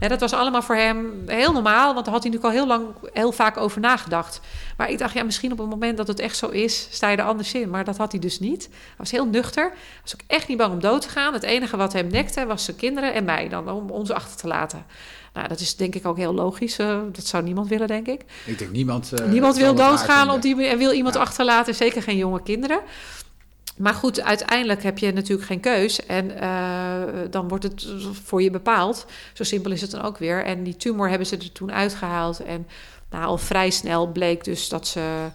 [0.10, 2.86] dat was allemaal voor hem heel normaal, want daar had hij natuurlijk al heel lang,
[3.14, 4.40] heel vaak over nagedacht.
[4.78, 7.18] Maar ik dacht, ja, misschien op het moment dat het echt zo is, sta je
[7.18, 7.70] er anders in.
[7.70, 8.68] Maar dat had hij dus niet.
[8.72, 9.64] Hij was heel nuchter.
[9.64, 11.34] Hij was ook echt niet bang om dood te gaan.
[11.34, 14.48] Het enige wat hem nekte was zijn kinderen en mij dan, om ons achter te
[14.48, 14.86] laten.
[15.34, 16.80] Nou, dat is denk ik ook heel logisch.
[16.80, 18.22] Uh, dat zou niemand willen, denk ik.
[18.46, 19.12] Ik denk niemand.
[19.20, 22.80] Uh, niemand wil doodgaan op die, en wil iemand achterlaten, zeker geen jonge kinderen.
[23.82, 26.06] Maar goed, uiteindelijk heb je natuurlijk geen keus.
[26.06, 27.88] En uh, dan wordt het
[28.24, 29.06] voor je bepaald.
[29.34, 30.46] Zo simpel is het dan ook weer.
[30.46, 32.44] En die tumor hebben ze er toen uitgehaald.
[32.44, 32.68] En
[33.10, 35.28] nou, al vrij snel bleek dus dat ze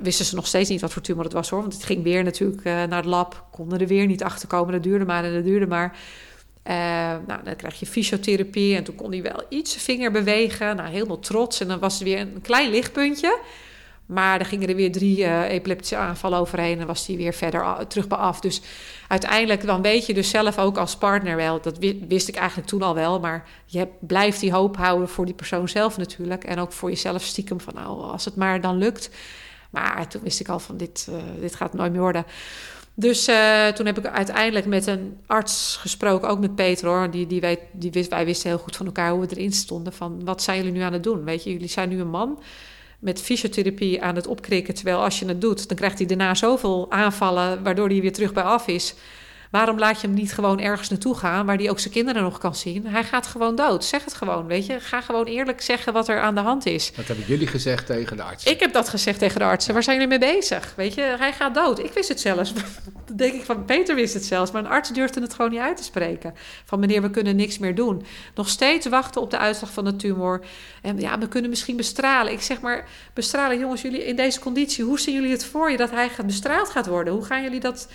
[0.00, 1.60] wisten ze nog steeds niet wat voor tumor het was hoor.
[1.60, 3.46] Want het ging weer natuurlijk uh, naar het lab.
[3.50, 4.72] Konden er weer niet achter komen.
[4.72, 5.96] Dat duurde maar en dat duurde maar.
[7.26, 8.76] Nou, dan krijg je fysiotherapie.
[8.76, 10.76] En toen kon hij wel iets zijn vinger bewegen.
[10.76, 11.60] Nou, helemaal trots.
[11.60, 13.38] En dan was er weer een klein lichtpuntje.
[14.08, 16.80] Maar dan gingen er weer drie uh, epileptische aanvallen overheen.
[16.80, 18.06] En was hij weer verder terug.
[18.40, 18.60] Dus
[19.08, 21.60] uiteindelijk dan weet je dus zelf ook als partner wel.
[21.60, 21.78] Dat
[22.08, 23.20] wist ik eigenlijk toen al wel.
[23.20, 26.44] Maar je blijft die hoop houden voor die persoon zelf natuurlijk.
[26.44, 29.10] En ook voor jezelf stiekem van nou, als het maar dan lukt.
[29.70, 32.24] Maar toen wist ik al van dit, uh, dit gaat nooit meer worden.
[32.94, 37.10] Dus uh, toen heb ik uiteindelijk met een arts gesproken, ook met Peter hoor.
[37.10, 39.92] Die, die weet, die wist, wij wisten heel goed van elkaar hoe we erin stonden.
[39.92, 41.24] Van wat zijn jullie nu aan het doen?
[41.24, 42.38] Weet je, jullie zijn nu een man
[42.98, 44.74] met fysiotherapie aan het opkrikken.
[44.74, 48.32] Terwijl als je het doet, dan krijgt hij daarna zoveel aanvallen, waardoor hij weer terug
[48.32, 48.94] bij af is.
[49.50, 52.38] Waarom laat je hem niet gewoon ergens naartoe gaan waar hij ook zijn kinderen nog
[52.38, 52.86] kan zien?
[52.86, 53.84] Hij gaat gewoon dood.
[53.84, 54.80] Zeg het gewoon, weet je.
[54.80, 56.92] Ga gewoon eerlijk zeggen wat er aan de hand is.
[56.92, 58.44] Dat hebben jullie gezegd tegen de arts?
[58.44, 59.74] Ik heb dat gezegd tegen de artsen.
[59.74, 60.72] Waar zijn jullie mee bezig?
[60.76, 61.78] Weet je, hij gaat dood.
[61.78, 62.52] Ik wist het zelfs.
[63.06, 64.50] Dan denk ik van, Peter wist het zelfs.
[64.50, 66.34] Maar een arts durfde het gewoon niet uit te spreken.
[66.64, 68.04] Van meneer, we kunnen niks meer doen.
[68.34, 70.44] Nog steeds wachten op de uitslag van de tumor.
[70.82, 72.32] En ja, we kunnen misschien bestralen.
[72.32, 74.84] Ik zeg maar, bestralen, jongens, jullie in deze conditie.
[74.84, 77.12] Hoe zien jullie het voor je dat hij bestraald gaat worden?
[77.14, 77.88] Hoe gaan jullie dat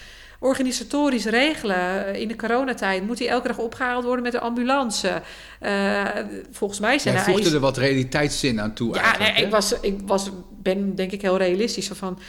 [0.43, 2.15] organisatorisch regelen.
[2.15, 5.21] In de coronatijd moet hij elke dag opgehaald worden met een ambulance.
[5.61, 6.07] Uh,
[6.51, 9.99] volgens mij zijn Jij voegde er wat realiteitszin aan toe ja, nee, ik, was, ik
[10.05, 10.29] was,
[10.61, 11.87] ben denk ik heel realistisch.
[11.87, 12.19] Van,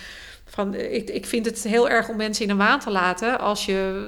[0.47, 3.39] van, ik, ik vind het heel erg om mensen in een waan te laten...
[3.41, 4.05] als je,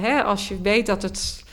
[0.00, 1.44] hè, als je weet dat het...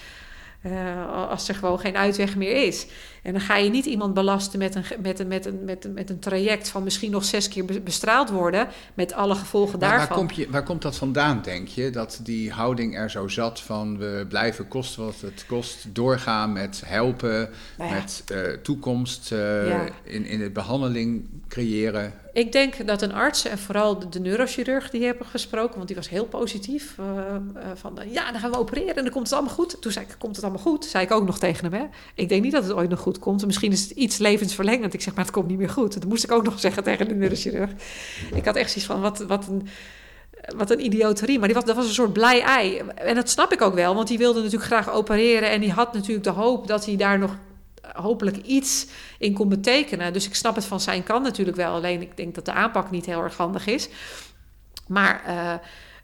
[0.65, 2.85] Uh, als er gewoon geen uitweg meer is.
[3.23, 5.93] En dan ga je niet iemand belasten met een, met een, met een, met een,
[5.93, 10.07] met een traject van misschien nog zes keer bestraald worden, met alle gevolgen daarvan.
[10.07, 11.89] Waar, komt je, waar komt dat vandaan, denk je?
[11.89, 16.81] Dat die houding er zo zat van we blijven kosten wat het kost, doorgaan met
[16.85, 22.13] helpen, nou met uh, toekomst uh, in, in de behandeling creëren.
[22.33, 26.09] Ik denk dat een arts en vooral de, neurochirurg die hebben gesproken, want die was
[26.09, 26.95] heel positief.
[26.99, 27.05] Uh,
[27.75, 29.81] van ja, dan gaan we opereren en dan komt het allemaal goed.
[29.81, 30.85] Toen zei ik, komt het allemaal goed?
[30.85, 31.81] Zei ik ook nog tegen hem.
[31.81, 31.87] Hè?
[32.15, 33.45] Ik denk niet dat het ooit nog goed goed komt.
[33.45, 34.93] Misschien is het iets levensverlengend.
[34.93, 35.93] Ik zeg, maar het komt niet meer goed.
[35.93, 37.69] Dat moest ik ook nog zeggen tegen de neurochirurg.
[38.33, 39.67] Ik had echt zoiets van, wat, wat een...
[40.55, 41.37] Wat een idioterie.
[41.37, 42.81] Maar die was, dat was een soort blij ei.
[42.95, 45.49] En dat snap ik ook wel, want die wilde natuurlijk graag opereren.
[45.49, 47.35] En die had natuurlijk de hoop dat hij daar nog
[47.93, 48.85] hopelijk iets
[49.17, 50.13] in kon betekenen.
[50.13, 51.73] Dus ik snap het van zijn kant natuurlijk wel.
[51.73, 53.89] Alleen ik denk dat de aanpak niet heel erg handig is.
[54.87, 55.53] Maar uh,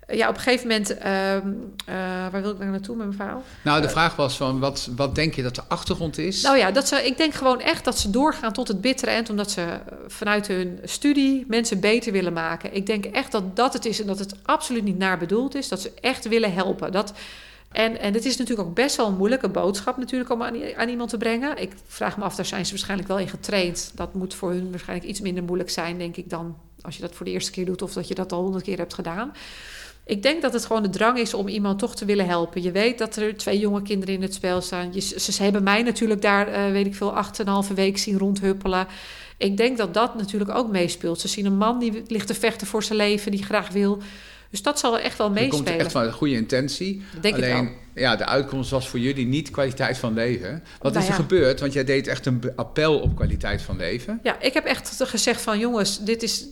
[0.08, 3.44] ja, op een gegeven moment, uh, uh, waar wil ik nou naartoe met mijn verhaal?
[3.62, 6.42] Nou, de vraag was van, wat, wat denk je dat de achtergrond is?
[6.42, 9.30] Nou ja, dat ze, ik denk gewoon echt dat ze doorgaan tot het bittere eind,
[9.30, 9.78] omdat ze eh,
[10.08, 12.76] vanuit hun studie mensen beter willen maken.
[12.76, 15.68] Ik denk echt dat dat het is en dat het absoluut niet naar bedoeld is,
[15.68, 16.92] dat ze echt willen helpen.
[16.92, 17.14] Dat,
[17.76, 21.10] en, en het is natuurlijk ook best wel een moeilijke boodschap natuurlijk om aan, iemand
[21.10, 21.58] te brengen.
[21.62, 23.92] Ik vraag me af, daar zijn ze waarschijnlijk wel in getraind.
[23.96, 27.16] Dat moet voor hun waarschijnlijk iets minder moeilijk zijn, denk ik, dan als je dat
[27.16, 29.34] voor de eerste keer doet of dat je dat al honderd keer hebt gedaan.
[30.06, 32.62] Ik denk dat het gewoon de drang is om iemand toch te willen helpen.
[32.62, 35.02] Je weet dat er twee jonge kinderen in het spel staan.
[35.02, 38.18] Ze, hebben mij natuurlijk daar, uh, weet ik veel, acht en een halve week zien
[38.18, 38.88] rondhuppelen.
[39.38, 41.20] Ik denk dat dat natuurlijk ook meespeelt.
[41.20, 44.02] Ze zien een man die ligt te vechten voor zijn leven, die graag wil.
[44.56, 45.66] Dus dat zal echt wel meespelen.
[45.66, 47.04] Er komt echt van een goede intentie.
[47.22, 50.64] Denk Alleen, ja, de uitkomst was voor jullie niet kwaliteit van leven.
[50.80, 51.60] Wat nou is er gebeurd?
[51.60, 54.20] Want jij deed echt een appel op kwaliteit van leven.
[54.24, 56.46] Ja, ik heb echt gezegd van jongens, dit is,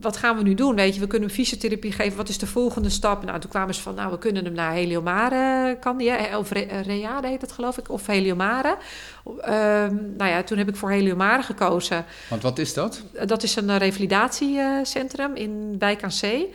[0.00, 0.74] wat gaan we nu doen?
[0.74, 2.16] Weet je, we kunnen fysiotherapie geven.
[2.16, 3.24] Wat is de volgende stap?
[3.24, 7.28] Nou, toen kwamen ze van, nou, we kunnen hem naar Heliomare, kan die, of Reade
[7.28, 8.76] heet het geloof ik, of Heliomare.
[9.40, 12.04] Ehm, nou ja, toen heb ik voor Heliomare gekozen.
[12.28, 13.02] Want wat is dat?
[13.26, 16.50] Dat is een revalidatiecentrum in Wijk aan Zee.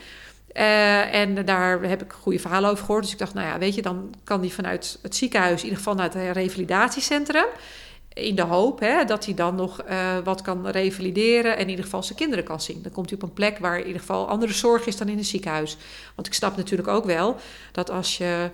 [0.58, 3.04] Uh, en daar heb ik goede verhalen over gehoord.
[3.04, 5.78] Dus ik dacht, nou ja, weet je, dan kan die vanuit het ziekenhuis, in ieder
[5.78, 7.46] geval naar het revalidatiecentrum.
[8.14, 11.84] In de hoop hè, dat hij dan nog uh, wat kan revalideren en in ieder
[11.84, 12.82] geval zijn kinderen kan zien.
[12.82, 15.18] Dan komt hij op een plek waar in ieder geval andere zorg is dan in
[15.18, 15.78] een ziekenhuis.
[16.16, 17.36] Want ik snap natuurlijk ook wel
[17.72, 18.50] dat als je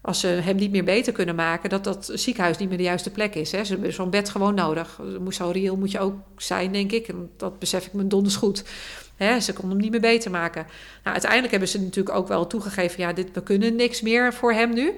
[0.00, 3.10] als ze hem niet meer beter kunnen maken, dat dat ziekenhuis niet meer de juiste
[3.10, 3.50] plek is.
[3.50, 5.00] Ze hebben zo'n bed gewoon nodig.
[5.28, 7.08] Zo reëel moet je ook zijn, denk ik.
[7.08, 8.64] En dat besef ik me donders goed.
[9.22, 10.66] Hè, ze konden hem niet meer beter maken.
[11.02, 13.00] Nou, uiteindelijk hebben ze natuurlijk ook wel toegegeven...
[13.00, 14.92] ja, dit, we kunnen niks meer voor hem nu.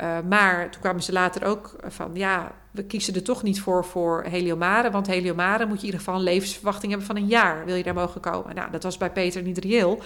[0.00, 2.10] Uh, maar toen kwamen ze later ook van...
[2.14, 4.90] ja, we kiezen er toch niet voor voor heliomare...
[4.90, 7.64] want heliomare moet je in ieder geval een levensverwachting hebben van een jaar...
[7.64, 8.54] wil je daar mogen komen.
[8.54, 10.02] Nou, dat was bij Peter niet reëel.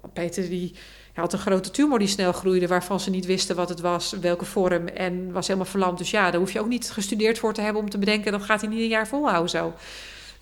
[0.00, 0.74] Want Peter die
[1.12, 2.66] had een grote tumor die snel groeide...
[2.66, 4.88] waarvan ze niet wisten wat het was, welke vorm...
[4.88, 5.98] en was helemaal verlamd.
[5.98, 7.82] Dus ja, daar hoef je ook niet gestudeerd voor te hebben...
[7.82, 9.74] om te bedenken, dat gaat hij niet een jaar volhouden zo...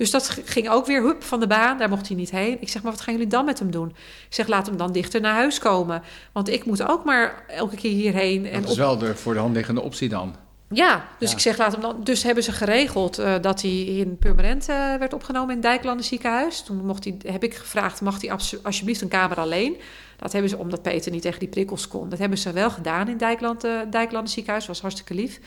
[0.02, 1.78] Dus dat ging ook weer hup van de baan.
[1.78, 2.56] Daar mocht hij niet heen.
[2.60, 3.88] Ik zeg, maar wat gaan jullie dan met hem doen?
[4.28, 6.02] Ik zeg, laat hem dan dichter naar huis komen.
[6.32, 8.46] Want ik moet ook maar elke keer hierheen.
[8.46, 10.34] En dat is wel de voor de hand liggende optie dan.
[10.68, 12.04] Ja, dus ik zeg laat hem dan.
[12.04, 16.62] Dus hebben ze geregeld uh, dat hij in permanent uh, werd opgenomen in Dijklanden ziekenhuis.
[16.62, 18.30] Toen mocht hij, heb ik gevraagd: mag hij
[18.62, 19.76] alsjeblieft een kamer alleen?
[20.16, 22.08] Dat hebben ze, omdat Peter niet tegen die prikkels kon.
[22.08, 24.66] Dat hebben ze wel gedaan in Dijkland, uh, Dijklanden ziekenhuis.
[24.66, 25.40] was hartstikke lief.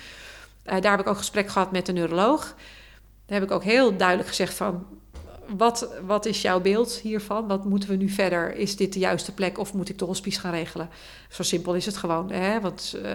[0.63, 2.55] daar heb ik ook gesprek gehad met de neuroloog.
[3.25, 4.85] Daar heb ik ook heel duidelijk gezegd van
[5.47, 7.47] wat, wat is jouw beeld hiervan?
[7.47, 8.55] Wat moeten we nu verder?
[8.55, 10.89] Is dit de juiste plek of moet ik de hospice gaan regelen?
[11.29, 12.31] Zo simpel is het gewoon.
[12.31, 12.59] Hè?
[12.59, 13.11] Want, uh,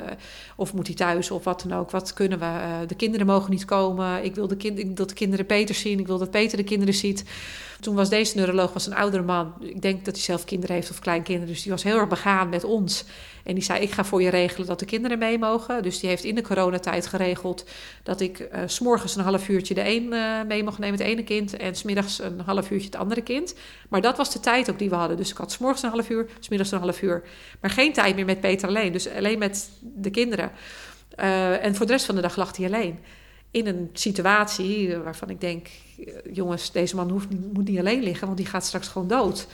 [0.56, 1.90] of moet hij thuis of wat dan ook?
[1.90, 2.44] Wat kunnen we?
[2.44, 4.24] Uh, de kinderen mogen niet komen.
[4.24, 5.98] Ik wil, de kind, dat de kinderen Peter zien.
[5.98, 7.24] Ik wil dat Peter de kinderen ziet.
[7.80, 9.54] Toen was deze neuroloog was een oudere man.
[9.60, 11.48] Ik denk dat hij zelf kinderen heeft of kleinkinderen.
[11.48, 13.04] Dus die was heel erg begaan met ons.
[13.50, 15.82] En die zei, ik ga voor je regelen dat de kinderen mee mogen.
[15.82, 17.64] Dus die heeft in de coronatijd geregeld
[18.02, 21.24] dat ik uh, s'morgens een half uurtje de een uh, mee mocht nemen, het ene
[21.24, 21.56] kind.
[21.56, 23.54] En smiddags een half uurtje het andere kind.
[23.88, 25.16] Maar dat was de tijd ook die we hadden.
[25.16, 27.22] Dus ik had s'morgens een half uur, smiddags een half uur.
[27.60, 28.92] Maar geen tijd meer met Peter alleen.
[28.92, 30.50] Dus alleen met de kinderen.
[31.20, 32.98] Uh, en voor de rest van de dag lag hij alleen
[33.50, 35.68] in een situatie waarvan ik denk:
[36.32, 39.46] jongens, deze man hoeft, moet niet alleen liggen, want die gaat straks gewoon dood.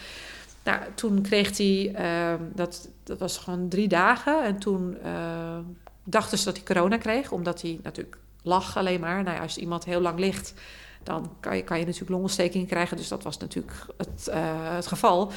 [0.66, 4.44] Nou, toen kreeg hij, uh, dat, dat was gewoon drie dagen.
[4.44, 5.58] En toen uh,
[6.04, 9.22] dachten ze dat hij corona kreeg, omdat hij natuurlijk lag alleen maar.
[9.22, 10.54] Nou ja, als iemand heel lang ligt,
[11.02, 12.96] dan kan je, kan je natuurlijk longontsteking krijgen.
[12.96, 15.32] Dus dat was natuurlijk het, uh, het geval.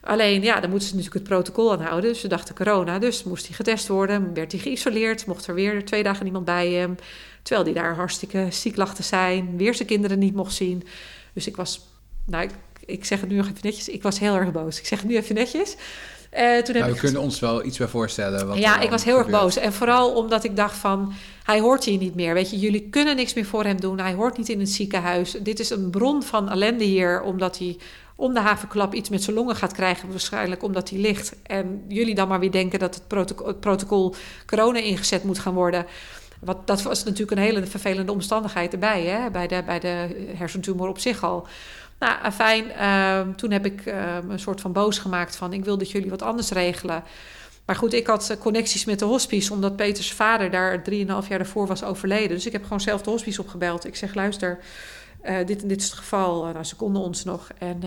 [0.00, 2.10] Alleen, ja, dan moeten ze natuurlijk het protocol aanhouden.
[2.10, 4.34] Dus ze dachten corona, dus moest hij getest worden.
[4.34, 6.96] Werd hij geïsoleerd, mocht er weer twee dagen niemand bij hem.
[7.42, 9.56] Terwijl hij daar hartstikke ziek lag te zijn.
[9.56, 10.86] Weer zijn kinderen niet mocht zien.
[11.32, 11.88] Dus ik was,
[12.24, 12.48] nou,
[12.88, 13.88] ik zeg het nu nog even netjes.
[13.88, 14.78] Ik was heel erg boos.
[14.78, 15.76] Ik zeg het nu even netjes.
[16.38, 18.46] Uh, toen nou, we kunnen ons wel iets bij voorstellen.
[18.46, 19.56] Wat ja, ik was heel erg boos.
[19.56, 21.12] En vooral omdat ik dacht van,
[21.42, 22.34] hij hoort hier niet meer.
[22.34, 23.98] Weet je, jullie kunnen niks meer voor hem doen.
[23.98, 25.36] Hij hoort niet in het ziekenhuis.
[25.40, 27.76] Dit is een bron van ellende hier, omdat hij
[28.16, 30.10] om de havenklap iets met zijn longen gaat krijgen.
[30.10, 31.36] Waarschijnlijk omdat hij ligt.
[31.42, 34.14] En jullie dan maar weer denken dat het protocol, het protocol
[34.46, 35.86] corona ingezet moet gaan worden.
[36.40, 39.30] Wat, dat was natuurlijk een hele vervelende omstandigheid erbij, hè?
[39.30, 41.46] Bij, de, bij de hersentumor op zich al.
[41.98, 42.64] Nou, fijn.
[42.64, 45.52] Uh, toen heb ik uh, een soort van boos gemaakt van...
[45.52, 47.02] ik wil dat jullie wat anders regelen.
[47.66, 49.52] Maar goed, ik had connecties met de hospice...
[49.52, 52.28] omdat Peters vader daar drieënhalf jaar daarvoor was overleden.
[52.28, 53.86] Dus ik heb gewoon zelf de hospice opgebeld.
[53.86, 54.58] Ik zeg, luister,
[55.24, 56.44] uh, dit, dit is het geval.
[56.44, 57.48] nou, ze konden ons nog.
[57.58, 57.80] En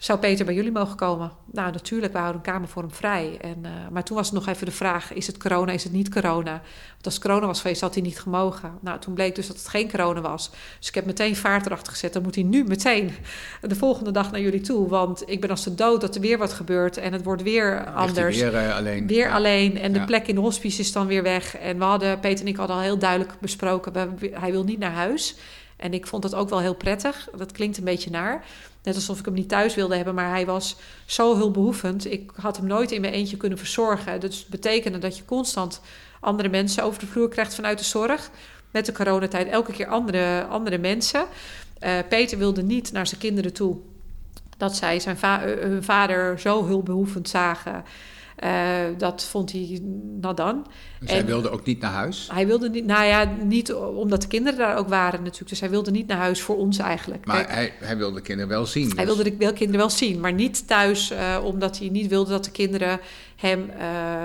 [0.00, 1.32] zou Peter bij jullie mogen komen?
[1.52, 3.38] Nou, natuurlijk, we houden een kamer voor hem vrij.
[3.40, 5.92] En, uh, maar toen was het nog even de vraag, is het corona, is het
[5.92, 6.62] niet corona?
[6.90, 8.72] Want als corona was geweest, had hij niet gemogen.
[8.80, 10.50] Nou, toen bleek dus dat het geen corona was.
[10.78, 12.12] Dus ik heb meteen vaart erachter gezet.
[12.12, 13.12] Dan moet hij nu meteen
[13.60, 14.88] de volgende dag naar jullie toe.
[14.88, 17.86] Want ik ben als de dood dat er weer wat gebeurt en het wordt weer
[17.86, 18.40] anders.
[18.40, 19.06] Weer uh, alleen.
[19.06, 19.34] Weer ja.
[19.34, 19.78] alleen.
[19.78, 21.56] En de plek in de hospice is dan weer weg.
[21.56, 24.92] En we hadden, Peter en ik hadden al heel duidelijk besproken, hij wil niet naar
[24.92, 25.36] huis.
[25.76, 27.28] En ik vond dat ook wel heel prettig.
[27.36, 28.44] Dat klinkt een beetje naar.
[28.82, 30.76] Net alsof ik hem niet thuis wilde hebben, maar hij was
[31.06, 32.12] zo hulpbehoevend.
[32.12, 34.20] Ik had hem nooit in mijn eentje kunnen verzorgen.
[34.20, 35.80] Dus het betekende dat je constant
[36.20, 38.30] andere mensen over de vloer krijgt vanuit de zorg.
[38.70, 41.24] Met de coronatijd elke keer andere, andere mensen.
[41.84, 43.76] Uh, Peter wilde niet naar zijn kinderen toe
[44.56, 47.84] dat zij zijn hun vader zo hulpbehoevend zagen.
[48.44, 49.80] Uh, dat vond hij
[50.20, 50.66] nadan.
[51.00, 52.28] Dus en hij wilde ook niet naar huis?
[52.32, 55.50] Hij wilde niet, nou ja, niet omdat de kinderen daar ook waren natuurlijk.
[55.50, 57.26] Dus hij wilde niet naar huis voor ons eigenlijk.
[57.26, 58.84] Maar Kijk, hij, hij wilde de kinderen wel zien.
[58.84, 58.96] Dus.
[58.96, 62.44] Hij wilde de kinderen wel zien, maar niet thuis, uh, omdat hij niet wilde dat
[62.44, 63.00] de kinderen
[63.40, 63.84] hem uh,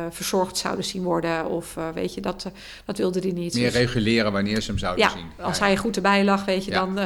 [0.09, 1.45] verzorgd zouden zien worden.
[1.45, 2.47] Of uh, weet je, dat,
[2.85, 3.53] dat wilde hij niet.
[3.53, 5.25] Meer dus, reguleren wanneer ze hem zouden ja, zien.
[5.41, 6.85] Als hij goed erbij lag, weet je ja.
[6.85, 6.99] dan.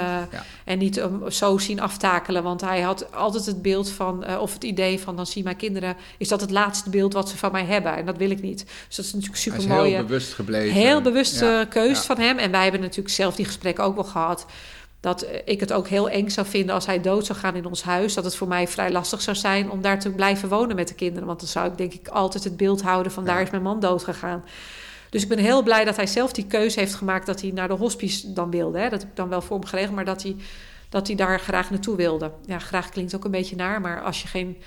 [0.63, 2.43] En niet hem zo zien aftakelen.
[2.43, 5.95] Want hij had altijd het beeld van, of het idee van: dan zien mijn kinderen,
[6.17, 7.95] is dat het laatste beeld wat ze van mij hebben.
[7.95, 8.65] En dat wil ik niet.
[8.87, 9.91] Dus dat is natuurlijk super mooi.
[9.91, 10.73] Heel bewust gebleven.
[10.75, 12.37] Heel bewuste keus van hem.
[12.37, 14.45] En wij hebben natuurlijk zelf die gesprekken ook wel gehad.
[14.99, 17.83] Dat ik het ook heel eng zou vinden als hij dood zou gaan in ons
[17.83, 18.13] huis.
[18.13, 20.93] Dat het voor mij vrij lastig zou zijn om daar te blijven wonen met de
[20.93, 21.27] kinderen.
[21.27, 23.79] Want dan zou ik denk ik altijd het beeld houden van daar is mijn man
[23.79, 24.43] dood gegaan.
[25.09, 27.67] Dus ik ben heel blij dat hij zelf die keuze heeft gemaakt dat hij naar
[27.67, 28.79] de hospice dan wilde.
[28.79, 28.89] Hè.
[28.89, 30.35] Dat heb ik dan wel voor hem geregeld, maar dat hij,
[30.89, 32.31] dat hij daar graag naartoe wilde.
[32.45, 34.57] Ja, graag klinkt ook een beetje naar, maar als je geen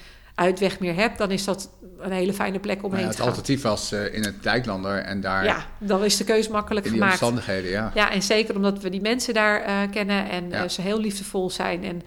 [0.43, 3.17] uitweg meer hebt, dan is dat een hele fijne plek om nou heen ja, te
[3.17, 3.27] gaan.
[3.27, 5.45] Het alternatief was uh, in het Dijklander en daar...
[5.45, 7.23] Ja, dan is de keus makkelijk in die gemaakt.
[7.23, 7.91] omstandigheden, ja.
[7.95, 10.63] Ja, en zeker omdat we die mensen daar uh, kennen en ja.
[10.63, 11.85] uh, ze heel liefdevol zijn.
[11.85, 12.03] En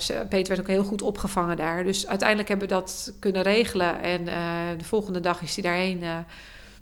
[0.00, 1.84] ze, Peter werd ook heel goed opgevangen daar.
[1.84, 4.02] Dus uiteindelijk hebben we dat kunnen regelen.
[4.02, 4.24] En
[4.78, 6.02] de volgende dag is hij daarheen...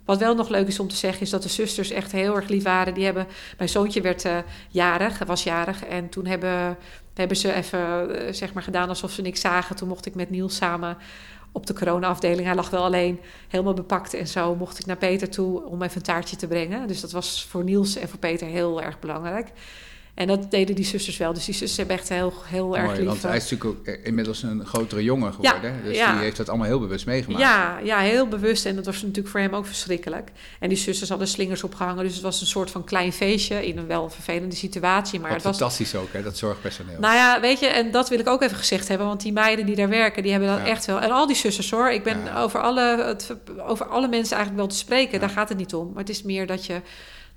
[0.05, 2.47] Wat wel nog leuk is om te zeggen, is dat de zusters echt heel erg
[2.47, 2.93] lief waren.
[2.93, 3.27] Die hebben,
[3.57, 4.25] mijn zoontje werd
[4.69, 5.85] jarig, was jarig.
[5.85, 6.77] En toen hebben
[7.13, 9.75] hebben ze even zeg maar, gedaan alsof ze niks zagen.
[9.75, 10.97] Toen mocht ik met Niels samen
[11.51, 12.45] op de corona-afdeling.
[12.45, 14.55] Hij lag wel alleen, helemaal bepakt en zo.
[14.55, 16.87] Mocht ik naar Peter toe om even een taartje te brengen.
[16.87, 19.51] Dus dat was voor Niels en voor Peter heel erg belangrijk.
[20.13, 21.33] En dat deden die zusters wel.
[21.33, 23.05] Dus die zusters hebben echt heel, heel erg lief.
[23.05, 25.83] Want hij is natuurlijk ook inmiddels een grotere jongen geworden.
[25.83, 27.43] dus die heeft dat allemaal heel bewust meegemaakt.
[27.43, 28.65] Ja, ja, heel bewust.
[28.65, 30.31] En dat was natuurlijk voor hem ook verschrikkelijk.
[30.59, 32.03] En die zusters hadden slingers opgehangen.
[32.03, 35.19] Dus het was een soort van klein feestje in een wel vervelende situatie.
[35.19, 36.99] Maar Wat het fantastisch ook, hè, dat zorgpersoneel.
[36.99, 39.07] Nou ja, weet je, en dat wil ik ook even gezegd hebben.
[39.07, 41.01] Want die meiden die daar werken, die hebben dat echt wel.
[41.01, 41.91] En al die zusters hoor.
[41.91, 45.19] Ik ben over, alle, het, over alle mensen eigenlijk wel te spreken.
[45.19, 45.87] Daar gaat het niet om.
[45.87, 46.81] Maar het is meer dat je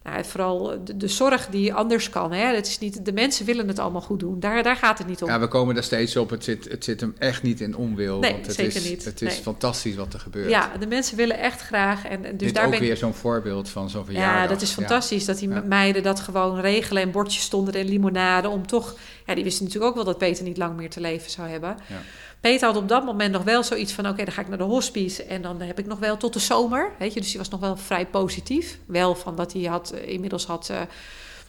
[0.06, 2.32] nou, vooral de, de, zorg die anders kan.
[2.32, 2.54] Hè?
[2.54, 4.40] Het is niet, de mensen willen het allemaal goed doen.
[4.40, 5.28] Daar, daar gaat het niet om.
[5.28, 6.30] Ja, we komen daar steeds op.
[6.30, 8.18] Het zit, het zit hem echt niet in onwil.
[8.18, 9.04] Nee, want het zeker is, niet.
[9.04, 10.50] Het is fantastisch wat er gebeurt.
[10.50, 12.06] Ja, de mensen willen echt graag.
[12.06, 14.42] En, dus Dit daar ook ben weer zo'n voorbeeld van zo'n verjaardag.
[14.42, 15.24] Ja, dat is fantastisch.
[15.24, 17.02] Dat die meiden dat gewoon regelen.
[17.02, 18.48] En bordjes stonden en limonade.
[18.48, 18.96] Om toch...
[19.26, 21.76] Ja, die wisten natuurlijk ook wel dat Peter niet lang meer te leven zou hebben.
[21.88, 22.02] Ja.
[22.46, 24.08] Peter had op dat moment nog wel zoiets van...
[24.08, 26.38] oké, dan ga ik naar de hospice en dan heb ik nog wel tot de
[26.38, 26.92] zomer.
[26.98, 28.78] Weet je, dus hij was nog wel vrij positief.
[28.84, 30.68] Wel van dat hij had, inmiddels had...
[30.70, 30.76] Uh,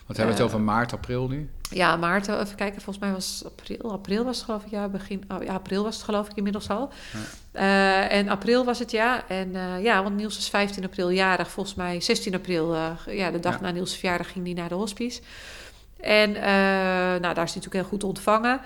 [0.06, 1.50] Wat hebben we het over maart, april nu?
[1.70, 3.92] Ja, maart, even kijken, volgens mij was april.
[3.92, 5.24] April was het geloof ik, ja, begin...
[5.32, 6.90] Oh, ja, april was het geloof ik inmiddels al.
[7.54, 7.62] Ja.
[7.62, 9.28] Uh, en april was het, ja.
[9.28, 11.52] En uh, ja, want Niels is 15 april jarig.
[11.52, 12.76] Volgens mij 16 april,
[13.10, 13.62] ja, de dag ja.
[13.62, 15.22] na Niels' verjaardag ging hij naar de hospice.
[16.00, 16.32] En
[17.22, 18.62] nou, daar is hij natuurlijk heel goed ontvangen.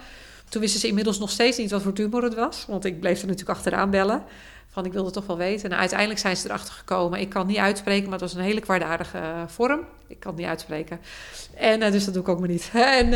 [0.52, 2.65] Toen wisten ze inmiddels nog steeds niet wat voor tumor het was.
[2.68, 4.23] Want ik bleef er natuurlijk achteraan bellen.
[4.69, 5.72] Van ik wilde toch wel weten.
[5.72, 7.19] En uiteindelijk zijn ze erachter gekomen.
[7.19, 9.80] Ik kan niet uitspreken, maar het was een hele kwaadaardige uh, vorm.
[10.07, 10.99] Ik kan het niet uitspreken.
[11.53, 12.69] En uh, dus dat doe ik ook maar niet.
[12.99, 13.14] en, uh,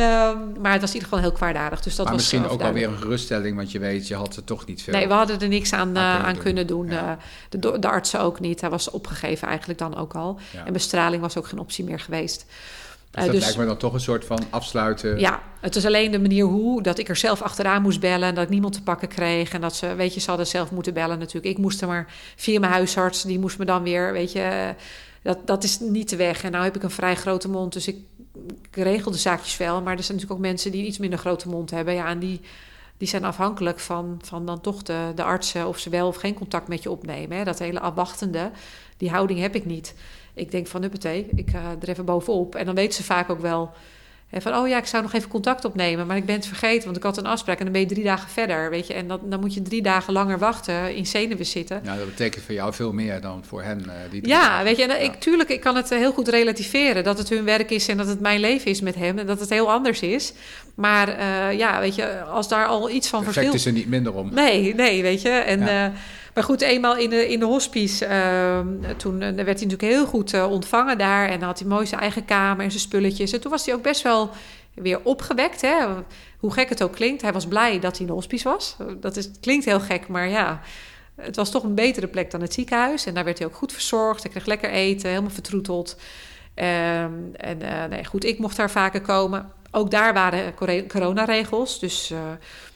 [0.59, 1.81] maar het was in ieder geval heel kwaadaardig.
[1.81, 4.43] Dus dat maar was, misschien ook alweer een geruststelling, want je weet, je had er
[4.43, 4.93] toch niet veel.
[4.93, 6.43] Nee, we hadden er niks aan, aan kunnen, aan doen.
[6.43, 6.87] kunnen doen.
[6.87, 7.17] Ja.
[7.49, 8.61] De, de, artsen ook niet.
[8.61, 10.39] Hij was opgegeven eigenlijk dan ook al.
[10.53, 10.65] Ja.
[10.65, 12.45] En bestraling was ook geen optie meer geweest.
[13.15, 15.19] Dus dat uh, dus, lijkt me dan toch een soort van afsluiten.
[15.19, 18.27] Ja, het is alleen de manier hoe, dat ik er zelf achteraan moest bellen...
[18.27, 19.53] en dat ik niemand te pakken kreeg.
[19.53, 21.55] En dat ze, weet je, ze hadden zelf moeten bellen natuurlijk.
[21.55, 24.75] Ik moest er maar via mijn huisarts, die moest me dan weer, weet je...
[25.21, 26.43] Dat, dat is niet de weg.
[26.43, 27.97] En nou heb ik een vrij grote mond, dus ik,
[28.71, 29.81] ik regel de zaakjes wel.
[29.81, 31.93] Maar er zijn natuurlijk ook mensen die een iets minder grote mond hebben.
[31.93, 32.41] Ja, en die,
[32.97, 35.67] die zijn afhankelijk van, van dan toch de, de artsen...
[35.67, 37.37] of ze wel of geen contact met je opnemen.
[37.37, 37.43] Hè.
[37.43, 38.51] Dat hele afwachtende,
[38.97, 39.93] die houding heb ik niet
[40.35, 42.55] ik denk van, huppatee, ik ga er even bovenop.
[42.55, 43.73] En dan weten ze vaak ook wel
[44.27, 46.85] hè, van, oh ja, ik zou nog even contact opnemen, maar ik ben het vergeten,
[46.85, 48.93] want ik had een afspraak en dan ben je drie dagen verder, weet je.
[48.93, 51.81] En dan, dan moet je drie dagen langer wachten, in zenuwen zitten.
[51.83, 53.83] Ja, dat betekent voor jou veel meer dan voor hen.
[53.87, 54.63] Uh, die ja, dagen.
[54.63, 54.95] weet je, en ja.
[54.95, 58.07] ik, tuurlijk, ik kan het heel goed relativeren, dat het hun werk is en dat
[58.07, 60.33] het mijn leven is met hem en dat het heel anders is.
[60.75, 63.53] Maar uh, ja, weet je, als daar al iets van verschilt...
[63.53, 64.33] is er niet minder om.
[64.33, 65.29] Nee, nee, weet je.
[65.29, 65.59] En...
[65.59, 65.87] Ja.
[65.87, 65.93] Uh,
[66.35, 70.33] maar goed, eenmaal in de, in de hospice, uh, toen werd hij natuurlijk heel goed
[70.33, 71.29] uh, ontvangen daar.
[71.29, 73.31] En dan had hij mooi zijn eigen kamer en zijn spulletjes.
[73.31, 74.29] En toen was hij ook best wel
[74.73, 75.61] weer opgewekt.
[75.61, 75.75] Hè?
[76.39, 77.21] Hoe gek het ook klinkt.
[77.21, 78.75] Hij was blij dat hij in de hospice was.
[78.99, 80.61] Dat is, klinkt heel gek, maar ja...
[81.15, 83.05] Het was toch een betere plek dan het ziekenhuis.
[83.05, 84.23] En daar werd hij ook goed verzorgd.
[84.23, 85.95] Hij kreeg lekker eten, helemaal vertroeteld.
[86.55, 89.51] Um, en uh, nee, goed, ik mocht daar vaker komen.
[89.71, 90.53] Ook daar waren
[90.87, 91.79] coronaregels.
[91.79, 92.13] Dus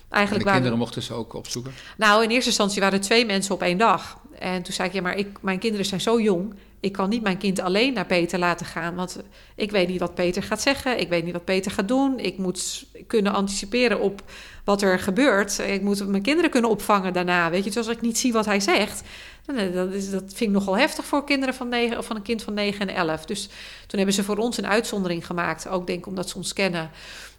[0.09, 1.73] eigenlijk en de kinderen mochten ze ook opzoeken?
[1.97, 4.17] Nou, in eerste instantie waren er twee mensen op één dag.
[4.39, 6.53] En toen zei ik, ja, maar ik, mijn kinderen zijn zo jong.
[6.81, 8.95] Ik kan niet mijn kind alleen naar Peter laten gaan.
[8.95, 9.19] Want
[9.55, 10.99] ik weet niet wat Peter gaat zeggen.
[10.99, 12.19] Ik weet niet wat Peter gaat doen.
[12.19, 14.23] Ik moet kunnen anticiperen op
[14.63, 15.59] wat er gebeurt.
[15.59, 17.49] Ik moet mijn kinderen kunnen opvangen daarna.
[17.49, 19.03] Weet je, dus als ik niet zie wat hij zegt.
[19.73, 22.43] Dat, is, dat vind ik nogal heftig voor kinderen van, negen, of van een kind
[22.43, 23.25] van 9 en 11.
[23.25, 23.49] Dus
[23.87, 25.67] toen hebben ze voor ons een uitzondering gemaakt.
[25.67, 26.89] Ook denk ik omdat ze ons kennen.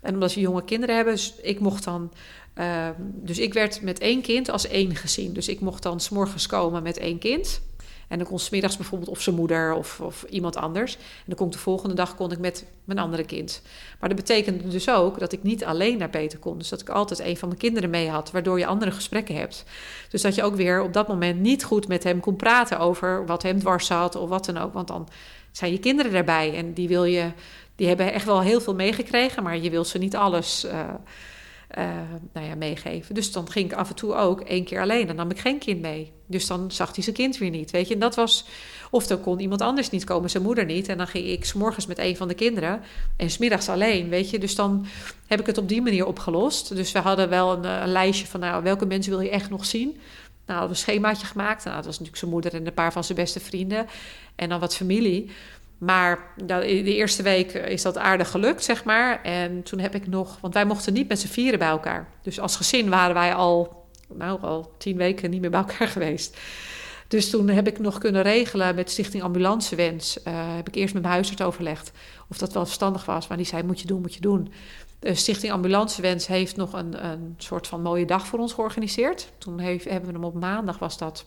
[0.01, 1.15] En omdat ze jonge kinderen hebben.
[1.15, 2.13] Dus ik mocht dan
[2.61, 5.33] uh, dus ik werd met één kind als één gezien.
[5.33, 7.61] Dus ik mocht dan s'morgens komen met één kind.
[8.09, 10.95] En dan kon smiddags bijvoorbeeld of zijn moeder of, of iemand anders.
[10.95, 13.63] En dan kon ik de volgende dag kon ik met mijn andere kind.
[14.01, 16.59] Maar dat betekende dus ook dat ik niet alleen naar Peter kon.
[16.59, 19.65] Dus dat ik altijd een van mijn kinderen mee had, waardoor je andere gesprekken hebt.
[20.09, 23.27] Dus dat je ook weer op dat moment niet goed met hem kon praten over
[23.27, 24.73] wat hem dwars zat of wat dan ook.
[24.73, 25.09] Want dan
[25.53, 27.31] zijn je kinderen erbij en die wil je,
[27.77, 30.65] die hebben echt wel heel veel meegekregen, maar je wil ze niet alles.
[30.65, 30.89] Uh,
[31.79, 31.85] uh,
[32.33, 33.15] nou ja, meegeven.
[33.15, 35.07] Dus dan ging ik af en toe ook één keer alleen.
[35.07, 36.13] Dan nam ik geen kind mee.
[36.27, 37.71] Dus dan zag hij zijn kind weer niet.
[37.71, 38.45] Weet je, en dat was.
[38.91, 40.89] Of dan kon iemand anders niet komen, zijn moeder niet.
[40.89, 42.81] En dan ging ik s'morgens met een van de kinderen.
[43.17, 44.09] En smiddags alleen.
[44.09, 44.87] Weet je, dus dan
[45.27, 46.77] heb ik het op die manier opgelost.
[46.77, 49.65] Dus we hadden wel een, een lijstje van nou, welke mensen wil je echt nog
[49.65, 49.89] zien.
[50.47, 51.65] Nou, hadden we een schemaatje gemaakt.
[51.65, 53.87] Nou, dat was natuurlijk zijn moeder en een paar van zijn beste vrienden.
[54.35, 55.31] En dan wat familie.
[55.81, 59.23] Maar de eerste week is dat aardig gelukt, zeg maar.
[59.23, 62.09] En toen heb ik nog, want wij mochten niet met z'n vieren bij elkaar.
[62.23, 66.37] Dus als gezin waren wij al, nou, al tien weken niet meer bij elkaar geweest.
[67.09, 70.19] Dus toen heb ik nog kunnen regelen met Stichting Ambulancewens.
[70.19, 71.93] Uh, heb ik eerst met mijn huisarts overlegd
[72.29, 73.29] of dat wel verstandig was.
[73.29, 74.53] Maar die zei, moet je doen, moet je doen.
[74.99, 79.33] De Stichting Ambulancewens heeft nog een, een soort van mooie dag voor ons georganiseerd.
[79.39, 81.25] Toen hebben we hem op maandag, was dat...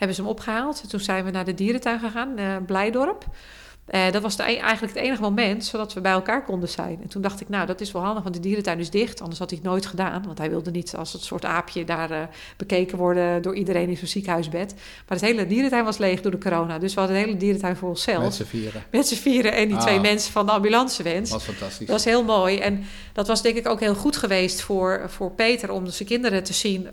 [0.00, 0.90] hebben ze hem opgehaald.
[0.90, 3.24] Toen zijn we naar de dierentuin gegaan, uh, Blijdorp.
[3.94, 6.98] Uh, dat was de, eigenlijk het enige moment zodat we bij elkaar konden zijn.
[7.02, 9.20] En toen dacht ik, nou, dat is wel handig, want de dierentuin is dicht.
[9.20, 10.22] Anders had hij het nooit gedaan.
[10.26, 12.18] Want hij wilde niet als het soort aapje daar uh,
[12.56, 14.74] bekeken worden door iedereen in zo'n ziekenhuisbed.
[14.74, 16.78] Maar het hele dierentuin was leeg door de corona.
[16.78, 18.22] Dus we hadden de hele dierentuin voor onszelf.
[18.22, 18.82] Met z'n vieren.
[18.90, 20.02] Met z'n vieren en die twee ah.
[20.02, 21.30] mensen van de ambulancewens.
[21.30, 21.86] Dat was fantastisch.
[21.86, 22.58] Dat was heel mooi.
[22.58, 26.42] En dat was denk ik ook heel goed geweest voor, voor Peter om zijn kinderen
[26.42, 26.88] te zien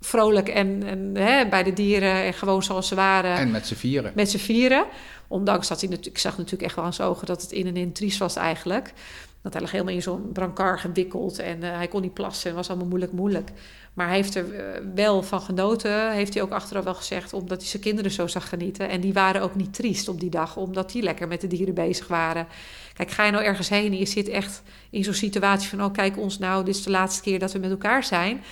[0.00, 3.34] vrolijk en, en hè, bij de dieren en gewoon zoals ze waren.
[3.34, 4.12] En met z'n vieren.
[4.14, 4.86] Met z'n vieren.
[5.28, 7.66] Ondanks dat hij natuurlijk, ik zag natuurlijk echt wel aan zijn ogen dat het in
[7.66, 8.92] en in triest was eigenlijk.
[9.42, 12.56] Dat hij lag helemaal in zo'n brancard gewikkeld en uh, hij kon niet plassen en
[12.56, 13.50] was allemaal moeilijk, moeilijk.
[13.94, 17.60] Maar hij heeft er eh, wel van genoten, heeft hij ook achteraf wel gezegd, omdat
[17.60, 18.88] hij zijn kinderen zo zag genieten.
[18.88, 21.74] En die waren ook niet triest op die dag, omdat die lekker met de dieren
[21.74, 22.46] bezig waren.
[22.94, 25.92] Kijk, ga je nou ergens heen en je zit echt in zo'n situatie van, oh
[25.92, 28.42] kijk ons nou, dit is de laatste keer dat we met elkaar zijn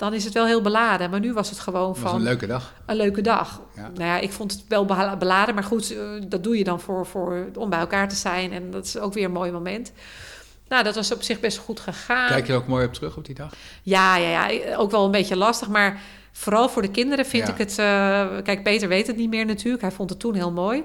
[0.00, 1.10] dan is het wel heel beladen.
[1.10, 2.14] Maar nu was het gewoon van...
[2.14, 2.74] een leuke dag.
[2.86, 3.60] Een leuke dag.
[3.74, 4.84] Nou ja, ik vond het wel
[5.18, 5.54] beladen.
[5.54, 8.52] Maar goed, eh, dat doe je dan voor, voor, om bij elkaar te zijn.
[8.52, 9.92] En dat is ook weer een mooi moment.
[10.68, 12.28] Nou, dat was op zich best goed gegaan.
[12.28, 13.52] Kijk je er ook mooi op terug op die dag?
[13.82, 14.76] Ja, ja, ja.
[14.76, 15.68] Ook wel een beetje lastig.
[15.68, 16.00] Maar
[16.32, 17.70] vooral voor de kinderen vind ik het...
[17.70, 17.76] Uh,
[18.42, 19.82] kijk, Peter weet het niet meer natuurlijk.
[19.82, 20.84] Hij vond het toen heel mooi.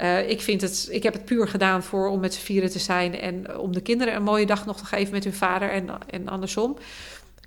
[0.00, 2.78] Uh, ik, vind het, ik heb het puur gedaan voor om met z'n vieren te
[2.78, 3.20] zijn...
[3.20, 6.28] en om de kinderen een mooie dag nog te geven met hun vader en, en
[6.28, 6.76] andersom.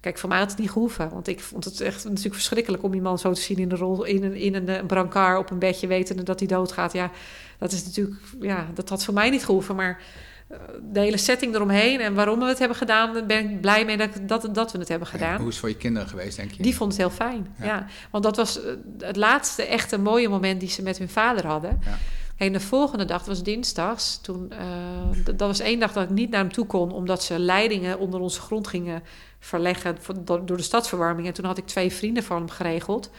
[0.06, 1.10] Kijk, voor mij had het niet gehoeven.
[1.10, 4.04] Want ik vond het echt natuurlijk verschrikkelijk om iemand zo te zien in, de rol,
[4.04, 6.94] in, een, in een, een brancard op een bedje, wetende dat hij doodgaat.
[6.94, 7.12] Ja,
[7.58, 9.76] dat is natuurlijk, ja, dat had voor mij niet gehoeven.
[9.76, 10.02] Maar
[10.48, 10.58] eh,
[10.92, 14.10] de hele setting eromheen en waarom we het hebben gedaan, ben ik blij mee dat,
[14.22, 15.38] dat, dat we het hebben gedaan.
[15.38, 16.64] hoe is het voor je kinderen geweest, denk je?
[16.64, 17.88] Die vonden het heel fijn, ja.
[18.12, 21.82] Want dat was eh, het laatste echte mooie moment die ze met hun vader hadden.
[21.86, 21.98] Ja.
[22.38, 26.10] En de volgende dag, dat was dinsdags, toen, uh, dat was één dag dat ik
[26.10, 29.04] niet naar hem toe kon, omdat ze leidingen onder onze grond gingen
[29.40, 31.28] verleggen door de stadsverwarming.
[31.28, 33.10] En toen had ik twee vrienden van hem geregeld.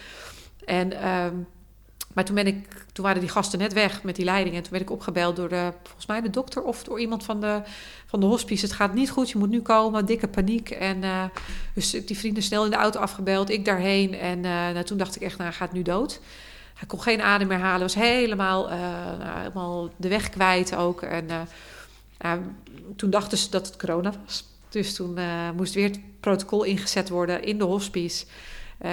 [0.65, 1.27] En, uh,
[2.15, 4.57] maar toen, ben ik, toen waren die gasten net weg met die leidingen.
[4.57, 7.41] En toen werd ik opgebeld door de, volgens mij de dokter of door iemand van
[7.41, 7.63] de,
[8.07, 8.65] van de hospice.
[8.65, 10.71] Het gaat niet goed, je moet nu komen, dikke paniek.
[10.71, 11.25] En uh,
[11.75, 14.15] dus die vrienden snel in de auto afgebeld, ik daarheen.
[14.15, 16.21] En uh, nou, toen dacht ik echt, nou, gaat nu dood.
[16.77, 18.79] Hij kon geen adem meer halen, was helemaal, uh,
[19.19, 21.03] nou, helemaal de weg kwijt ook.
[21.03, 21.29] En
[22.97, 24.45] toen dachten ze dat het corona was.
[24.69, 28.25] Dus toen uh, moest weer het protocol ingezet worden in de hospice.
[28.85, 28.91] Uh,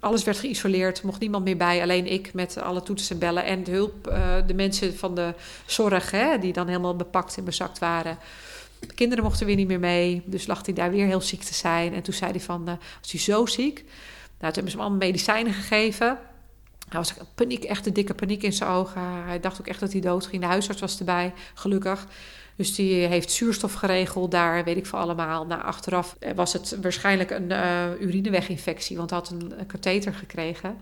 [0.00, 1.82] alles werd geïsoleerd, mocht niemand meer bij.
[1.82, 4.08] Alleen ik met alle toetsen en bellen en de hulp.
[4.08, 5.34] Uh, de mensen van de
[5.66, 8.18] zorg, hè, die dan helemaal bepakt en bezakt waren.
[8.78, 10.22] De kinderen mochten weer niet meer mee.
[10.24, 11.94] Dus lag hij daar weer heel ziek te zijn.
[11.94, 12.68] En toen zei hij van,
[13.00, 13.84] als hij zo ziek...
[14.38, 16.18] Nou, toen hebben ze hem allemaal medicijnen gegeven.
[16.88, 19.00] Hij was paniek, echt een dikke paniek in zijn ogen.
[19.24, 20.42] Hij dacht ook echt dat hij dood ging.
[20.42, 22.06] De huisarts was erbij, gelukkig.
[22.56, 25.46] Dus die heeft zuurstof geregeld daar, weet ik veel allemaal.
[25.46, 30.76] Nou, achteraf was het waarschijnlijk een uh, urineweginfectie, want hij had een, een katheter gekregen.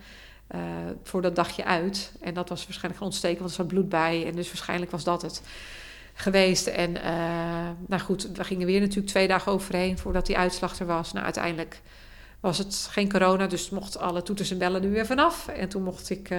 [0.54, 0.60] Uh,
[1.02, 2.12] voor dat dagje uit.
[2.20, 4.26] En dat was waarschijnlijk een ontsteking, want er zat bloed bij.
[4.26, 5.42] En dus waarschijnlijk was dat het
[6.14, 6.66] geweest.
[6.66, 10.86] En uh, nou goed, we gingen weer natuurlijk twee dagen overheen voordat die uitslag er
[10.86, 11.12] was.
[11.12, 11.80] Nou, uiteindelijk
[12.44, 15.48] was het geen corona, dus mochten alle toeters en bellen er weer vanaf.
[15.48, 16.38] En toen mocht ik uh,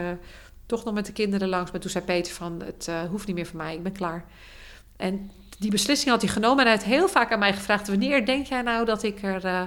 [0.65, 1.71] toch nog met de kinderen langs.
[1.71, 4.25] Maar toen zei Peter van, het hoeft niet meer voor mij, ik ben klaar.
[4.97, 8.25] En die beslissing had hij genomen en hij heeft heel vaak aan mij gevraagd: wanneer
[8.25, 9.61] denk jij nou dat ik, er, uh,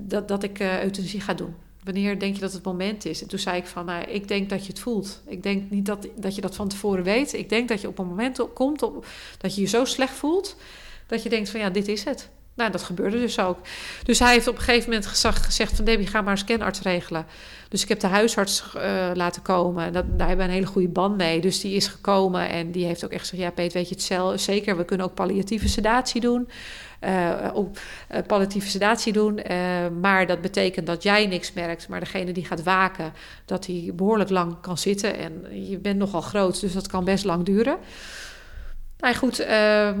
[0.00, 1.54] dat, dat ik euthanasie ga doen?
[1.84, 3.22] Wanneer denk je dat het moment is?
[3.22, 5.22] En toen zei ik van, nou, ik denk dat je het voelt.
[5.26, 7.32] Ik denk niet dat, dat je dat van tevoren weet.
[7.32, 9.06] Ik denk dat je op een moment komt op,
[9.38, 10.56] dat je je zo slecht voelt...
[11.06, 12.30] dat je denkt van, ja, dit is het.
[12.56, 13.58] Nou, dat gebeurde dus ook.
[14.02, 15.84] Dus hij heeft op een gegeven moment gezegd van...
[15.84, 17.26] Debbie, ga maar een scanarts regelen.
[17.68, 19.92] Dus ik heb de huisarts uh, laten komen.
[19.92, 21.40] Dat, daar hebben we een hele goede band mee.
[21.40, 23.42] Dus die is gekomen en die heeft ook echt gezegd...
[23.42, 26.48] ja, Peet, weet je het zelf, zeker, we kunnen ook palliatieve sedatie doen...
[27.00, 27.76] Uh, ook
[28.14, 29.40] uh, palliatieve sedatie doen.
[30.00, 31.88] maar dat betekent dat jij niks merkt.
[31.88, 33.12] Maar degene die gaat waken,
[33.44, 35.18] dat hij behoorlijk lang kan zitten.
[35.18, 37.76] En je bent nogal groot, dus dat kan best lang duren.
[38.98, 40.00] Nou goed, ehm,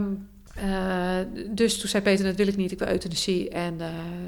[0.64, 1.18] uh,
[1.48, 3.48] dus toen zei Peter, dat wil ik niet, ik wil euthanasie.
[3.48, 3.86] En uh,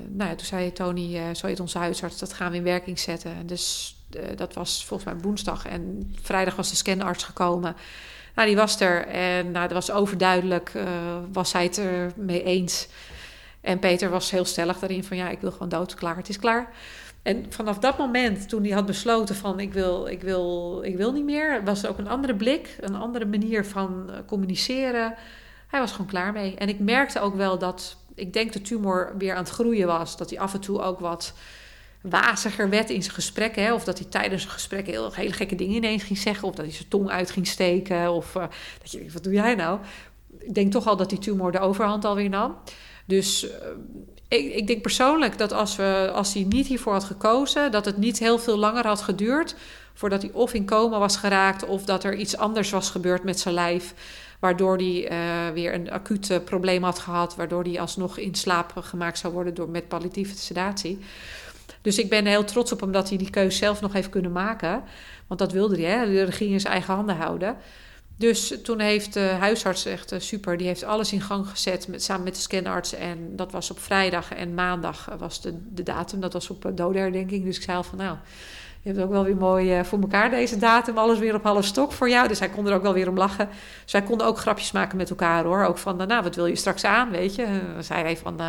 [0.09, 2.99] nou ja, toen zei Tony, uh, zo heet onze huisarts, dat gaan we in werking
[2.99, 3.31] zetten.
[3.31, 3.97] En dus
[4.37, 5.67] dat was volgens mij woensdag.
[5.67, 7.77] En vrijdag was de scanarts gekomen.
[8.35, 9.07] Nou, die was er.
[9.07, 10.73] En nou, dat was overduidelijk,
[11.33, 12.89] was hij het er mee eens.
[13.61, 16.39] En Peter was heel stellig daarin van, ja, ik wil gewoon dood, klaar, het is
[16.39, 16.73] klaar.
[17.23, 21.13] En vanaf dat moment, toen hij had besloten van ik wil, ik wil, ik wil
[21.13, 25.15] niet meer, was er ook een andere blik, een andere manier van communiceren
[25.69, 26.55] hij was gewoon klaar mee.
[26.55, 30.17] En ik merkte ook wel dat, ik denk de tumor weer aan het groeien was.
[30.17, 31.33] Dat hij af en toe ook wat
[32.01, 33.75] waziger werd in zijn gesprekken.
[33.75, 36.49] Of dat hij tijdens een gesprek heel, hele gekke dingen ineens ging zeggen.
[36.49, 38.13] Of dat hij zijn tong uit ging steken.
[38.13, 38.45] Of uh,
[38.83, 39.79] dat je wat doe jij nou?
[40.39, 42.57] Ik denk toch al dat die tumor de overhand alweer nam.
[43.05, 43.51] Dus uh,
[44.29, 47.97] ik, ik, denk persoonlijk dat als, we, als hij niet hiervoor had gekozen, dat het
[47.97, 49.57] niet heel veel langer had geduurd
[49.95, 53.41] voordat hij of in coma was geraakt of dat er iets anders was gebeurd met
[53.41, 53.95] zijn lijf.
[54.41, 59.19] Waardoor hij uh, weer een acuut probleem had gehad, waardoor hij alsnog in slaap gemaakt
[59.19, 60.99] zou worden door, met palliatieve sedatie.
[61.83, 64.33] Dus ik ben heel trots op hem dat hij die keuze zelf nog heeft kunnen
[64.33, 64.83] maken.
[65.27, 66.07] Want dat wilde hij, hè?
[66.07, 67.57] de regie in zijn eigen handen houden.
[68.17, 72.03] Dus toen heeft de huisarts echt uh, super, die heeft alles in gang gezet met,
[72.03, 72.93] samen met de scanarts.
[72.95, 76.21] En dat was op vrijdag en maandag was de, de datum.
[76.21, 77.45] Dat was op dodenherdenking.
[77.45, 78.17] Dus ik zei van nou,
[78.89, 80.99] je hebt ook wel weer mooi uh, voor elkaar deze datum.
[80.99, 82.29] Alles weer op halve stok voor jou.
[82.29, 83.49] Dus hij kon er ook wel weer om lachen.
[83.83, 85.65] Dus wij konden ook grapjes maken met elkaar hoor.
[85.65, 87.47] Ook van, nou, wat wil je straks aan, weet je.
[87.75, 88.41] Dan zei hij van,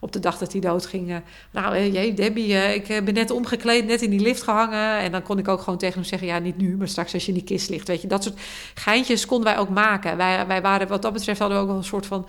[0.00, 1.22] op de dag dat hij doodging.
[1.50, 4.98] nou, jee, Debbie, ik ben net omgekleed, net in die lift gehangen.
[4.98, 7.22] En dan kon ik ook gewoon tegen hem zeggen: Ja, niet nu, maar straks als
[7.22, 7.88] je in die kist ligt.
[7.88, 8.38] Weet je, dat soort
[8.74, 10.16] geintjes konden wij ook maken.
[10.16, 12.26] Wij, wij waren, wat dat betreft, hadden we ook wel een soort van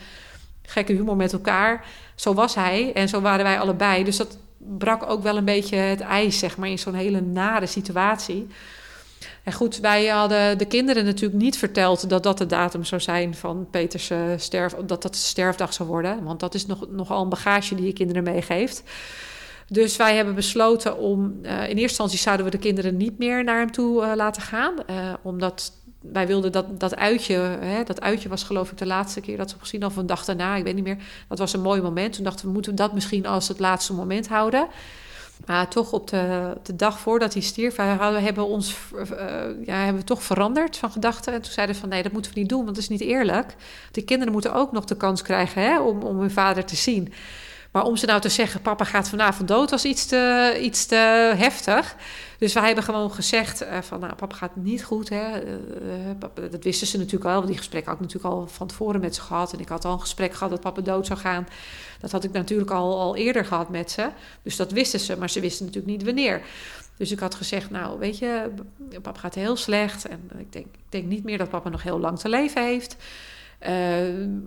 [0.61, 1.85] gekke humor met elkaar.
[2.15, 4.03] Zo was hij en zo waren wij allebei.
[4.03, 4.37] Dus dat
[4.77, 8.47] brak ook wel een beetje het ijs, zeg maar, in zo'n hele nare situatie.
[9.43, 13.35] En goed, wij hadden de kinderen natuurlijk niet verteld dat dat de datum zou zijn
[13.35, 16.23] van Peters uh, sterf, dat dat de sterfdag zou worden.
[16.23, 18.83] Want dat is nog, nogal een bagage die je kinderen meegeeft.
[19.67, 21.39] Dus wij hebben besloten om.
[21.41, 24.41] Uh, in eerste instantie zouden we de kinderen niet meer naar hem toe uh, laten
[24.41, 24.73] gaan.
[25.21, 27.33] omdat wij wilden dat, dat uitje.
[27.59, 30.25] Hè, dat uitje was geloof ik de laatste keer dat ze gezien of een dag
[30.25, 30.55] daarna.
[30.55, 30.97] Ik weet niet meer.
[31.27, 32.13] Dat was een mooi moment.
[32.13, 34.67] Toen dachten we, moeten dat misschien als het laatste moment houden.
[35.45, 39.05] Maar toch op de, de dag voordat hij stierf, we hebben ons uh,
[39.65, 41.33] ja, hebben we toch veranderd van gedachten.
[41.33, 43.01] En toen zeiden we van nee, dat moeten we niet doen, want dat is niet
[43.01, 43.55] eerlijk.
[43.91, 47.13] Die kinderen moeten ook nog de kans krijgen hè, om, om hun vader te zien.
[47.71, 51.33] Maar om ze nou te zeggen, papa gaat vanavond dood, was iets te, iets te
[51.37, 51.95] heftig.
[52.37, 55.09] Dus wij hebben gewoon gezegd uh, van, nou, papa gaat niet goed.
[55.09, 55.43] Hè.
[55.43, 59.15] Uh, dat wisten ze natuurlijk al, die gesprekken had ik natuurlijk al van tevoren met
[59.15, 59.53] ze gehad.
[59.53, 61.47] En ik had al een gesprek gehad dat papa dood zou gaan.
[61.99, 64.09] Dat had ik natuurlijk al, al eerder gehad met ze.
[64.43, 66.41] Dus dat wisten ze, maar ze wisten natuurlijk niet wanneer.
[66.97, 68.49] Dus ik had gezegd, nou, weet je,
[69.01, 70.07] papa gaat heel slecht.
[70.07, 72.95] En ik denk, ik denk niet meer dat papa nog heel lang te leven heeft.
[73.67, 73.69] Uh,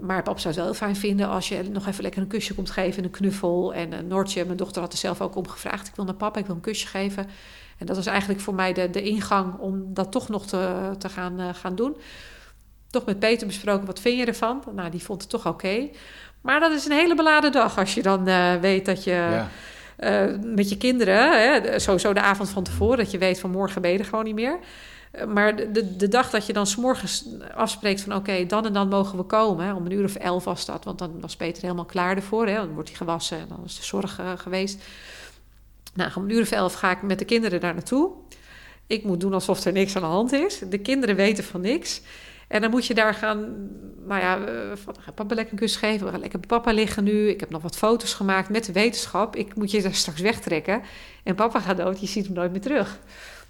[0.00, 2.70] maar pap zou het wel fijn vinden als je nog even lekker een kusje komt
[2.70, 3.74] geven en een knuffel.
[3.74, 5.88] En een Noortje, mijn dochter had er zelf ook om gevraagd.
[5.88, 7.26] Ik wil naar papa, ik wil een kusje geven.
[7.78, 11.08] En dat was eigenlijk voor mij de, de ingang om dat toch nog te, te
[11.08, 11.96] gaan, uh, gaan doen.
[12.90, 14.62] Toch met Peter besproken, wat vind je ervan?
[14.74, 15.88] Nou, die vond het toch oké.
[16.40, 19.10] Maar dat is een hele beladen dag als je dan uh, weet dat je...
[19.10, 19.48] Ja.
[19.98, 23.82] Uh, met je kinderen, hè, sowieso de avond van tevoren, dat je weet van morgen
[23.82, 24.58] ben je er gewoon niet meer.
[25.28, 27.24] Maar de, de dag dat je dan s'morgens
[27.54, 29.64] afspreekt van oké, dan en dan mogen we komen.
[29.64, 32.46] Hè, om een uur of elf was dat, want dan was Peter helemaal klaar ervoor.
[32.46, 34.82] Hè, dan wordt hij gewassen en dan is de zorg uh, geweest.
[35.94, 38.10] Nou, om een uur of elf ga ik met de kinderen daar naartoe.
[38.86, 40.58] Ik moet doen alsof er niks aan de hand is.
[40.58, 42.00] De kinderen weten van niks.
[42.48, 43.68] En dan moet je daar gaan,
[44.06, 44.72] nou ja, uh,
[45.14, 46.06] papa lekker een kus geven.
[46.06, 47.28] We gaan lekker bij papa liggen nu.
[47.28, 49.36] Ik heb nog wat foto's gemaakt met de wetenschap.
[49.36, 50.82] Ik moet je daar straks wegtrekken.
[51.22, 52.98] En papa gaat dood, je ziet hem nooit meer terug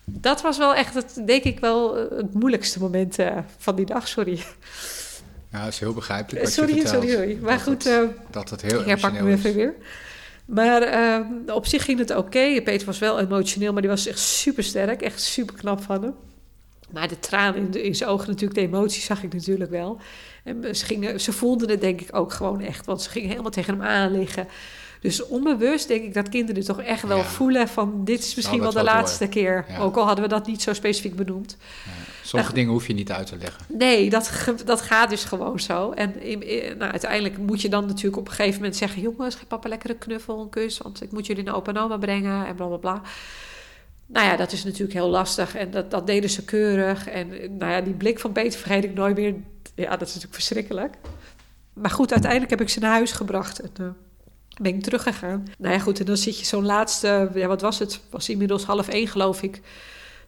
[0.05, 3.87] dat was wel echt, het, denk ik, wel eh, het moeilijkste moment uh, van die
[3.87, 4.09] dag.
[4.09, 4.45] Sorry.
[5.51, 6.45] Ja, dat is heel begrijpelijk.
[6.45, 7.39] Wat sorry, je sorry, sorry.
[7.41, 9.74] Maar dat goed, het, dat het heel ik herpak me even weer.
[10.45, 12.20] Maar uh, op zich ging het oké.
[12.20, 12.62] Okay.
[12.62, 15.03] Peter was wel emotioneel, maar die was echt super sterk.
[15.03, 16.15] Echt super knap van hem.
[16.91, 20.01] Maar de tranen in, de, in zijn ogen, natuurlijk, de emoties zag ik natuurlijk wel.
[20.45, 22.87] En ze, gingen, ze voelden het denk ik ook gewoon echt.
[22.87, 24.49] Want ze gingen helemaal tegen hem aan liggen.
[25.03, 28.73] Dus onbewust denk ik dat kinderen toch echt wel voelen van dit is misschien wel
[28.73, 29.66] de laatste keer.
[29.79, 31.57] Ook al hadden we dat niet zo specifiek benoemd.
[32.23, 33.65] Sommige dingen hoef je niet uit te leggen.
[33.69, 34.31] Nee, dat,
[34.65, 35.91] dat gaat dus gewoon zo.
[35.91, 36.15] En
[36.79, 39.03] nou, uiteindelijk moet je dan natuurlijk op een gegeven moment zeggen...
[39.03, 40.79] jongens, geef papa lekker een knuffel, een kus...
[40.79, 43.03] want ik moet jullie naar opa en oma brengen en bla bla bla.
[44.07, 47.09] Nou ja, dat is natuurlijk heel lastig en dat, dat deden ze keurig.
[47.09, 49.35] En nou ja, die blik van Peter vergeet ik nooit meer.
[49.74, 50.95] Ja, dat is natuurlijk verschrikkelijk.
[51.73, 53.61] Maar goed, uiteindelijk heb ik ze naar huis gebracht.
[53.61, 53.87] En, uh,
[54.61, 55.47] ben ik teruggegaan.
[55.59, 58.01] Nou ja, goed, en dan zit je zo'n laatste, ja, wat was het?
[58.11, 59.61] Was inmiddels half één, geloof ik.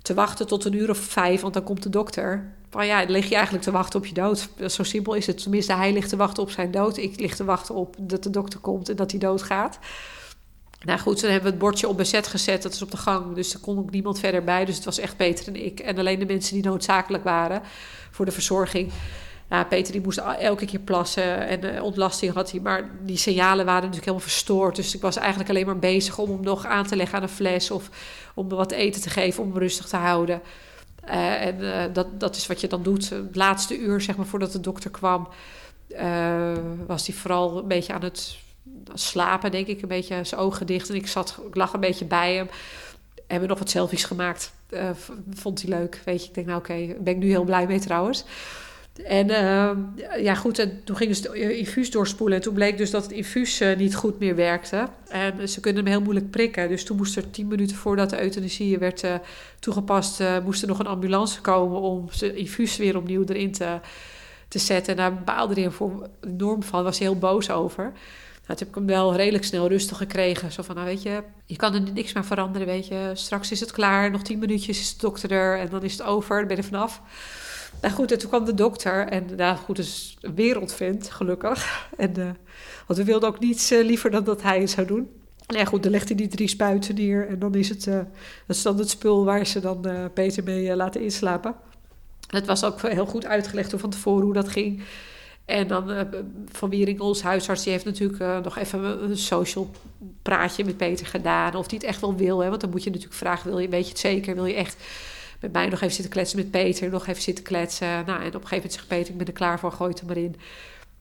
[0.03, 2.53] Te wachten tot een uur of vijf, want dan komt de dokter.
[2.73, 4.49] Maar ja, dan lig je eigenlijk te wachten op je dood.
[4.67, 5.43] Zo simpel is het.
[5.43, 6.97] Tenminste, hij ligt te wachten op zijn dood.
[6.97, 9.79] Ik lig te wachten op dat de dokter komt en dat hij doodgaat.
[10.85, 12.63] Nou goed, dan hebben we het bordje op bezet gezet.
[12.63, 14.65] Dat is op de gang, dus er kon ook niemand verder bij.
[14.65, 15.81] Dus het was echt Peter en ik.
[15.81, 17.63] En alleen de mensen die noodzakelijk waren
[18.11, 18.93] voor de verzorging.
[19.63, 22.61] Peter die moest elke keer plassen en uh, ontlasting had hij.
[22.61, 24.77] Maar die signalen waren natuurlijk helemaal verstoord.
[24.77, 27.29] Dus ik was eigenlijk alleen maar bezig om hem nog aan te leggen aan een
[27.29, 27.71] fles...
[27.71, 27.91] of
[28.35, 30.41] om hem wat eten te geven om hem rustig te houden.
[31.09, 33.11] Uh, en uh, dat, dat is wat je dan doet.
[33.11, 35.29] Het laatste uur, zeg maar, voordat de dokter kwam...
[36.87, 38.37] was hij vooral een beetje aan het
[38.95, 39.83] slapen, denk ik.
[39.83, 40.89] Een beetje zijn ogen dicht.
[40.89, 42.49] En ik, zat, ik lag een beetje bij hem.
[43.27, 44.53] Hebben nog wat selfies gemaakt.
[45.35, 46.29] vond hij leuk, weet je.
[46.29, 48.25] Ik denk, nou oké, okay, ben ik nu heel blij mee trouwens...
[49.03, 49.71] En uh,
[50.25, 52.37] ja, goed, en toen gingen ze het infuus doorspoelen.
[52.37, 54.89] En toen bleek dus dat het infuus uh, niet goed meer werkte.
[55.09, 56.69] En ze kunnen hem heel moeilijk prikken.
[56.69, 59.15] Dus toen moest er tien minuten voordat de euthanasie werd uh,
[59.59, 60.23] toegepast...
[60.45, 63.79] moest er nog een ambulance komen om zijn infuus weer opnieuw erin te,
[64.49, 64.93] te zetten.
[64.93, 65.71] En daar baalde hij
[66.21, 67.93] enorm van, was hij heel boos over.
[68.47, 70.53] Nou, toen heb ik hem wel redelijk snel rustig gekregen.
[70.53, 73.11] Zo van, nou weet je, je kan er niks meer veranderen, weet je.
[73.15, 76.03] Straks is het klaar, nog tien minuutjes is de dokter er en dan is het
[76.03, 77.03] over, dan ben je er vanaf.
[77.85, 81.89] Nou goed, en toen kwam de dokter en nou goed, is een wereldvent, gelukkig.
[81.97, 82.31] En, uh,
[82.87, 85.09] want we wilden ook niets uh, liever dan dat hij het zou doen.
[85.47, 87.95] Nou ja, goed, dan legt hij die drie spuiten neer en dan is het, uh,
[88.47, 91.55] dat is dan het spul waar ze dan Peter mee laten inslapen.
[92.27, 94.83] Het was ook heel goed uitgelegd van tevoren hoe dat ging.
[95.45, 96.01] En dan uh,
[96.53, 99.71] Van Wiering, ons huisarts, die heeft natuurlijk nog even een social
[100.23, 101.55] praatje met Peter gedaan.
[101.55, 102.39] Of hij het echt wel wil.
[102.39, 102.49] Hè?
[102.49, 104.35] Want dan moet je natuurlijk vragen, wil je, weet je het zeker?
[104.35, 104.77] Wil je echt
[105.45, 106.91] met mij nog even zitten kletsen met Peter?
[106.91, 107.87] Nog even zitten kletsen?
[107.87, 110.01] Nou, en op een gegeven moment zegt Peter, ik ben er klaar voor, gooi het
[110.01, 110.37] er maar in.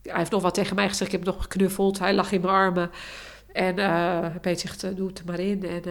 [0.02, 1.99] Hij heeft nog wat tegen mij gezegd, ik heb nog geknuffeld.
[1.99, 2.91] Hij lag in mijn armen.
[3.52, 5.68] En uh, Peter zegt, doe het er maar in.
[5.68, 5.82] En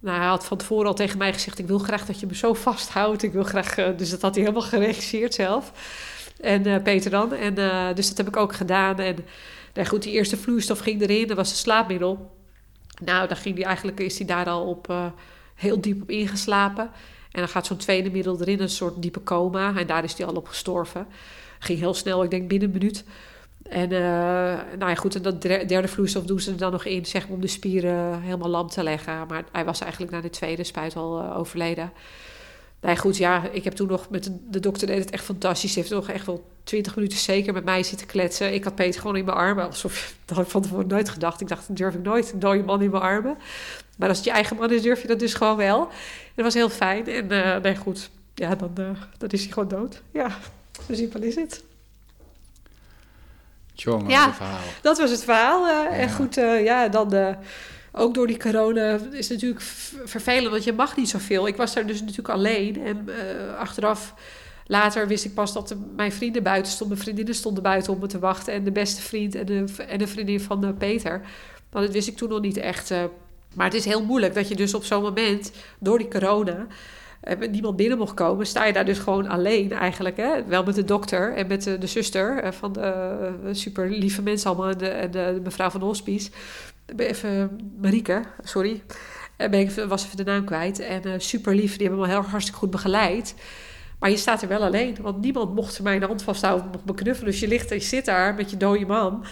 [0.00, 2.34] nou, hij had van tevoren al tegen mij gezegd, ik wil graag dat je me
[2.34, 3.22] zo vasthoudt.
[3.22, 5.72] Ik wil graag, dus dat had hij helemaal geregisseerd zelf.
[6.40, 7.32] En Peter dan.
[7.34, 7.54] En,
[7.94, 8.98] dus dat heb ik ook gedaan.
[8.98, 9.16] En
[9.74, 11.26] nou goed, die eerste vloeistof ging erin.
[11.26, 12.36] Dat was een slaapmiddel.
[13.04, 15.12] Nou, dan ging die eigenlijk, is hij daar al op,
[15.54, 16.90] heel diep op ingeslapen.
[17.32, 19.76] En dan gaat zo'n tweede middel erin, een soort diepe coma.
[19.76, 21.06] En daar is hij al op gestorven.
[21.58, 23.04] Ging heel snel, ik denk binnen een minuut.
[23.62, 23.88] En
[24.78, 27.40] nou ja, goed, en dat derde vloeistof doen ze er dan nog in, zeg om
[27.40, 29.26] de spieren helemaal lam te leggen.
[29.26, 31.92] Maar hij was eigenlijk na de tweede spuit al overleden.
[32.82, 35.72] Nee, goed, ja, ik heb toen nog met de, de dokter deed het echt fantastisch.
[35.72, 38.54] Ze heeft nog echt wel twintig minuten zeker met mij zitten kletsen.
[38.54, 39.66] Ik had Peter gewoon in mijn armen.
[39.66, 41.40] Alsof, dat had ik van tevoren nooit gedacht.
[41.40, 42.32] Ik dacht, dat durf ik nooit.
[42.32, 43.36] Een dode man in mijn armen.
[43.96, 45.80] Maar als het je eigen man is, durf je dat dus gewoon wel.
[45.80, 47.06] En dat was heel fijn.
[47.06, 48.10] En uh, nee, goed.
[48.34, 50.02] Ja, dan, uh, dan is hij gewoon dood.
[50.10, 50.38] Ja,
[50.86, 51.64] zo simpel is het.
[53.72, 54.58] Jongen, ja, verhaal.
[54.82, 55.66] dat was het verhaal.
[55.66, 55.88] Uh, ja.
[55.88, 56.34] En goed,
[56.64, 57.36] ja, dan
[57.92, 59.60] ook door die corona is het natuurlijk
[60.04, 61.46] vervelend, want je mag niet zoveel.
[61.46, 62.82] Ik was daar dus natuurlijk alleen.
[62.82, 64.14] En uh, achteraf,
[64.66, 66.96] later wist ik pas dat mijn vrienden buiten stonden.
[66.96, 68.52] Mijn vriendinnen stonden buiten om me te wachten.
[68.52, 71.20] En de beste vriend en de, en de vriendin van uh, Peter.
[71.70, 72.90] Maar dat wist ik toen nog niet echt.
[72.90, 73.04] Uh,
[73.54, 76.66] maar het is heel moeilijk dat je dus op zo'n moment, door die corona
[77.50, 80.16] niemand binnen mocht komen, sta je daar dus gewoon alleen eigenlijk.
[80.16, 80.44] Hè?
[80.44, 84.68] Wel met de dokter en met de, de zuster van de super lieve mensen allemaal
[84.68, 86.30] en de, en de, mevrouw van de hospice
[86.96, 88.82] even Marieke, sorry.
[89.36, 90.78] Eh, ben ik, was even de naam kwijt.
[90.78, 93.34] En uh, super lief, die hebben me heel hartstikke goed begeleid.
[93.98, 96.94] Maar je staat er wel alleen, want niemand mocht mij de hand vasthouden, mocht me
[96.94, 97.30] knuffelen.
[97.30, 99.24] Dus je ligt je zit daar met je dode man.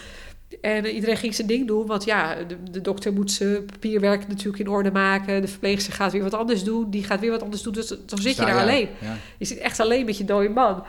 [0.61, 4.29] En uh, iedereen ging zijn ding doen, want ja, de, de, dokter moet zijn papierwerk
[4.29, 5.41] natuurlijk in orde maken.
[5.41, 7.73] De verpleegster gaat weer wat anders doen, die gaat weer wat anders doen.
[7.73, 8.89] Dus dan zit je daar alleen.
[9.01, 9.17] Ja.
[9.39, 10.85] Je zit echt alleen met je dode man.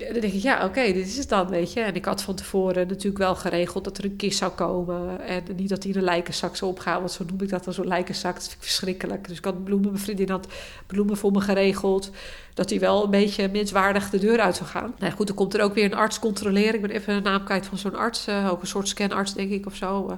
[0.00, 1.80] Dan denk ik, ja, oké, okay, dit is het dan, weet je.
[1.80, 5.20] En ik had van tevoren natuurlijk wel geregeld dat er een kist zou komen.
[5.20, 7.72] En niet dat hij in een lijkenzak zou opgaan, want zo noem ik dat dan,
[7.72, 8.34] zo'n lijkenzak.
[8.34, 9.28] Dat vind ik verschrikkelijk.
[9.28, 10.46] Dus ik had bloemen, mijn vriendin had
[10.86, 12.10] bloemen voor me geregeld.
[12.54, 14.94] Dat hij wel een beetje menswaardig de deur uit zou gaan.
[14.98, 16.74] Nou goed, dan komt er ook weer een arts controleren.
[16.74, 19.50] Ik ben even de naam kwijt van zo'n arts, uh, ook een soort scanarts, denk
[19.50, 20.06] ik, of zo.
[20.10, 20.16] Uh,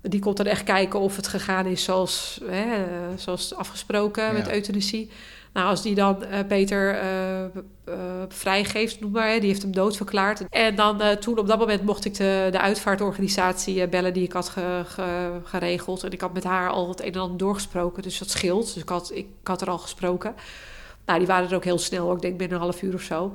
[0.00, 2.66] die komt dan echt kijken of het gegaan is zoals, hè,
[3.16, 4.32] zoals afgesproken ja.
[4.32, 5.10] met euthanasie.
[5.56, 7.40] Nou, als die dan uh, Peter uh,
[7.88, 7.94] uh,
[8.28, 10.48] vrijgeeft, noem maar, die heeft hem doodverklaard.
[10.50, 14.48] En dan toen op dat moment mocht ik de, de uitvaartorganisatie bellen die ik had
[14.48, 16.02] ge, ge, geregeld.
[16.04, 18.74] En ik had met haar al het een en ander doorgesproken, dus dat scheelt.
[18.74, 20.34] Dus ik had, ik had er al gesproken.
[21.06, 23.32] Nou, die waren er ook heel snel, ik denk binnen een half uur of zo.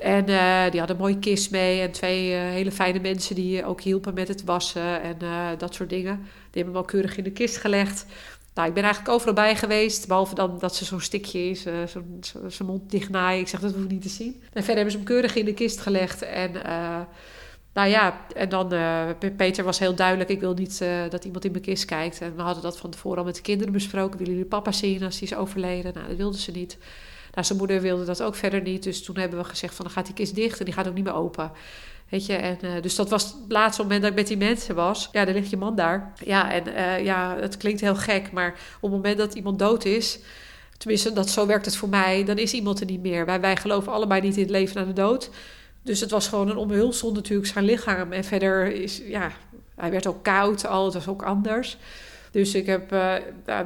[0.00, 0.24] En
[0.70, 4.28] die hadden een mooie kist mee en twee hele fijne mensen die ook hielpen met
[4.28, 5.16] het wassen en
[5.58, 6.16] dat soort dingen.
[6.16, 8.06] Die hebben hem al keurig in de kist gelegd.
[8.54, 11.74] Nou, ik ben eigenlijk overal bij geweest, behalve dan dat ze zo'n stikje is, uh,
[11.86, 12.20] zo'n
[12.50, 13.40] zo, mond dichtnaaien.
[13.40, 14.42] Ik zeg, dat hoef ik niet te zien.
[14.42, 16.22] En verder hebben ze hem keurig in de kist gelegd.
[16.22, 17.00] En uh,
[17.72, 21.50] nou ja, en dan, uh, Peter was heel duidelijk, ik wil niet dat iemand in
[21.50, 22.20] mijn kist kijkt.
[22.20, 24.18] En we hadden dat van tevoren al met de kinderen besproken.
[24.18, 25.94] Willen jullie papa zien als hij is overleden?
[25.94, 26.78] Nou, dat wilden ze niet.
[27.32, 28.82] Nou, zijn moeder wilde dat ook verder niet.
[28.82, 30.94] Dus toen hebben we gezegd van, dan gaat die kist dicht en die gaat ook
[30.94, 31.52] niet meer open.
[32.14, 35.08] Uh, dus dat was het laatste moment dat ik met die mensen was.
[35.12, 36.12] Ja, dan ligt je man daar.
[36.24, 39.84] Ja, en uh, ja, het klinkt heel gek, maar op het moment dat iemand dood
[39.84, 40.18] is,
[40.78, 43.26] tenminste, dat, zo werkt het voor mij, dan is iemand er niet meer.
[43.26, 45.30] Wij, wij geloven allebei niet in het leven na de dood.
[45.82, 48.12] Dus het was gewoon een omhulsel natuurlijk, zijn lichaam.
[48.12, 49.30] En verder is, ja,
[49.76, 51.76] hij werd ook koud, al, het was ook anders.
[52.30, 53.14] Dus ik heb uh,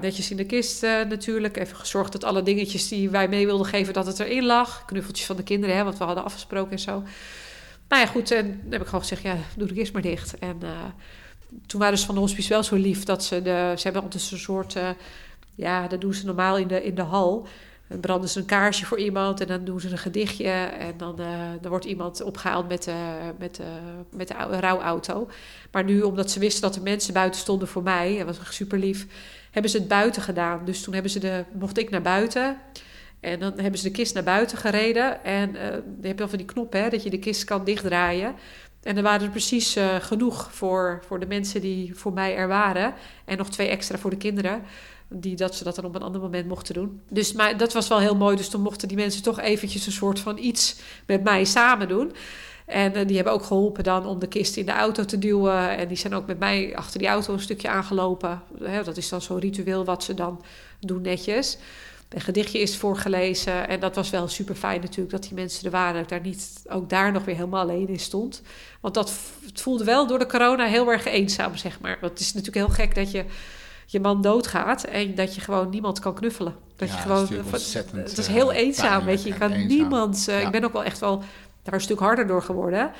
[0.00, 3.92] netjes in de kist natuurlijk even gezorgd dat alle dingetjes die wij mee wilden geven,
[3.92, 4.84] dat het erin lag.
[4.84, 7.02] Knuffeltjes van de kinderen, hè, wat we hadden afgesproken en zo.
[7.88, 10.38] Nou ja, goed, en dan heb ik gewoon gezegd, ja, doe de kist maar dicht.
[10.38, 10.70] En uh,
[11.66, 13.72] toen waren ze van de hospice wel zo lief dat ze de...
[13.76, 14.76] Ze hebben altijd een soort...
[14.76, 14.88] Uh,
[15.54, 17.46] ja, dat doen ze normaal in de, in de hal.
[17.88, 20.50] Dan branden ze een kaarsje voor iemand en dan doen ze een gedichtje.
[20.50, 21.26] En dan, uh,
[21.60, 22.94] dan wordt iemand opgehaald met, uh,
[23.38, 23.66] met, uh,
[24.10, 25.28] met de rouwauto.
[25.72, 28.78] Maar nu, omdat ze wisten dat er mensen buiten stonden voor mij, dat was super
[28.78, 29.06] lief,
[29.50, 30.64] hebben ze het buiten gedaan.
[30.64, 32.56] Dus toen hebben ze de, mocht ik naar buiten.
[33.20, 35.24] En dan hebben ze de kist naar buiten gereden.
[35.24, 38.34] En dan heb je al van die knop, hè, dat je de kist kan dichtdraaien.
[38.82, 42.48] En er waren er precies uh, genoeg voor, voor de mensen die voor mij er
[42.48, 42.94] waren.
[43.24, 44.62] En nog twee extra voor de kinderen.
[45.08, 47.00] Die, dat ze dat dan op een ander moment mochten doen.
[47.10, 48.36] Dus maar dat was wel heel mooi.
[48.36, 52.12] Dus toen mochten die mensen toch eventjes een soort van iets met mij samen doen.
[52.66, 55.76] En uh, die hebben ook geholpen dan om de kist in de auto te duwen.
[55.76, 58.42] En die zijn ook met mij achter die auto een stukje aangelopen.
[58.84, 60.42] Dat is dan zo'n ritueel wat ze dan
[60.80, 61.58] doen netjes.
[62.08, 63.68] Een gedichtje is voorgelezen.
[63.68, 66.00] En dat was wel super fijn natuurlijk dat die mensen er waren.
[66.00, 68.42] Dat daar niet ook daar nog weer helemaal alleen in stond.
[68.80, 69.12] Want dat
[69.46, 71.98] het voelde wel door de corona heel erg eenzaam, zeg maar.
[72.00, 73.24] Want het is natuurlijk heel gek dat je
[73.86, 76.54] je man doodgaat en dat je gewoon niemand kan knuffelen.
[76.76, 77.28] Dat ja, je gewoon.
[77.50, 79.28] Dat het is heel uh, eenzaam, weet je.
[79.28, 79.68] Je kan eenzaam.
[79.68, 80.26] niemand.
[80.28, 80.46] Uh, Ja.
[80.46, 81.22] Ik ben ook wel echt wel
[81.62, 82.90] daar een stuk harder door geworden.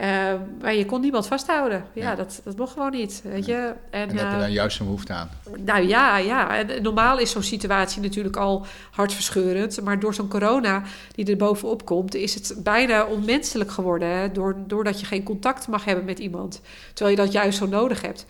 [0.00, 1.84] Uh, maar je kon niemand vasthouden.
[1.92, 2.14] Ja, Ja.
[2.14, 3.20] Dat, dat mocht gewoon niet.
[3.24, 3.74] Weet je?
[3.90, 5.30] En, En daar heb je eh, dan juist een behoefte aan.
[5.58, 6.56] nou ja, ja.
[6.56, 9.80] En normaal is zo'n situatie natuurlijk al hartverscheurend.
[9.82, 10.82] Maar door zo'n corona
[11.14, 14.08] die er bovenop komt, is het bijna onmenselijk geworden.
[14.08, 14.32] Hè?
[14.32, 16.60] Door, doordat je geen contact mag hebben met iemand.
[16.94, 18.26] Terwijl je dat juist zo nodig hebt.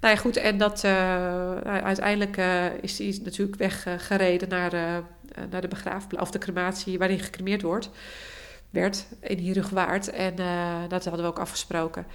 [0.00, 0.36] Nou ja, goed.
[0.36, 2.40] En dat, uh, uiteindelijk
[2.80, 4.72] is hij natuurlijk weggereden naar,
[5.50, 7.90] naar de begraafplaats, of de crematie waarin gecremeerd wordt.
[8.76, 10.10] Werd in Hierugwaard.
[10.10, 12.06] En uh, dat hadden we ook afgesproken.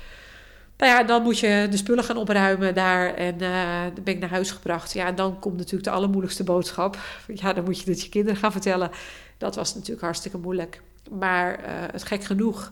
[0.77, 3.13] Nou ja, dan moet je de spullen gaan opruimen daar.
[3.13, 4.93] En uh, dan ben ik naar huis gebracht.
[4.93, 6.97] Ja, en dan komt natuurlijk de allermoeilijkste boodschap.
[7.33, 8.91] Ja, dan moet je het je kinderen gaan vertellen.
[9.37, 10.81] Dat was natuurlijk hartstikke moeilijk.
[11.09, 12.71] Maar uh, het gek genoeg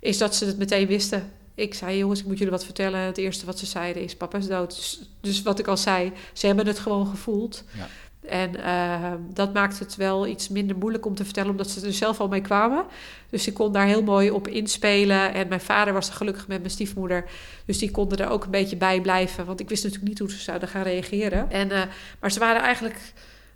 [0.00, 1.32] is dat ze het meteen wisten.
[1.54, 3.00] Ik zei, jongens, ik moet jullie wat vertellen.
[3.00, 4.74] Het eerste wat ze zeiden is, papa is dood.
[4.76, 7.64] Dus, dus wat ik al zei, ze hebben het gewoon gevoeld.
[7.76, 7.88] Ja.
[8.28, 11.92] En uh, dat maakt het wel iets minder moeilijk om te vertellen, omdat ze er
[11.92, 12.84] zelf al mee kwamen.
[13.30, 15.34] Dus ik kon daar heel mooi op inspelen.
[15.34, 17.24] En mijn vader was er gelukkig met mijn stiefmoeder.
[17.64, 19.46] Dus die konden er ook een beetje bij blijven.
[19.46, 21.50] Want ik wist natuurlijk niet hoe ze zouden gaan reageren.
[21.50, 21.82] En, uh,
[22.20, 23.00] maar ze waren eigenlijk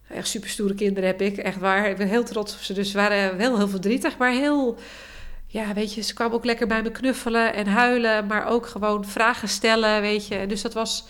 [0.09, 1.37] echt super stoere kinderen, heb ik.
[1.37, 1.91] Echt waar.
[1.91, 2.73] Ik ben heel trots op ze.
[2.73, 4.79] Dus ze waren wel heel verdrietig, maar heel
[5.47, 9.05] ja, weet je, ze kwam ook lekker bij me knuffelen en huilen, maar ook gewoon
[9.05, 10.47] vragen stellen, weet je.
[10.47, 11.05] Dus dat was,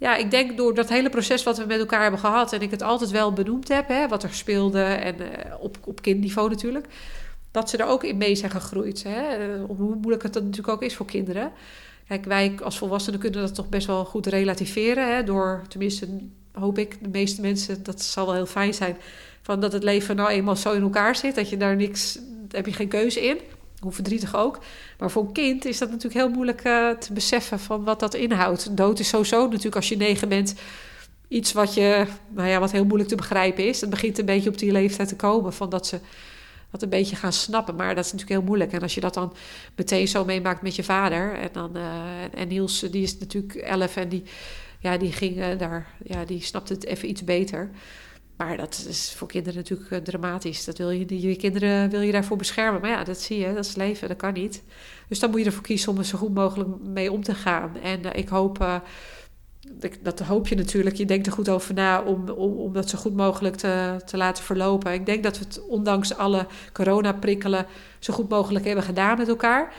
[0.00, 2.70] ja, ik denk door dat hele proces wat we met elkaar hebben gehad en ik
[2.70, 5.26] het altijd wel benoemd heb, hè, wat er speelde en uh,
[5.58, 6.86] op, op kindniveau natuurlijk,
[7.50, 9.02] dat ze er ook in mee zijn gegroeid.
[9.02, 9.22] Hè.
[9.66, 11.52] Hoe moeilijk het dan natuurlijk ook is voor kinderen.
[12.08, 16.08] Kijk, wij als volwassenen kunnen dat toch best wel goed relativeren, hè, door tenminste
[16.52, 18.96] hoop ik, de meeste mensen, dat zal wel heel fijn zijn,
[19.42, 22.56] van dat het leven nou eenmaal zo in elkaar zit, dat je daar niks, daar
[22.56, 23.38] heb je geen keuze in
[23.80, 24.58] hoe verdrietig ook.
[24.98, 28.14] Maar voor een kind is dat natuurlijk heel moeilijk uh, te beseffen van wat dat
[28.14, 28.76] inhoudt.
[28.76, 30.54] Dood is sowieso natuurlijk als je negen bent
[31.28, 33.80] iets wat je, nou ja, wat heel moeilijk te begrijpen is.
[33.80, 36.00] Het begint een beetje op die leeftijd te komen van dat ze
[36.70, 37.74] dat een beetje gaan snappen.
[37.74, 38.72] Maar dat is natuurlijk heel moeilijk.
[38.72, 39.32] En als je dat dan
[39.76, 41.84] meteen zo meemaakt met je vader en dan uh,
[42.34, 44.22] en Niels die is natuurlijk elf en die
[44.80, 47.70] ja, die ging uh, daar, ja, die snapte het even iets beter.
[48.40, 50.64] Maar dat is voor kinderen natuurlijk uh, dramatisch.
[50.64, 52.80] Dat wil je, je kinderen wil je daarvoor beschermen.
[52.80, 54.62] Maar ja, dat zie je, dat is leven, dat kan niet.
[55.08, 57.76] Dus dan moet je ervoor kiezen om er zo goed mogelijk mee om te gaan.
[57.82, 58.74] En uh, ik hoop, uh,
[60.02, 62.98] dat hoop je natuurlijk, je denkt er goed over na om, om, om dat zo
[62.98, 64.92] goed mogelijk te, te laten verlopen.
[64.92, 67.66] Ik denk dat we het ondanks alle coronaprikkelen
[67.98, 69.74] zo goed mogelijk hebben gedaan met elkaar.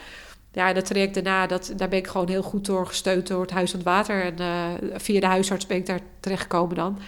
[0.52, 3.50] Ja, dat traject daarna, dat, daar ben ik gewoon heel goed door gesteund door het
[3.50, 4.22] Huis aan het Water.
[4.22, 6.98] En via de huisarts ben ik daar terechtgekomen dan.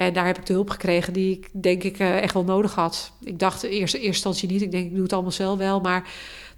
[0.00, 2.74] En daar heb ik de hulp gekregen die ik denk ik uh, echt wel nodig
[2.74, 3.12] had.
[3.24, 4.62] Ik dacht in eerste, instantie niet.
[4.62, 5.80] Ik denk, ik doe het allemaal zelf wel.
[5.80, 6.08] Maar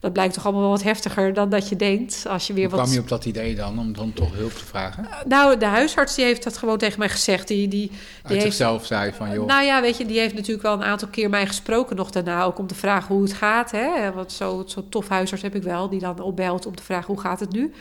[0.00, 2.24] dat blijkt toch allemaal wel wat heftiger dan dat je denkt.
[2.28, 2.80] Als je weer Hoe wat...
[2.80, 5.04] kwam je op dat idee dan, om dan toch hulp te vragen?
[5.04, 7.48] Uh, nou, de huisarts die heeft dat gewoon tegen mij gezegd.
[7.48, 7.90] Die, die, die
[8.22, 8.42] Uit heeft...
[8.42, 9.46] zichzelf zei van, joh...
[9.46, 12.44] Nou ja, weet je, die heeft natuurlijk wel een aantal keer mij gesproken nog daarna.
[12.44, 13.70] Ook om te vragen hoe het gaat.
[13.70, 14.12] Hè?
[14.12, 15.88] Want zo'n zo tof huisarts heb ik wel.
[15.88, 17.72] Die dan opbelt om te vragen hoe gaat het nu.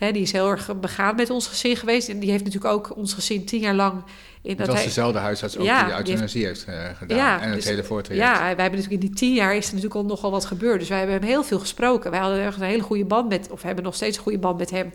[0.00, 2.08] Hè, die is heel erg begaan met ons gezin geweest.
[2.08, 4.02] En die heeft natuurlijk ook ons gezin tien jaar lang...
[4.42, 4.86] In het dat was hij...
[4.86, 7.16] dezelfde huisarts ook ja, die de euthanasie heeft, heeft uh, gedaan.
[7.16, 8.26] Ja, en het dus, hele voortraject.
[8.26, 10.78] Ja, wij hebben natuurlijk in die tien jaar is er natuurlijk al nogal wat gebeurd.
[10.78, 12.10] Dus wij hebben hem heel veel gesproken.
[12.10, 13.50] Wij hadden echt een hele goede band met...
[13.50, 14.92] of hebben nog steeds een goede band met hem.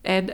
[0.00, 0.26] En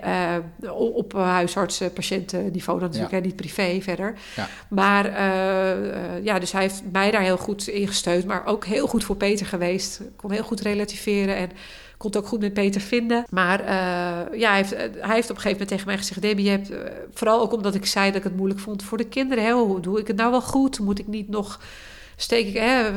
[0.61, 3.19] uh, op huisarts-patiëntenniveau dan natuurlijk, ja.
[3.19, 4.15] en niet privé verder.
[4.37, 4.49] Ja.
[4.69, 8.25] Maar uh, ja, dus hij heeft mij daar heel goed in gesteund.
[8.25, 10.01] Maar ook heel goed voor Peter geweest.
[10.17, 11.51] Kon heel goed relativeren en
[11.97, 13.25] kon het ook goed met Peter vinden.
[13.31, 16.23] Maar uh, ja, hij heeft, hij heeft op een gegeven moment tegen mij gezegd...
[16.23, 16.79] Debbie, je hebt, uh,
[17.13, 19.45] vooral ook omdat ik zei dat ik het moeilijk vond voor de kinderen.
[19.45, 20.79] Hè, hoe doe ik het nou wel goed?
[20.79, 21.61] Moet ik niet nog...
[22.17, 22.55] Steek ik...
[22.55, 22.91] Hè,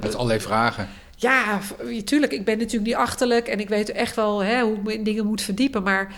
[0.00, 0.88] met allerlei vragen.
[1.16, 1.60] Ja,
[2.04, 2.32] tuurlijk.
[2.32, 3.46] Ik ben natuurlijk niet achterlijk.
[3.46, 5.82] En ik weet echt wel hè, hoe ik me in dingen moet verdiepen.
[5.82, 6.14] Maar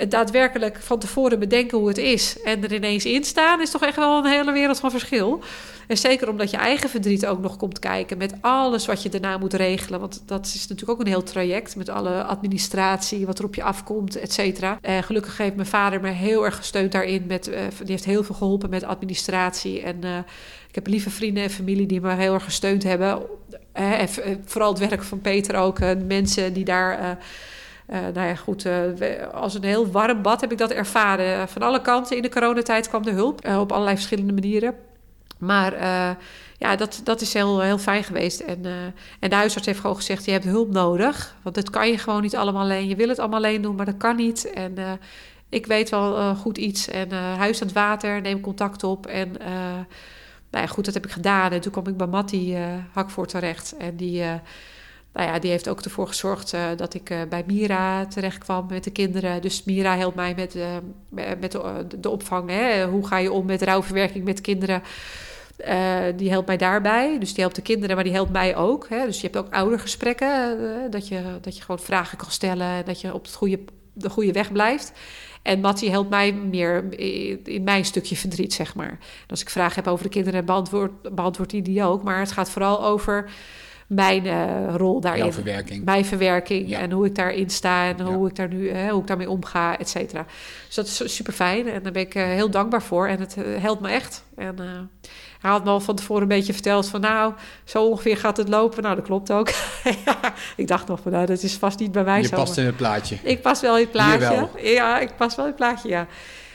[0.00, 3.82] het daadwerkelijk van tevoren bedenken hoe het is en er ineens in staan, is toch
[3.82, 5.42] echt wel een hele wereld van verschil.
[5.86, 9.38] En zeker omdat je eigen verdriet ook nog komt kijken met alles wat je daarna
[9.38, 10.00] moet regelen.
[10.00, 13.62] Want dat is natuurlijk ook een heel traject met alle administratie, wat er op je
[13.62, 14.78] afkomt, et cetera.
[14.82, 17.24] Uh, gelukkig heeft mijn vader me heel erg gesteund daarin.
[17.26, 19.82] Met, uh, die heeft heel veel geholpen met administratie.
[19.82, 20.16] En uh,
[20.68, 23.22] ik heb lieve vrienden en familie die me heel erg gesteund hebben.
[23.72, 24.08] en
[24.44, 25.78] vooral het werk van Peter ook.
[26.06, 27.18] mensen die daar
[27.90, 28.82] nou ja, goed, uh,
[29.32, 31.48] als een heel warm bad heb ik dat ervaren.
[31.48, 34.74] Van alle kanten in de coronatijd kwam de hulp uh, op allerlei verschillende manieren.
[35.38, 35.78] Maar
[36.58, 38.40] ja, dat, dat is heel, heel fijn geweest.
[38.40, 38.64] En,
[39.20, 41.36] en de huisarts heeft gewoon gezegd: je hebt hulp nodig.
[41.42, 42.88] Want dat kan je gewoon niet allemaal alleen.
[42.88, 44.50] Je wil het allemaal alleen doen, maar dat kan niet.
[44.50, 44.74] En
[45.48, 46.88] ik weet wel goed iets.
[46.88, 49.06] En huis aan het water, neem contact op.
[49.06, 49.32] En
[50.50, 51.52] nou ja, goed, dat heb ik gedaan.
[51.52, 52.56] En toen kwam ik bij Mattie
[52.92, 53.76] Hakvoort terecht.
[53.76, 54.22] En die
[55.12, 58.66] nou ja, die heeft ook ervoor gezorgd uh, dat ik uh, bij Mira terecht kwam
[58.68, 59.42] met de kinderen.
[59.42, 60.64] Dus Mira helpt mij met, uh,
[61.40, 62.50] met de, de, opvang.
[62.50, 62.86] Hè?
[62.86, 64.82] Hoe ga je om met rouwverwerking met kinderen?
[66.16, 67.18] die helpt mij daarbij.
[67.18, 68.88] Dus die helpt de kinderen, maar die helpt mij ook.
[68.88, 69.04] Hè?
[69.06, 70.56] Dus je hebt ook oudergesprekken.
[70.90, 72.84] dat, je, dat je gewoon vragen kan stellen.
[72.84, 73.60] Dat je op het goede,
[73.92, 74.92] de goede weg blijft.
[75.42, 76.98] En Mattie helpt mij meer
[77.44, 78.98] in, mijn stukje verdriet, zeg maar.
[79.28, 82.02] Als ik vragen heb over de kinderen, beantwoord, beantwoordt hij die ook.
[82.02, 83.30] Maar het gaat vooral over
[83.90, 85.22] mijn uh, rol daarin.
[85.22, 85.84] Jouw verwerking.
[85.84, 89.06] Mijn verwerking en hoe ik daarin sta en hoe ik daar nu, hè, hoe ik
[89.06, 90.26] daarmee omga, et cetera.
[90.66, 93.36] Dus dat is super fijn en daar ben ik uh, heel dankbaar voor en het
[93.38, 94.24] uh, helpt me echt.
[94.36, 94.56] En
[95.40, 97.32] hij had me al van tevoren een beetje verteld van nou,
[97.64, 98.82] zo ongeveer gaat het lopen.
[98.82, 99.48] Nou, dat klopt ook.
[100.56, 102.36] ik dacht nog van nou, dat is vast niet bij mij Je zo.
[102.36, 103.18] Je past in het plaatje.
[103.22, 104.48] Ik pas wel in het plaatje.
[104.62, 106.06] Ja, ik pas wel in het plaatje, ja.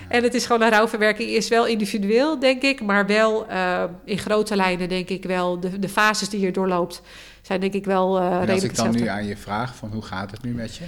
[0.08, 4.18] En het is gewoon een rouwverwerking is wel individueel, denk ik, maar wel uh, in
[4.18, 5.60] grote lijnen, denk ik wel.
[5.60, 7.02] De, de fases die je doorloopt,
[7.42, 10.02] zijn denk ik wel uh, en Als ik dan nu aan je vraag van hoe
[10.02, 10.84] gaat het nu met je?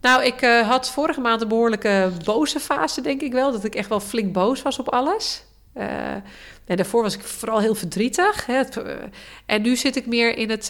[0.00, 3.52] Nou, ik uh, had vorige maand een behoorlijke boze fase, denk ik wel.
[3.52, 5.44] Dat ik echt wel flink boos was op alles.
[5.72, 6.22] en
[6.76, 8.46] daarvoor was ik vooral heel verdrietig.
[8.46, 8.62] Hè.
[9.46, 10.68] En nu zit ik meer in het...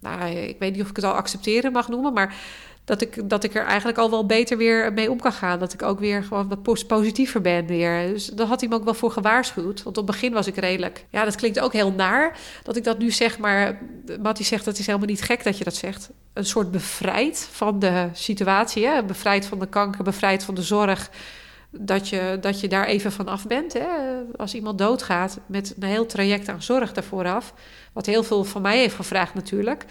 [0.00, 2.34] nou, ik weet niet of ik het al accepteren mag noemen, maar
[2.86, 5.58] dat ik, dat ik er eigenlijk al wel beter weer mee om kan gaan.
[5.58, 8.06] Dat ik ook weer gewoon wat positiever ben weer.
[8.06, 9.82] Dus daar had hij me ook wel voor gewaarschuwd.
[9.82, 11.04] Want op het begin was ik redelijk...
[11.10, 13.38] Ja, dat klinkt ook heel naar dat ik dat nu zeg.
[13.38, 13.78] Maar
[14.22, 16.10] Mattie zegt, dat is helemaal niet gek dat je dat zegt.
[16.32, 18.86] Een soort bevrijd van de situatie.
[18.86, 19.04] Hè?
[19.04, 21.10] Bevrijd van de kanker, bevrijd van de zorg.
[21.70, 23.72] Dat je, dat je daar even van af bent.
[23.72, 23.86] Hè?
[24.36, 27.54] Als iemand doodgaat met een heel traject aan zorg daarvoor af.
[27.92, 29.84] Wat heel veel van mij heeft gevraagd natuurlijk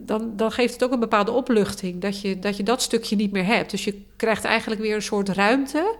[0.00, 3.32] dan, dan geeft het ook een bepaalde opluchting dat je, dat je dat stukje niet
[3.32, 3.70] meer hebt.
[3.70, 5.96] Dus je krijgt eigenlijk weer een soort ruimte.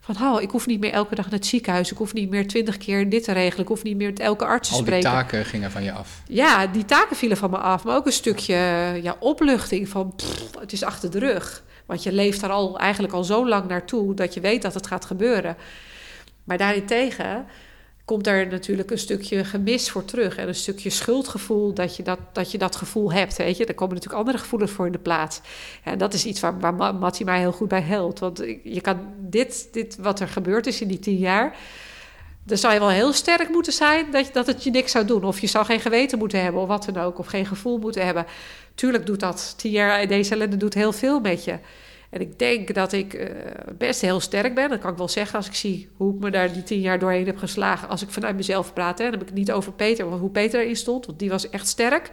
[0.00, 1.90] Van, oh, ik hoef niet meer elke dag naar het ziekenhuis.
[1.90, 3.62] Ik hoef niet meer twintig keer dit te regelen.
[3.62, 5.10] Ik hoef niet meer met elke arts te spreken.
[5.10, 6.22] Al die taken gingen van je af.
[6.26, 7.84] Ja, die taken vielen van me af.
[7.84, 8.54] Maar ook een stukje
[9.02, 10.14] ja, opluchting van,
[10.60, 11.62] het is achter de rug.
[11.86, 14.14] Want je leeft daar al eigenlijk al zo lang naartoe...
[14.14, 15.56] dat je weet dat het gaat gebeuren.
[16.44, 17.46] Maar daarentegen
[18.04, 20.36] komt er natuurlijk een stukje gemis voor terug.
[20.36, 23.36] En een stukje schuldgevoel dat je dat, dat, je dat gevoel hebt.
[23.36, 23.66] Weet je?
[23.66, 25.40] Er komen natuurlijk andere gevoelens voor in de plaats.
[25.84, 28.18] En dat is iets waar, waar Mattie mij heel goed bij helpt.
[28.18, 31.56] Want je kan dit, dit, wat er gebeurd is in die tien jaar...
[32.44, 35.24] Dan zou je wel heel sterk moeten zijn dat, dat het je niks zou doen.
[35.24, 37.18] Of je zou geen geweten moeten hebben of wat dan ook.
[37.18, 38.26] Of geen gevoel moeten hebben.
[38.74, 39.54] Tuurlijk doet dat.
[39.56, 41.58] Tien jaar deze ellende doet heel veel met je.
[42.12, 43.28] En ik denk dat ik uh,
[43.78, 44.68] best heel sterk ben.
[44.68, 46.98] Dat kan ik wel zeggen als ik zie hoe ik me daar die tien jaar
[46.98, 47.88] doorheen heb geslagen.
[47.88, 48.98] Als ik vanuit mezelf praat.
[48.98, 49.04] Hè.
[49.04, 51.06] Dan heb ik het niet over Peter, maar hoe Peter erin stond.
[51.06, 52.10] Want die was echt sterk.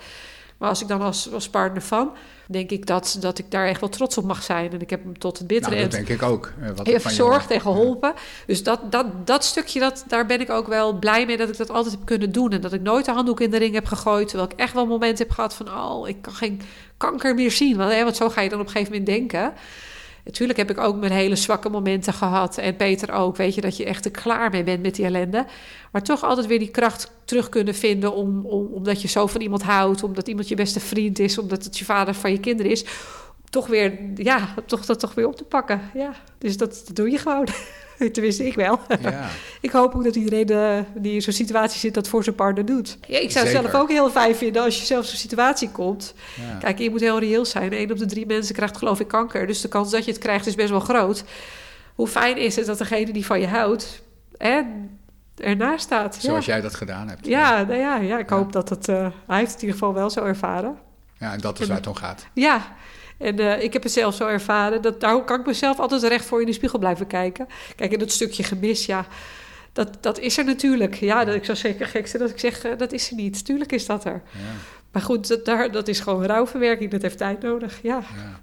[0.57, 2.11] Maar als ik dan als, als partner van,
[2.47, 4.71] denk ik dat, dat ik daar echt wel trots op mag zijn.
[4.71, 6.53] En ik heb hem tot het bittere nou, dat denk ik ook.
[6.59, 8.13] Uh, wat heeft verzorgd en geholpen.
[8.45, 11.57] Dus dat, dat, dat stukje, dat, daar ben ik ook wel blij mee dat ik
[11.57, 12.51] dat altijd heb kunnen doen.
[12.51, 14.27] En dat ik nooit de handdoek in de ring heb gegooid.
[14.27, 16.61] Terwijl ik echt wel momenten heb gehad van, oh, ik kan geen
[16.97, 17.77] kanker meer zien.
[17.77, 19.53] Want, hè, want zo ga je dan op een gegeven moment denken.
[20.23, 22.57] Natuurlijk heb ik ook mijn hele zwakke momenten gehad.
[22.57, 23.37] En Peter ook.
[23.37, 25.45] Weet je, dat je echt er klaar mee bent met die ellende.
[25.91, 28.13] Maar toch altijd weer die kracht terug kunnen vinden.
[28.13, 30.03] Om, om, omdat je zo van iemand houdt.
[30.03, 31.37] Omdat iemand je beste vriend is.
[31.37, 32.85] Omdat het je vader van je kinderen is.
[33.49, 35.81] Toch weer, ja, toch dat toch weer op te pakken.
[35.93, 37.47] Ja, dus dat, dat doe je gewoon.
[38.13, 38.79] Tenminste, ik wel.
[39.01, 39.29] Ja.
[39.61, 42.65] ik hoop ook dat iedereen uh, die in zo'n situatie zit dat voor zijn partner
[42.65, 42.97] doet.
[43.07, 46.13] Ja, ik zou het zelf ook heel fijn vinden als je zelf zo'n situatie komt.
[46.35, 46.57] Ja.
[46.57, 47.73] Kijk, je moet heel reëel zijn.
[47.73, 49.47] Eén op de drie mensen krijgt geloof ik kanker.
[49.47, 51.23] Dus de kans dat je het krijgt is best wel groot.
[51.95, 54.01] Hoe fijn is het dat degene die van je houdt...
[54.37, 54.61] Hè,
[55.35, 56.17] ernaast staat.
[56.19, 57.25] Zoals jij dat gedaan hebt.
[57.25, 58.87] Ja, nou ja, ja ik hoop dat het...
[58.87, 60.77] Uh, hij heeft het in ieder geval wel zo ervaren.
[61.17, 62.25] Ja, en dat is waar het om gaat.
[62.33, 62.75] Ja,
[63.19, 64.81] en uh, ik heb het zelf zo ervaren.
[64.81, 67.47] Dat, daar kan ik mezelf altijd recht voor in de spiegel blijven kijken.
[67.75, 69.05] Kijk, en dat stukje gemis, ja,
[69.73, 70.95] dat, dat is er natuurlijk.
[70.95, 73.45] Ja, dat, ik zou zeker gek zijn dat ik zeg, uh, dat is er niet.
[73.45, 74.21] Tuurlijk is dat er.
[74.31, 74.39] Ja.
[74.91, 76.91] Maar goed, dat, daar, dat is gewoon rouwverwerking.
[76.91, 78.03] Dat heeft tijd nodig, ja.
[78.15, 78.39] ja.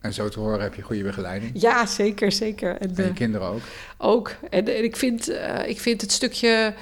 [0.00, 1.50] En zo te horen heb je goede begeleiding.
[1.54, 2.76] Ja, zeker, zeker.
[2.76, 3.60] En, en je kinderen ook?
[3.98, 4.30] Ook.
[4.50, 5.32] En, en ik, vind,
[5.66, 6.74] ik vind het stukje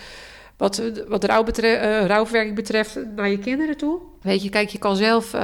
[0.56, 4.00] wat, wat rouw betreft, rouwverwerking betreft naar je kinderen toe.
[4.22, 5.34] Weet je, kijk, je kan zelf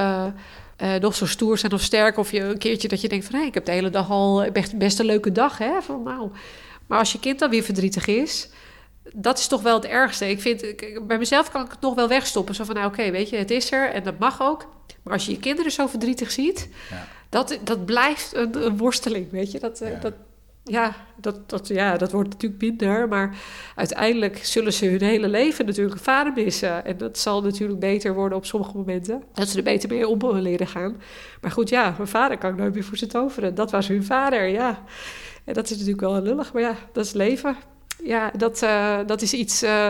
[0.81, 2.17] uh, nog zo stoer zijn of sterk.
[2.17, 3.35] Of je een keertje dat je denkt van...
[3.35, 5.57] Hey, ik heb de hele dag al best, best een leuke dag.
[5.57, 5.81] Hè?
[5.81, 6.31] Van, nou.
[6.87, 8.49] Maar als je kind dan weer verdrietig is...
[9.13, 10.29] Dat is toch wel het ergste.
[10.29, 10.63] Ik vind,
[11.07, 12.55] bij mezelf kan ik het nog wel wegstoppen.
[12.55, 14.67] Zo van, nou oké, weet je, het is er en dat mag ook.
[15.03, 16.69] Maar als je je kinderen zo verdrietig ziet...
[16.89, 17.07] Ja.
[17.29, 19.59] Dat, dat blijft een, een worsteling, weet je.
[19.59, 20.13] Dat, eh, dat,
[20.67, 23.07] ja, dat, dat, ja, dat wordt natuurlijk minder.
[23.07, 23.37] Maar
[23.75, 26.85] uiteindelijk zullen ze hun hele leven natuurlijk een vader missen.
[26.85, 29.23] En dat zal natuurlijk beter worden op sommige momenten.
[29.33, 31.01] Dat ze er beter mee om leren gaan.
[31.41, 33.55] Maar goed, ja, mijn vader kan ik nooit meer voor ze toveren.
[33.55, 34.83] Dat was hun vader, ja.
[35.43, 37.55] En dat is natuurlijk wel lullig, maar ja, dat is leven.
[38.03, 39.63] Ja, dat, uh, dat is iets...
[39.63, 39.87] Uh,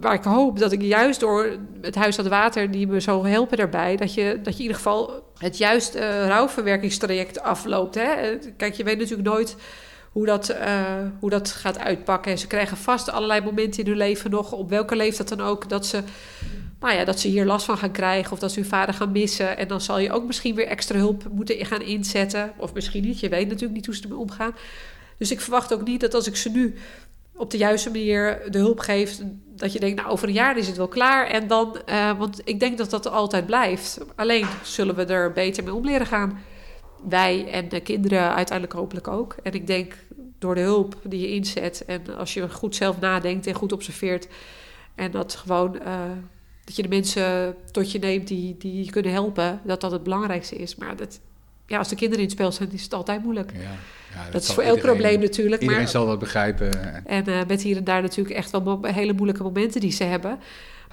[0.00, 3.56] waar ik hoop dat ik juist door het Huis het Water, die me zo helpen
[3.56, 7.94] daarbij, dat je, dat je in ieder geval het juiste uh, rouwverwerkingstraject afloopt.
[7.94, 8.38] Hè?
[8.56, 9.56] Kijk, je weet natuurlijk nooit
[10.12, 10.84] hoe dat, uh,
[11.20, 12.32] hoe dat gaat uitpakken.
[12.32, 15.68] En ze krijgen vast allerlei momenten in hun leven nog, op welke leeftijd dan ook,
[15.68, 16.02] dat ze,
[16.80, 19.12] nou ja, dat ze hier last van gaan krijgen of dat ze hun vader gaan
[19.12, 19.56] missen.
[19.56, 22.52] En dan zal je ook misschien weer extra hulp moeten gaan inzetten.
[22.56, 24.54] Of misschien niet, je weet natuurlijk niet hoe ze ermee omgaan.
[25.18, 26.74] Dus ik verwacht ook niet dat als ik ze nu
[27.36, 29.22] op de juiste manier de hulp geeft.
[29.56, 31.26] Dat je denkt, nou, over een jaar is het wel klaar.
[31.26, 33.98] En dan, uh, want ik denk dat dat altijd blijft.
[34.14, 36.38] Alleen zullen we er beter mee om leren gaan.
[37.08, 39.36] Wij en de kinderen uiteindelijk hopelijk ook.
[39.42, 39.94] En ik denk
[40.38, 41.84] door de hulp die je inzet.
[41.86, 44.28] En als je goed zelf nadenkt en goed observeert.
[44.94, 45.76] En dat gewoon.
[45.86, 46.00] Uh,
[46.64, 49.60] dat je de mensen tot je neemt die, die je kunnen helpen.
[49.64, 50.76] Dat dat het belangrijkste is.
[50.76, 51.20] Maar dat,
[51.66, 53.52] ja, als de kinderen in het spel zijn, is het altijd moeilijk.
[53.52, 53.76] Ja
[54.30, 55.62] dat, is voor elk probleem natuurlijk.
[55.62, 57.04] Iedereen zal dat begrijpen.
[57.06, 60.38] En uh, met hier en daar natuurlijk echt wel hele moeilijke momenten die ze hebben.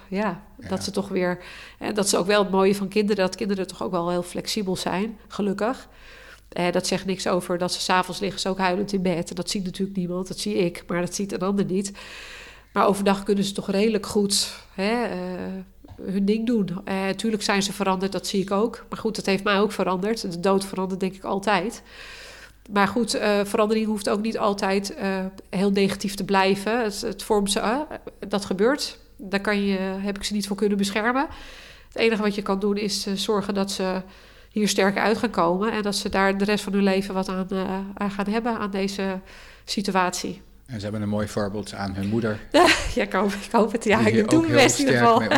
[0.07, 1.43] Ja, dat ze toch weer...
[1.79, 3.25] En dat is ook wel het mooie van kinderen...
[3.25, 5.87] dat kinderen toch ook wel heel flexibel zijn, gelukkig.
[6.59, 9.29] Uh, dat zegt niks over dat ze s'avonds liggen ze ook huilend in bed.
[9.29, 11.91] En dat ziet natuurlijk niemand, dat zie ik, maar dat ziet een ander niet.
[12.73, 15.63] Maar overdag kunnen ze toch redelijk goed hè, uh,
[16.05, 16.69] hun ding doen.
[16.85, 18.85] Natuurlijk zijn ze veranderd, dat zie ik ook.
[18.89, 20.31] Maar goed, dat heeft mij ook veranderd.
[20.31, 21.83] De dood verandert denk ik altijd.
[22.71, 26.83] Maar goed, uh, verandering hoeft ook niet altijd uh, heel negatief te blijven.
[26.83, 27.79] Het, vormt ze, uh,
[28.27, 28.97] dat gebeurt.
[29.17, 31.27] Daar kan je, heb ik ze niet voor kunnen beschermen.
[31.87, 34.01] Het enige wat je kan doen is zorgen dat ze
[34.49, 35.71] hier sterker uit gaan komen.
[35.71, 37.47] En dat ze daar de rest van hun leven wat aan,
[37.93, 39.19] aan gaan hebben aan deze
[39.65, 40.41] situatie.
[40.73, 42.39] En ze hebben een mooi voorbeeld aan hun moeder.
[42.95, 43.83] ja, ik hoop, ik hoop het.
[43.83, 45.21] Ja, ik doe mijn best in ieder geval.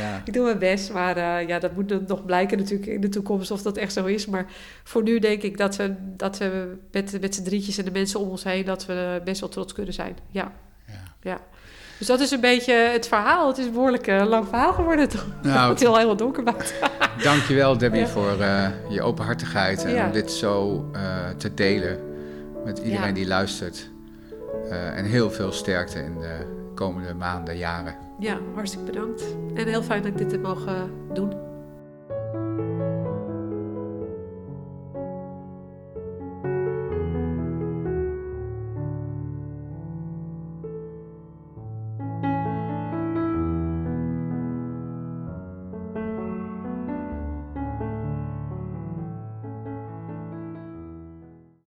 [0.00, 0.22] Ja.
[0.24, 3.50] ik doe mijn best, maar uh, ja, dat moet nog blijken natuurlijk in de toekomst
[3.50, 4.26] of dat echt zo is.
[4.26, 4.46] Maar
[4.84, 8.20] voor nu denk ik dat we, dat we met, met z'n drietjes en de mensen
[8.20, 8.64] om ons heen...
[8.64, 10.16] dat we best wel trots kunnen zijn.
[10.30, 10.52] Ja.
[10.86, 11.02] ja.
[11.22, 11.40] ja.
[11.98, 13.48] Dus dat is een beetje het verhaal.
[13.48, 15.26] Het is een behoorlijk uh, lang verhaal geworden toch?
[15.42, 16.76] Nou, het is al helemaal donker buiten.
[17.22, 18.06] Dankjewel Debbie ja.
[18.06, 20.84] voor uh, je openhartigheid en om dit zo
[21.36, 21.98] te delen
[22.64, 23.94] met iedereen die luistert.
[24.70, 27.94] Uh, en heel veel sterkte in de komende maanden, jaren.
[28.18, 29.24] Ja, hartstikke bedankt.
[29.54, 31.45] En heel fijn dat ik dit heb mogen doen.